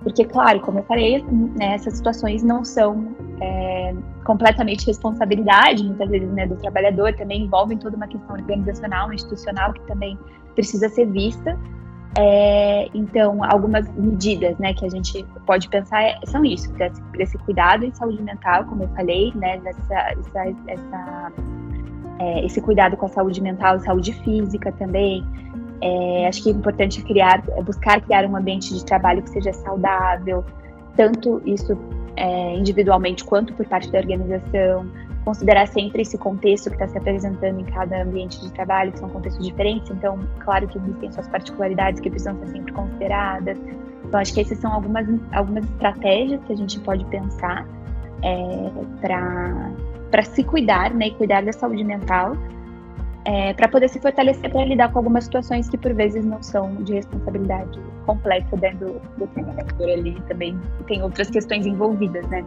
Porque, 0.02 0.24
claro, 0.26 0.60
como 0.62 0.80
eu 0.80 0.84
falei, 0.84 1.24
né, 1.58 1.74
essas 1.76 1.96
situações 1.96 2.44
não 2.44 2.64
são 2.64 3.16
é, 3.42 3.94
completamente 4.24 4.86
responsabilidade, 4.86 5.84
muitas 5.84 6.10
vezes, 6.10 6.30
né, 6.32 6.46
do 6.46 6.56
trabalhador, 6.56 7.14
também 7.16 7.44
envolvem 7.44 7.78
toda 7.78 7.98
uma 7.98 8.08
questão 8.08 8.36
organizacional, 8.36 9.12
institucional, 9.12 9.74
que 9.74 9.82
também 9.82 10.18
precisa 10.54 10.88
ser 10.90 11.06
vista. 11.08 11.58
É, 12.20 12.90
então, 12.96 13.44
algumas 13.44 13.88
medidas 13.96 14.58
né, 14.58 14.74
que 14.74 14.84
a 14.84 14.90
gente 14.90 15.24
pode 15.46 15.70
pensar 15.70 16.02
é, 16.02 16.18
são 16.26 16.44
isso, 16.44 16.72
desse, 16.74 17.00
desse, 17.12 17.38
cuidado 17.38 17.86
em 17.86 17.94
saúde 17.94 18.24
mental, 18.24 18.66
como 18.66 18.84
eu 18.84 18.90
falei, 18.90 19.32
né, 19.36 19.60
dessa, 19.60 19.94
essa, 19.94 20.56
essa, 20.68 21.32
é, 22.18 22.44
esse 22.44 22.60
cuidado 22.60 22.98
com 22.98 23.06
a 23.06 23.10
saúde 23.10 23.40
mental 23.40 23.80
saúde 23.80 24.14
física 24.24 24.72
também. 24.72 25.24
É, 25.80 26.28
acho 26.28 26.42
que 26.42 26.50
é 26.50 26.54
importante 26.54 27.04
criar, 27.04 27.44
é 27.56 27.62
buscar 27.62 28.02
criar 28.02 28.26
um 28.26 28.36
ambiente 28.36 28.74
de 28.74 28.84
trabalho 28.84 29.22
que 29.22 29.30
seja 29.30 29.54
saudável, 29.54 30.44
tanto 30.96 31.40
isso 31.46 31.78
é, 32.16 32.56
individualmente 32.56 33.24
quanto 33.24 33.54
por 33.54 33.68
parte 33.68 33.92
da 33.92 34.00
organização 34.00 34.88
considerar 35.28 35.68
sempre 35.68 36.04
esse 36.04 36.18
contexto 36.18 36.70
que 36.70 36.76
está 36.76 36.88
se 36.88 36.98
apresentando 36.98 37.60
em 37.60 37.66
cada 37.66 38.02
ambiente 38.02 38.40
de 38.40 38.50
trabalho, 38.54 38.94
que 38.94 39.00
são 39.00 39.10
contextos 39.10 39.46
diferentes, 39.46 39.92
então, 39.92 40.18
claro 40.40 40.66
que 40.70 40.78
existem 40.78 41.12
suas 41.12 41.28
particularidades 41.28 42.00
que 42.00 42.10
precisam 42.10 42.40
ser 42.40 42.48
sempre 42.48 42.72
consideradas. 42.72 43.60
Então, 44.06 44.22
acho 44.22 44.34
que 44.34 44.40
essas 44.40 44.58
são 44.58 44.72
algumas, 44.72 45.06
algumas 45.34 45.66
estratégias 45.66 46.42
que 46.46 46.54
a 46.54 46.56
gente 46.56 46.80
pode 46.80 47.04
pensar 47.08 47.68
é, 48.24 48.72
para 49.02 50.24
se 50.24 50.46
cuidar, 50.46 50.94
né, 50.94 51.08
e 51.08 51.12
cuidar 51.16 51.44
da 51.44 51.52
saúde 51.52 51.84
mental, 51.84 52.38
é, 53.26 53.54
para 53.54 53.68
poder 53.68 53.90
se 53.90 54.00
fortalecer 54.00 54.50
para 54.50 54.64
lidar 54.64 54.94
com 54.94 55.00
algumas 55.00 55.26
situações 55.26 55.68
que 55.68 55.78
por 55.78 55.94
vezes 55.94 56.24
não 56.24 56.42
são 56.42 56.74
de 56.84 56.94
responsabilidade 56.94 57.78
completa 58.06 58.56
dentro 58.56 58.94
do, 58.94 59.02
do 59.18 59.28
trabalhador 59.28 59.90
ali 59.90 60.14
também 60.30 60.58
tem 60.88 61.04
outras 61.04 61.30
questões 61.30 61.66
envolvidas, 61.66 62.26
né? 62.30 62.46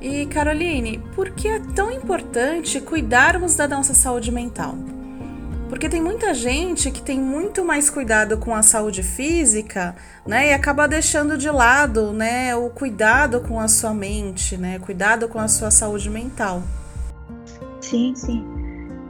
E 0.00 0.24
Caroline, 0.26 0.98
por 1.14 1.30
que 1.30 1.46
é 1.46 1.60
tão 1.74 1.90
importante 1.90 2.80
cuidarmos 2.80 3.54
da 3.54 3.68
nossa 3.68 3.92
saúde 3.92 4.32
mental? 4.32 4.74
Porque 5.68 5.88
tem 5.88 6.02
muita 6.02 6.32
gente 6.32 6.90
que 6.90 7.02
tem 7.02 7.20
muito 7.20 7.64
mais 7.64 7.90
cuidado 7.90 8.38
com 8.38 8.54
a 8.54 8.62
saúde 8.62 9.02
física, 9.02 9.94
né, 10.26 10.48
e 10.48 10.52
acaba 10.52 10.88
deixando 10.88 11.36
de 11.36 11.50
lado, 11.50 12.12
né, 12.12 12.56
o 12.56 12.70
cuidado 12.70 13.40
com 13.40 13.60
a 13.60 13.68
sua 13.68 13.94
mente, 13.94 14.56
né, 14.56 14.78
cuidado 14.78 15.28
com 15.28 15.38
a 15.38 15.46
sua 15.46 15.70
saúde 15.70 16.08
mental. 16.08 16.62
Sim, 17.80 18.14
sim. 18.16 18.44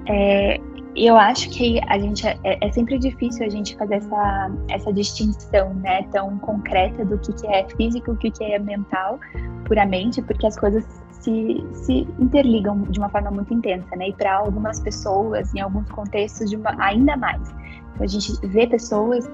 É, 0.07 0.61
eu 1.07 1.17
acho 1.17 1.49
que 1.51 1.81
a 1.87 1.99
gente 1.99 2.27
é, 2.27 2.39
é, 2.45 2.73
sempre 2.73 2.99
difícil 2.99 3.47
a 3.47 3.49
gente 3.49 3.77
fazer 3.77 3.95
essa, 3.95 4.51
essa 4.69 4.93
distinção, 4.93 5.73
né, 5.75 6.03
tão 6.13 6.39
concreta 6.39 7.05
do 7.05 7.19
que, 7.19 7.33
que 7.33 7.47
é 7.47 7.67
físico, 7.69 8.13
o 8.13 8.17
que, 8.17 8.31
que 8.31 8.45
é 8.45 8.59
mental, 8.59 9.19
puramente, 9.65 10.21
porque 10.23 10.47
as 10.47 10.59
coisas 10.59 10.85
se, 11.21 11.65
se 11.73 12.09
interligam 12.19 12.83
de 12.83 12.99
uma 12.99 13.09
forma 13.09 13.31
muito 13.31 13.53
intensa, 13.53 13.95
né? 13.97 14.09
E 14.09 14.13
para 14.13 14.37
algumas 14.37 14.81
pessoas, 14.81 15.55
em 15.55 15.61
alguns 15.61 15.89
contextos, 15.91 16.53
uma, 16.53 16.75
ainda 16.83 17.17
mais. 17.17 17.49
Então, 17.95 18.05
a 18.05 18.07
gente 18.07 18.33
vê 18.49 18.67
pessoas 18.67 19.31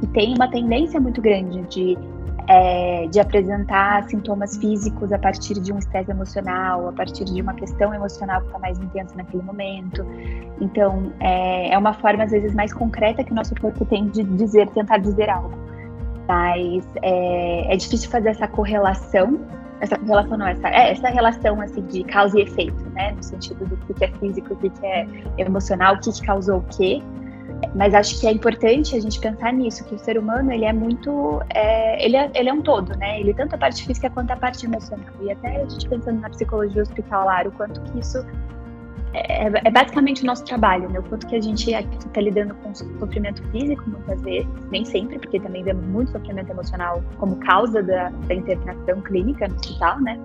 que 0.00 0.06
têm 0.08 0.34
uma 0.34 0.50
tendência 0.50 0.98
muito 0.98 1.20
grande 1.20 1.62
de, 1.68 1.98
é, 2.48 3.06
de 3.08 3.18
apresentar 3.18 4.04
sintomas 4.08 4.56
físicos 4.56 5.12
a 5.12 5.18
partir 5.18 5.54
de 5.60 5.72
um 5.72 5.78
estresse 5.78 6.10
emocional, 6.10 6.88
a 6.88 6.92
partir 6.92 7.24
de 7.24 7.40
uma 7.40 7.54
questão 7.54 7.92
emocional 7.92 8.40
que 8.40 8.46
está 8.46 8.58
mais 8.58 8.78
intensa 8.78 9.14
naquele 9.16 9.42
momento. 9.42 10.06
Então, 10.60 11.12
é, 11.20 11.72
é 11.72 11.78
uma 11.78 11.92
forma, 11.92 12.24
às 12.24 12.30
vezes, 12.30 12.54
mais 12.54 12.72
concreta 12.72 13.24
que 13.24 13.32
o 13.32 13.34
nosso 13.34 13.54
corpo 13.56 13.84
tem 13.84 14.08
de 14.08 14.22
dizer, 14.22 14.68
tentar 14.70 14.98
dizer 14.98 15.28
algo. 15.28 15.56
Mas 16.28 16.84
é, 17.02 17.72
é 17.72 17.76
difícil 17.76 18.10
fazer 18.10 18.30
essa 18.30 18.48
correlação 18.48 19.40
essa 19.80 19.96
relação 19.96 20.38
não, 20.38 20.46
essa, 20.46 20.68
é, 20.68 20.90
essa 20.90 21.08
relação 21.08 21.60
assim 21.60 21.82
de 21.82 22.02
causa 22.04 22.38
e 22.38 22.42
efeito, 22.42 22.82
né, 22.94 23.12
no 23.12 23.22
sentido 23.22 23.66
do 23.66 23.76
que 23.76 24.04
é 24.04 24.08
físico, 24.08 24.54
o 24.54 24.56
que 24.56 24.70
é 24.86 25.06
emocional, 25.38 25.96
o 25.96 26.00
que, 26.00 26.12
que 26.12 26.22
causou 26.22 26.58
o 26.58 26.62
quê. 26.62 27.02
Mas 27.74 27.94
acho 27.94 28.20
que 28.20 28.26
é 28.26 28.32
importante 28.32 28.96
a 28.96 29.00
gente 29.00 29.18
pensar 29.20 29.52
nisso, 29.52 29.84
que 29.84 29.94
o 29.94 29.98
ser 29.98 30.18
humano 30.18 30.52
ele 30.52 30.64
é 30.64 30.72
muito, 30.72 31.40
é, 31.50 32.04
ele, 32.04 32.16
é, 32.16 32.30
ele 32.34 32.48
é 32.48 32.52
um 32.52 32.62
todo, 32.62 32.96
né? 32.96 33.20
Ele 33.20 33.34
tanto 33.34 33.54
a 33.54 33.58
parte 33.58 33.84
física 33.86 34.10
quanto 34.10 34.30
a 34.30 34.36
parte 34.36 34.64
emocional. 34.66 35.06
E 35.20 35.30
até 35.30 35.62
a 35.62 35.68
gente 35.68 35.88
pensando 35.88 36.20
na 36.20 36.30
psicologia 36.30 36.82
hospitalar, 36.82 37.46
o 37.46 37.52
quanto 37.52 37.80
que 37.82 37.98
isso 38.00 38.24
é, 39.16 39.46
é, 39.46 39.70
basicamente 39.70 40.22
o 40.22 40.26
nosso 40.26 40.44
trabalho, 40.44 40.90
né? 40.90 40.98
O 40.98 41.02
quanto 41.02 41.26
que 41.26 41.36
a 41.36 41.40
gente 41.40 41.72
está 41.72 42.20
lidando 42.20 42.54
com 42.56 42.74
sofrimento 42.74 43.42
físico, 43.50 43.82
muitas 43.88 44.20
vezes, 44.20 44.48
nem 44.70 44.84
sempre, 44.84 45.18
porque 45.18 45.40
também 45.40 45.64
vemos 45.64 45.86
muito 45.86 46.12
sofrimento 46.12 46.50
emocional 46.50 47.02
como 47.16 47.36
causa 47.36 47.82
da, 47.82 48.10
da 48.10 48.34
internação 48.34 49.00
clínica 49.00 49.48
no 49.48 49.54
hospital, 49.54 50.00
né? 50.00 50.18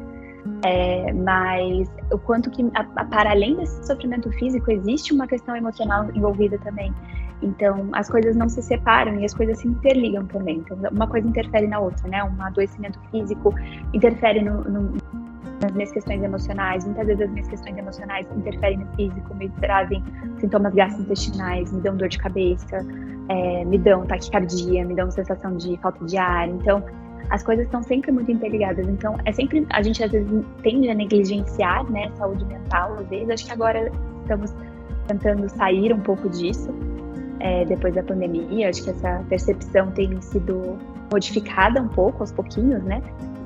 É, 0.65 1.13
mas 1.13 1.89
o 2.11 2.17
quanto 2.17 2.49
que, 2.49 2.63
a, 2.73 2.85
a, 2.95 3.05
para 3.05 3.31
além 3.31 3.55
desse 3.55 3.85
sofrimento 3.87 4.29
físico, 4.33 4.69
existe 4.71 5.13
uma 5.13 5.25
questão 5.25 5.55
emocional 5.55 6.09
envolvida 6.13 6.57
também. 6.59 6.93
Então, 7.41 7.89
as 7.93 8.09
coisas 8.09 8.35
não 8.35 8.47
se 8.47 8.61
separam 8.61 9.19
e 9.19 9.25
as 9.25 9.33
coisas 9.33 9.59
se 9.59 9.67
interligam 9.67 10.25
também. 10.27 10.57
Então, 10.57 10.77
uma 10.91 11.07
coisa 11.07 11.27
interfere 11.27 11.67
na 11.67 11.79
outra, 11.79 12.07
né? 12.07 12.23
Um 12.23 12.41
adoecimento 12.41 12.99
físico 13.11 13.53
interfere 13.93 14.41
no, 14.41 14.63
no 14.63 14.93
nas 15.61 15.71
minhas 15.73 15.91
questões 15.91 16.21
emocionais. 16.23 16.85
Muitas 16.85 17.07
vezes 17.07 17.21
as 17.21 17.29
minhas 17.31 17.47
questões 17.47 17.77
emocionais 17.77 18.27
interferem 18.35 18.79
no 18.79 18.87
físico, 18.95 19.35
me 19.35 19.47
trazem 19.61 20.03
sintomas 20.39 20.73
gastrointestinais, 20.73 21.71
me 21.71 21.81
dão 21.81 21.95
dor 21.95 22.09
de 22.09 22.17
cabeça, 22.17 22.85
é, 23.29 23.63
me 23.65 23.77
dão 23.77 24.05
taquicardia, 24.05 24.83
me 24.83 24.95
dão 24.95 25.09
sensação 25.11 25.55
de 25.55 25.77
falta 25.77 26.03
de 26.05 26.17
ar. 26.17 26.49
Então, 26.49 26.83
as 27.29 27.43
coisas 27.43 27.65
estão 27.65 27.81
sempre 27.81 28.11
muito 28.11 28.31
interligadas. 28.31 28.87
Então, 28.87 29.17
é 29.23 29.31
sempre 29.31 29.65
a 29.69 29.81
gente 29.81 30.03
às 30.03 30.11
vezes 30.11 30.45
tende 30.63 30.89
a 30.89 30.95
negligenciar, 30.95 31.89
né, 31.89 32.11
saúde 32.15 32.43
mental. 32.45 32.93
Às 32.99 33.07
vezes, 33.07 33.29
acho 33.29 33.45
que 33.45 33.51
agora 33.51 33.91
estamos 34.21 34.53
tentando 35.07 35.47
sair 35.49 35.93
um 35.93 35.99
pouco 35.99 36.27
disso. 36.29 36.73
É, 37.43 37.65
depois 37.65 37.95
da 37.95 38.03
pandemia, 38.03 38.69
acho 38.69 38.83
que 38.83 38.91
essa 38.91 39.23
percepção 39.27 39.89
tem 39.91 40.21
sido 40.21 40.77
modificada 41.11 41.81
um 41.81 41.87
pouco, 41.87 42.21
aos 42.21 42.31
pouquinhos, 42.31 42.83
né? 42.83 43.01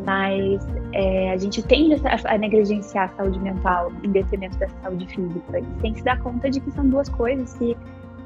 mas 0.05 0.61
é, 0.93 1.31
a 1.31 1.37
gente 1.37 1.61
tende 1.63 1.95
a, 2.05 2.37
negligenciar 2.37 3.05
a 3.05 3.17
saúde 3.17 3.39
mental 3.39 3.91
em 4.03 4.11
detrimento 4.11 4.57
da 4.57 4.69
saúde 4.83 5.07
física. 5.07 5.59
E 5.59 5.63
tem 5.81 5.93
que 5.93 5.99
se 5.99 6.05
dar 6.05 6.19
conta 6.19 6.49
de 6.49 6.59
que 6.59 6.71
são 6.71 6.87
duas 6.87 7.09
coisas 7.09 7.53
que 7.55 7.75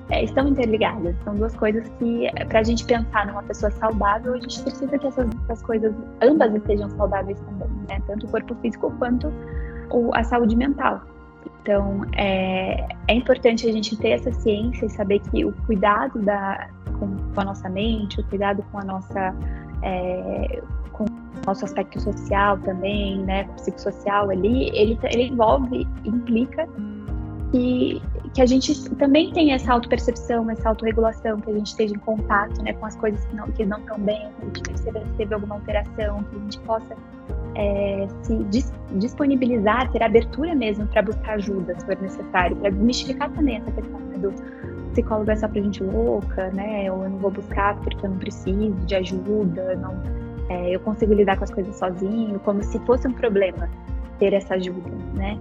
é, 0.10 0.24
estão 0.24 0.48
interligadas. 0.48 1.16
São 1.24 1.36
duas 1.36 1.56
coisas 1.56 1.88
que, 1.98 2.28
é, 2.28 2.46
para 2.46 2.60
a 2.60 2.64
gente 2.64 2.84
pensar 2.84 3.28
numa 3.28 3.44
pessoa 3.44 3.72
saudável, 3.72 4.34
a 4.34 4.40
gente 4.40 4.62
precisa 4.62 4.98
que 4.98 5.08
essas, 5.08 5.30
essas 5.46 5.62
coisas, 5.64 5.94
ambas 6.22 6.54
estejam 6.54 6.90
saudáveis 6.90 7.40
também, 7.40 7.70
né? 7.88 8.02
Tanto 8.06 8.26
o 8.26 8.30
corpo 8.30 8.56
físico 8.56 8.94
quanto 9.00 9.32
o, 9.90 10.14
a 10.14 10.24
saúde 10.24 10.56
mental. 10.56 11.02
Então, 11.62 12.02
é, 12.16 12.88
é 13.08 13.14
importante 13.14 13.68
a 13.68 13.72
gente 13.72 13.96
ter 13.98 14.10
essa 14.10 14.32
ciência 14.32 14.86
e 14.86 14.90
saber 14.90 15.20
que 15.20 15.46
o 15.46 15.54
cuidado 15.66 16.20
da, 16.20 16.70
com, 16.98 17.16
com 17.18 17.42
a 17.42 17.46
nossa 17.46 17.70
mente, 17.70 18.20
o 18.20 18.24
cuidado 18.26 18.64
com 18.72 18.80
a 18.80 18.84
nossa. 18.84 19.36
É, 19.82 20.62
com 20.92 21.06
nosso 21.46 21.64
aspecto 21.64 22.00
social 22.02 22.58
também, 22.60 23.20
né, 23.24 23.46
psicossocial 23.56 24.30
ali, 24.30 24.70
ele, 24.76 25.00
ele 25.04 25.28
envolve, 25.28 25.88
implica 26.04 26.68
que, 27.52 28.02
que 28.34 28.42
a 28.42 28.46
gente 28.46 28.90
também 28.96 29.32
tenha 29.32 29.56
essa 29.56 29.74
autopercepção, 29.74 30.50
essa 30.52 30.70
autorregulação, 30.70 31.40
que 31.40 31.50
a 31.50 31.54
gente 31.54 31.68
esteja 31.68 31.96
em 31.96 32.00
contato 32.00 32.62
né, 32.62 32.74
com 32.74 32.86
as 32.86 32.96
coisas 32.96 33.24
que 33.26 33.36
não, 33.36 33.48
que 33.52 33.66
não 33.66 33.80
estão 33.80 34.00
bem, 34.00 34.30
que 34.40 34.42
a 34.42 34.46
gente 34.46 34.62
perceba 34.64 35.04
teve 35.18 35.34
alguma 35.34 35.56
alteração, 35.56 36.24
que 36.24 36.36
a 36.36 36.40
gente 36.40 36.60
possa 36.60 36.96
é, 37.56 38.08
se 38.24 38.36
dis, 38.46 38.74
disponibilizar, 38.92 39.92
ter 39.92 40.04
abertura 40.04 40.54
mesmo 40.56 40.86
para 40.88 41.02
buscar 41.02 41.34
ajuda, 41.34 41.76
se 41.78 41.86
for 41.86 42.00
necessário, 42.02 42.56
para 42.58 42.70
desmistificar 42.70 43.30
também 43.32 43.58
essa 43.58 43.72
questão 43.72 44.00
né, 44.00 44.18
do 44.18 44.34
psicólogo 44.92 45.30
é 45.32 45.36
só 45.36 45.48
pra 45.48 45.62
gente 45.62 45.84
louca, 45.84 46.50
né, 46.52 46.92
ou 46.92 47.04
eu 47.04 47.10
não 47.10 47.18
vou 47.18 47.32
buscar 47.32 47.76
porque 47.78 48.06
eu 48.06 48.10
não 48.10 48.18
preciso 48.18 48.74
de 48.86 48.96
ajuda, 48.96 49.76
não 49.76 49.94
é, 50.50 50.76
eu 50.76 50.80
consigo 50.80 51.14
lidar 51.14 51.38
com 51.38 51.44
as 51.44 51.52
coisas 51.52 51.76
sozinho, 51.76 52.40
como 52.40 52.64
se 52.64 52.80
fosse 52.80 53.08
um 53.08 53.14
problema 53.14 53.70
ter 54.18 54.34
essa 54.34 54.56
ajuda, 54.56 54.90
né? 55.14 55.40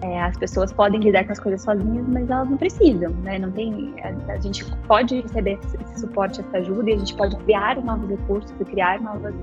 É, 0.00 0.20
as 0.22 0.36
pessoas 0.36 0.72
podem 0.72 1.00
lidar 1.00 1.24
com 1.24 1.32
as 1.32 1.40
coisas 1.40 1.62
sozinhas, 1.62 2.06
mas 2.08 2.28
elas 2.28 2.50
não 2.50 2.56
precisam, 2.56 3.10
né? 3.22 3.38
Não 3.38 3.50
tem, 3.50 3.94
a, 4.02 4.32
a 4.32 4.38
gente 4.38 4.64
pode 4.86 5.20
receber 5.20 5.58
esse, 5.64 5.76
esse, 5.76 6.00
suporte, 6.00 6.40
essa 6.40 6.58
ajuda, 6.58 6.90
e 6.90 6.94
a 6.94 6.98
gente 6.98 7.14
pode 7.14 7.36
criar 7.36 7.80
novos 7.82 8.10
recursos, 8.10 8.52
criar 8.68 9.00
novas, 9.00 9.34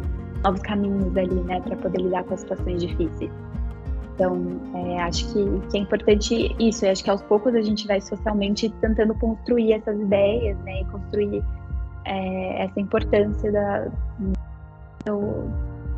novos 0.44 0.62
caminhos 0.62 1.16
ali, 1.18 1.36
né, 1.42 1.62
para 1.62 1.76
poder 1.78 2.02
lidar 2.02 2.24
com 2.24 2.34
as 2.34 2.42
situações 2.42 2.82
difíceis. 2.82 3.32
Então, 4.14 4.62
é, 4.74 5.02
acho 5.02 5.28
que, 5.34 5.68
que, 5.70 5.78
é 5.78 5.82
importante 5.82 6.56
isso. 6.58 6.86
Eu 6.86 6.92
acho 6.92 7.04
que 7.04 7.10
aos 7.10 7.22
poucos 7.24 7.54
a 7.54 7.62
gente 7.62 7.86
vai 7.86 8.00
socialmente 8.00 8.70
tentando 8.80 9.14
construir 9.16 9.74
essas 9.74 10.00
ideias, 10.00 10.58
né, 10.60 10.82
e 10.82 10.86
construir 10.86 11.44
é, 12.06 12.64
essa 12.64 12.80
importância 12.80 13.52
da, 13.52 13.88
do, 15.06 15.50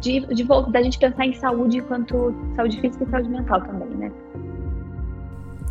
de, 0.01 0.21
de, 0.33 0.43
da 0.43 0.81
gente 0.81 0.97
pensar 0.97 1.25
em 1.25 1.33
saúde 1.33 1.77
enquanto 1.77 2.33
saúde 2.55 2.79
física 2.81 3.03
e 3.03 3.09
saúde 3.09 3.29
mental 3.29 3.61
também, 3.61 3.89
né? 3.89 4.11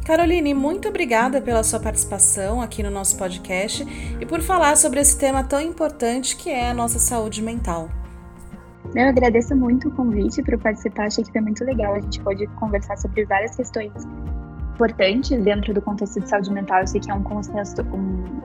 Caroline, 0.04 0.54
muito 0.54 0.88
obrigada 0.88 1.40
pela 1.40 1.64
sua 1.64 1.80
participação 1.80 2.62
aqui 2.62 2.80
no 2.80 2.90
nosso 2.90 3.18
podcast 3.18 3.84
e 4.20 4.24
por 4.24 4.40
falar 4.40 4.76
sobre 4.76 5.00
esse 5.00 5.18
tema 5.18 5.42
tão 5.42 5.60
importante 5.60 6.36
que 6.36 6.48
é 6.48 6.70
a 6.70 6.74
nossa 6.74 7.00
saúde 7.00 7.42
mental. 7.42 7.88
Eu 8.97 9.09
agradeço 9.09 9.55
muito 9.55 9.88
o 9.88 9.90
convite 9.90 10.42
para 10.42 10.57
participar, 10.57 11.09
achei 11.09 11.22
que 11.22 11.30
foi 11.30 11.42
muito 11.42 11.62
legal. 11.62 11.94
A 11.94 12.01
gente 12.01 12.18
pode 12.20 12.47
conversar 12.47 12.97
sobre 12.97 13.26
várias 13.26 13.55
questões 13.55 13.92
importantes 14.72 15.38
dentro 15.44 15.74
do 15.74 15.82
contexto 15.82 16.18
de 16.18 16.26
saúde 16.26 16.51
mental. 16.51 16.80
Eu 16.80 16.86
sei 16.86 17.01
que 17.03 17.11
é 17.11 17.14
um 17.14 17.22
consenso, 17.22 17.82
um 17.82 18.40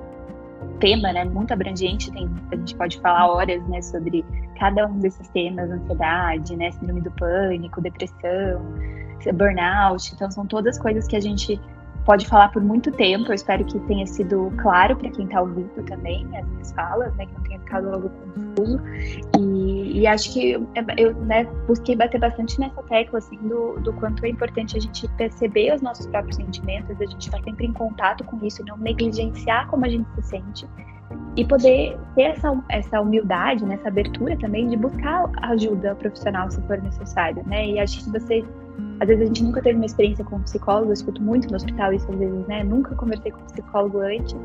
tema 0.82 1.14
né, 1.14 1.24
muito 1.24 1.54
abrangente, 1.54 2.12
tem, 2.12 2.30
a 2.52 2.56
gente 2.58 2.76
pode 2.76 3.00
falar 3.00 3.28
horas 3.28 3.66
né, 3.70 3.82
sobre 3.82 4.26
cada 4.60 4.88
um 4.88 5.00
desses 5.00 5.26
temas, 5.30 5.72
ansiedade, 5.72 6.58
né, 6.58 6.70
síndrome 6.72 7.00
do 7.00 7.12
pânico, 7.12 7.80
depressão, 7.80 8.62
burnout. 9.34 10.12
Então, 10.14 10.30
são 10.30 10.46
todas 10.46 10.78
coisas 10.78 11.08
que 11.08 11.16
a 11.16 11.22
gente 11.22 11.62
pode 12.06 12.28
falar 12.28 12.50
por 12.50 12.62
muito 12.62 12.92
tempo. 12.92 13.30
Eu 13.30 13.34
espero 13.34 13.64
que 13.66 13.80
tenha 13.82 14.06
sido 14.06 14.52
claro 14.58 14.96
para 14.96 15.10
quem 15.10 15.26
está 15.26 15.42
ouvindo 15.42 15.84
também 15.84 16.26
as 16.38 16.46
minhas 16.48 16.72
falas, 16.72 17.14
né, 17.16 17.26
que 17.26 17.34
não 17.34 17.42
tenha 17.44 17.60
ficado 17.60 17.90
logo 17.90 18.10
confuso. 18.10 18.80
E, 19.40 20.00
e 20.00 20.08
acho 20.08 20.34
que 20.34 20.52
eu, 20.52 20.68
eu 20.98 21.16
né, 21.26 21.46
busquei 21.68 21.96
bater 21.96 22.20
bastante 22.20 22.60
nessa 22.60 22.82
tecla 22.84 23.20
assim 23.20 23.38
do, 23.38 23.80
do 23.80 23.94
quanto 23.94 24.26
é 24.26 24.30
importante 24.30 24.78
a 24.78 24.82
gente 24.82 25.08
perceber 25.10 25.74
os 25.74 25.82
nossos 25.82 26.08
próprios 26.08 26.36
sentimentos, 26.36 27.00
a 27.00 27.06
gente 27.06 27.26
estar 27.26 27.38
tá 27.38 27.44
sempre 27.44 27.68
em 27.68 27.74
contato 27.74 28.24
com 28.24 28.44
isso, 28.46 28.64
não 28.66 28.78
negligenciar 28.78 29.68
como 29.68 29.86
a 29.86 29.90
gente 29.90 30.08
se 30.16 30.22
sente 30.24 30.68
e 31.36 31.46
poder 31.46 31.98
ter 32.16 32.24
essa, 32.24 32.62
essa 32.70 33.00
humildade, 33.00 33.64
né, 33.66 33.76
essa 33.76 33.88
abertura 33.88 34.38
também 34.38 34.68
de 34.68 34.76
buscar 34.76 35.30
ajuda 35.44 35.96
profissional 35.96 36.50
se 36.52 36.62
for 36.64 36.82
necessário, 36.82 37.42
né? 37.48 37.68
E 37.68 37.80
acho 37.80 38.04
que 38.04 38.12
você 38.12 38.44
às 39.02 39.08
vezes 39.08 39.24
a 39.24 39.26
gente 39.26 39.44
nunca 39.44 39.62
teve 39.64 39.78
uma 39.78 39.86
experiência 39.86 40.24
com 40.24 40.36
um 40.36 40.42
psicólogo, 40.44 40.90
eu 40.90 40.94
escuto 40.94 41.22
muito 41.22 41.50
no 41.50 41.56
hospital 41.56 41.92
isso 41.92 42.10
às 42.12 42.20
vezes, 42.20 42.48
né? 42.48 42.64
Nunca 42.64 42.96
conversei 42.96 43.32
com 43.32 43.42
um 43.42 43.46
psicólogo 43.46 44.00
antes 44.00 44.36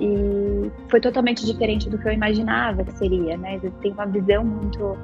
e 0.00 0.70
foi 0.88 1.00
totalmente 1.00 1.46
diferente 1.46 1.88
do 1.88 1.96
que 1.96 2.08
eu 2.08 2.12
imaginava 2.12 2.82
que 2.82 2.92
seria, 2.94 3.36
né? 3.36 3.54
Às 3.54 3.62
vezes 3.62 3.78
tem 3.78 3.92
uma 3.92 4.06
visão 4.06 4.44
muito, 4.44 4.98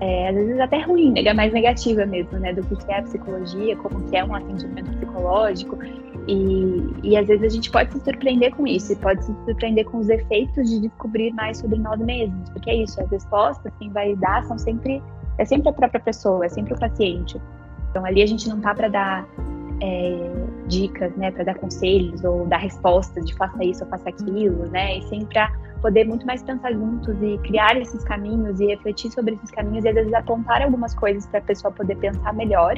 é, 0.00 0.28
às 0.28 0.34
vezes 0.34 0.60
até 0.60 0.82
ruim, 0.82 1.12
né? 1.12 1.32
mais 1.32 1.50
negativa 1.50 2.04
mesmo, 2.04 2.38
né? 2.38 2.52
Do 2.52 2.62
que 2.62 2.92
é 2.92 2.98
a 2.98 3.02
psicologia, 3.02 3.74
como 3.76 4.02
que 4.10 4.16
é 4.18 4.22
um 4.22 4.34
atendimento 4.34 4.90
psicológico 4.98 5.78
e, 6.28 6.94
e 7.02 7.16
às 7.16 7.26
vezes 7.26 7.44
a 7.44 7.48
gente 7.48 7.70
pode 7.70 7.90
se 7.92 8.00
surpreender 8.00 8.54
com 8.54 8.66
isso, 8.66 8.92
e 8.92 8.96
pode 8.96 9.24
se 9.24 9.34
surpreender 9.46 9.86
com 9.86 9.98
os 9.98 10.08
efeitos 10.08 10.68
de 10.68 10.80
descobrir 10.80 11.32
mais 11.32 11.58
sobre 11.58 11.78
nós 11.78 11.98
mesmos, 11.98 12.50
porque 12.50 12.70
é 12.70 12.76
isso, 12.76 13.00
as 13.00 13.10
respostas 13.10 13.72
quem 13.78 13.90
vai 13.90 14.14
dar 14.16 14.44
são 14.44 14.58
sempre, 14.58 15.02
é 15.38 15.44
sempre 15.44 15.70
a 15.70 15.72
própria 15.72 16.00
pessoa, 16.00 16.44
é 16.44 16.48
sempre 16.48 16.74
o 16.74 16.78
paciente. 16.78 17.40
Então 17.92 18.04
ali 18.04 18.22
a 18.22 18.26
gente 18.26 18.48
não 18.48 18.60
tá 18.60 18.74
para 18.74 18.88
dar 18.88 19.28
é, 19.80 20.30
dicas, 20.66 21.14
né, 21.16 21.30
para 21.30 21.44
dar 21.44 21.54
conselhos 21.54 22.24
ou 22.24 22.46
dar 22.46 22.56
respostas 22.56 23.24
de 23.24 23.34
faça 23.34 23.62
isso 23.62 23.84
ou 23.84 23.90
faça 23.90 24.08
aquilo, 24.08 24.66
né, 24.66 24.98
e 24.98 25.02
sempre 25.02 25.26
para 25.26 25.52
poder 25.80 26.04
muito 26.04 26.26
mais 26.26 26.42
pensar 26.42 26.72
juntos 26.72 27.14
e 27.20 27.38
criar 27.44 27.76
esses 27.76 28.02
caminhos 28.04 28.60
e 28.60 28.66
refletir 28.66 29.12
sobre 29.12 29.34
esses 29.34 29.50
caminhos 29.50 29.84
e 29.84 29.88
às 29.88 29.94
vezes 29.94 30.14
apontar 30.14 30.62
algumas 30.62 30.94
coisas 30.94 31.26
para 31.26 31.40
a 31.40 31.42
pessoa 31.42 31.72
poder 31.72 31.96
pensar 31.96 32.32
melhor 32.32 32.76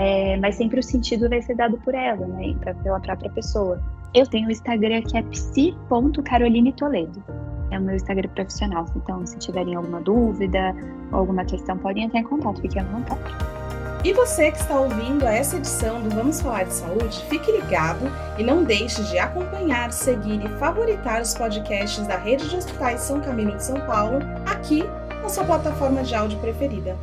é, 0.00 0.36
mas 0.38 0.54
sempre 0.54 0.80
o 0.80 0.82
sentido 0.82 1.28
vai 1.28 1.42
ser 1.42 1.54
dado 1.56 1.76
por 1.78 1.94
ela, 1.94 2.26
né? 2.26 2.54
Pra, 2.58 2.72
pela 2.74 2.98
própria 3.00 3.30
pessoa. 3.30 3.78
Eu 4.14 4.26
tenho 4.26 4.48
o 4.48 4.50
Instagram 4.50 5.02
que 5.02 5.18
é 5.18 5.22
psi.caroline.toledo. 5.22 7.22
É 7.70 7.78
o 7.78 7.82
meu 7.82 7.94
Instagram 7.94 8.30
profissional. 8.30 8.86
Então, 8.96 9.26
se 9.26 9.38
tiverem 9.38 9.74
alguma 9.74 10.00
dúvida 10.00 10.74
ou 11.12 11.18
alguma 11.18 11.44
questão, 11.44 11.76
podem 11.76 12.04
entrar 12.04 12.20
em 12.20 12.24
contato, 12.24 12.62
fiquem 12.62 12.80
à 12.80 12.84
vontade. 12.86 13.59
E 14.02 14.14
você 14.14 14.50
que 14.50 14.58
está 14.58 14.80
ouvindo 14.80 15.26
essa 15.26 15.56
edição 15.56 16.00
do 16.00 16.08
Vamos 16.08 16.40
Falar 16.40 16.64
de 16.64 16.72
Saúde, 16.72 17.22
fique 17.28 17.52
ligado 17.52 18.10
e 18.38 18.42
não 18.42 18.64
deixe 18.64 19.02
de 19.04 19.18
acompanhar, 19.18 19.92
seguir 19.92 20.42
e 20.42 20.48
favoritar 20.58 21.20
os 21.20 21.34
podcasts 21.34 22.06
da 22.06 22.16
Rede 22.16 22.48
de 22.48 22.56
Hospitais 22.56 23.02
São 23.02 23.20
Camilo 23.20 23.54
de 23.58 23.62
São 23.62 23.78
Paulo 23.86 24.20
aqui 24.46 24.84
na 25.22 25.28
sua 25.28 25.44
plataforma 25.44 26.02
de 26.02 26.14
áudio 26.14 26.38
preferida. 26.38 26.96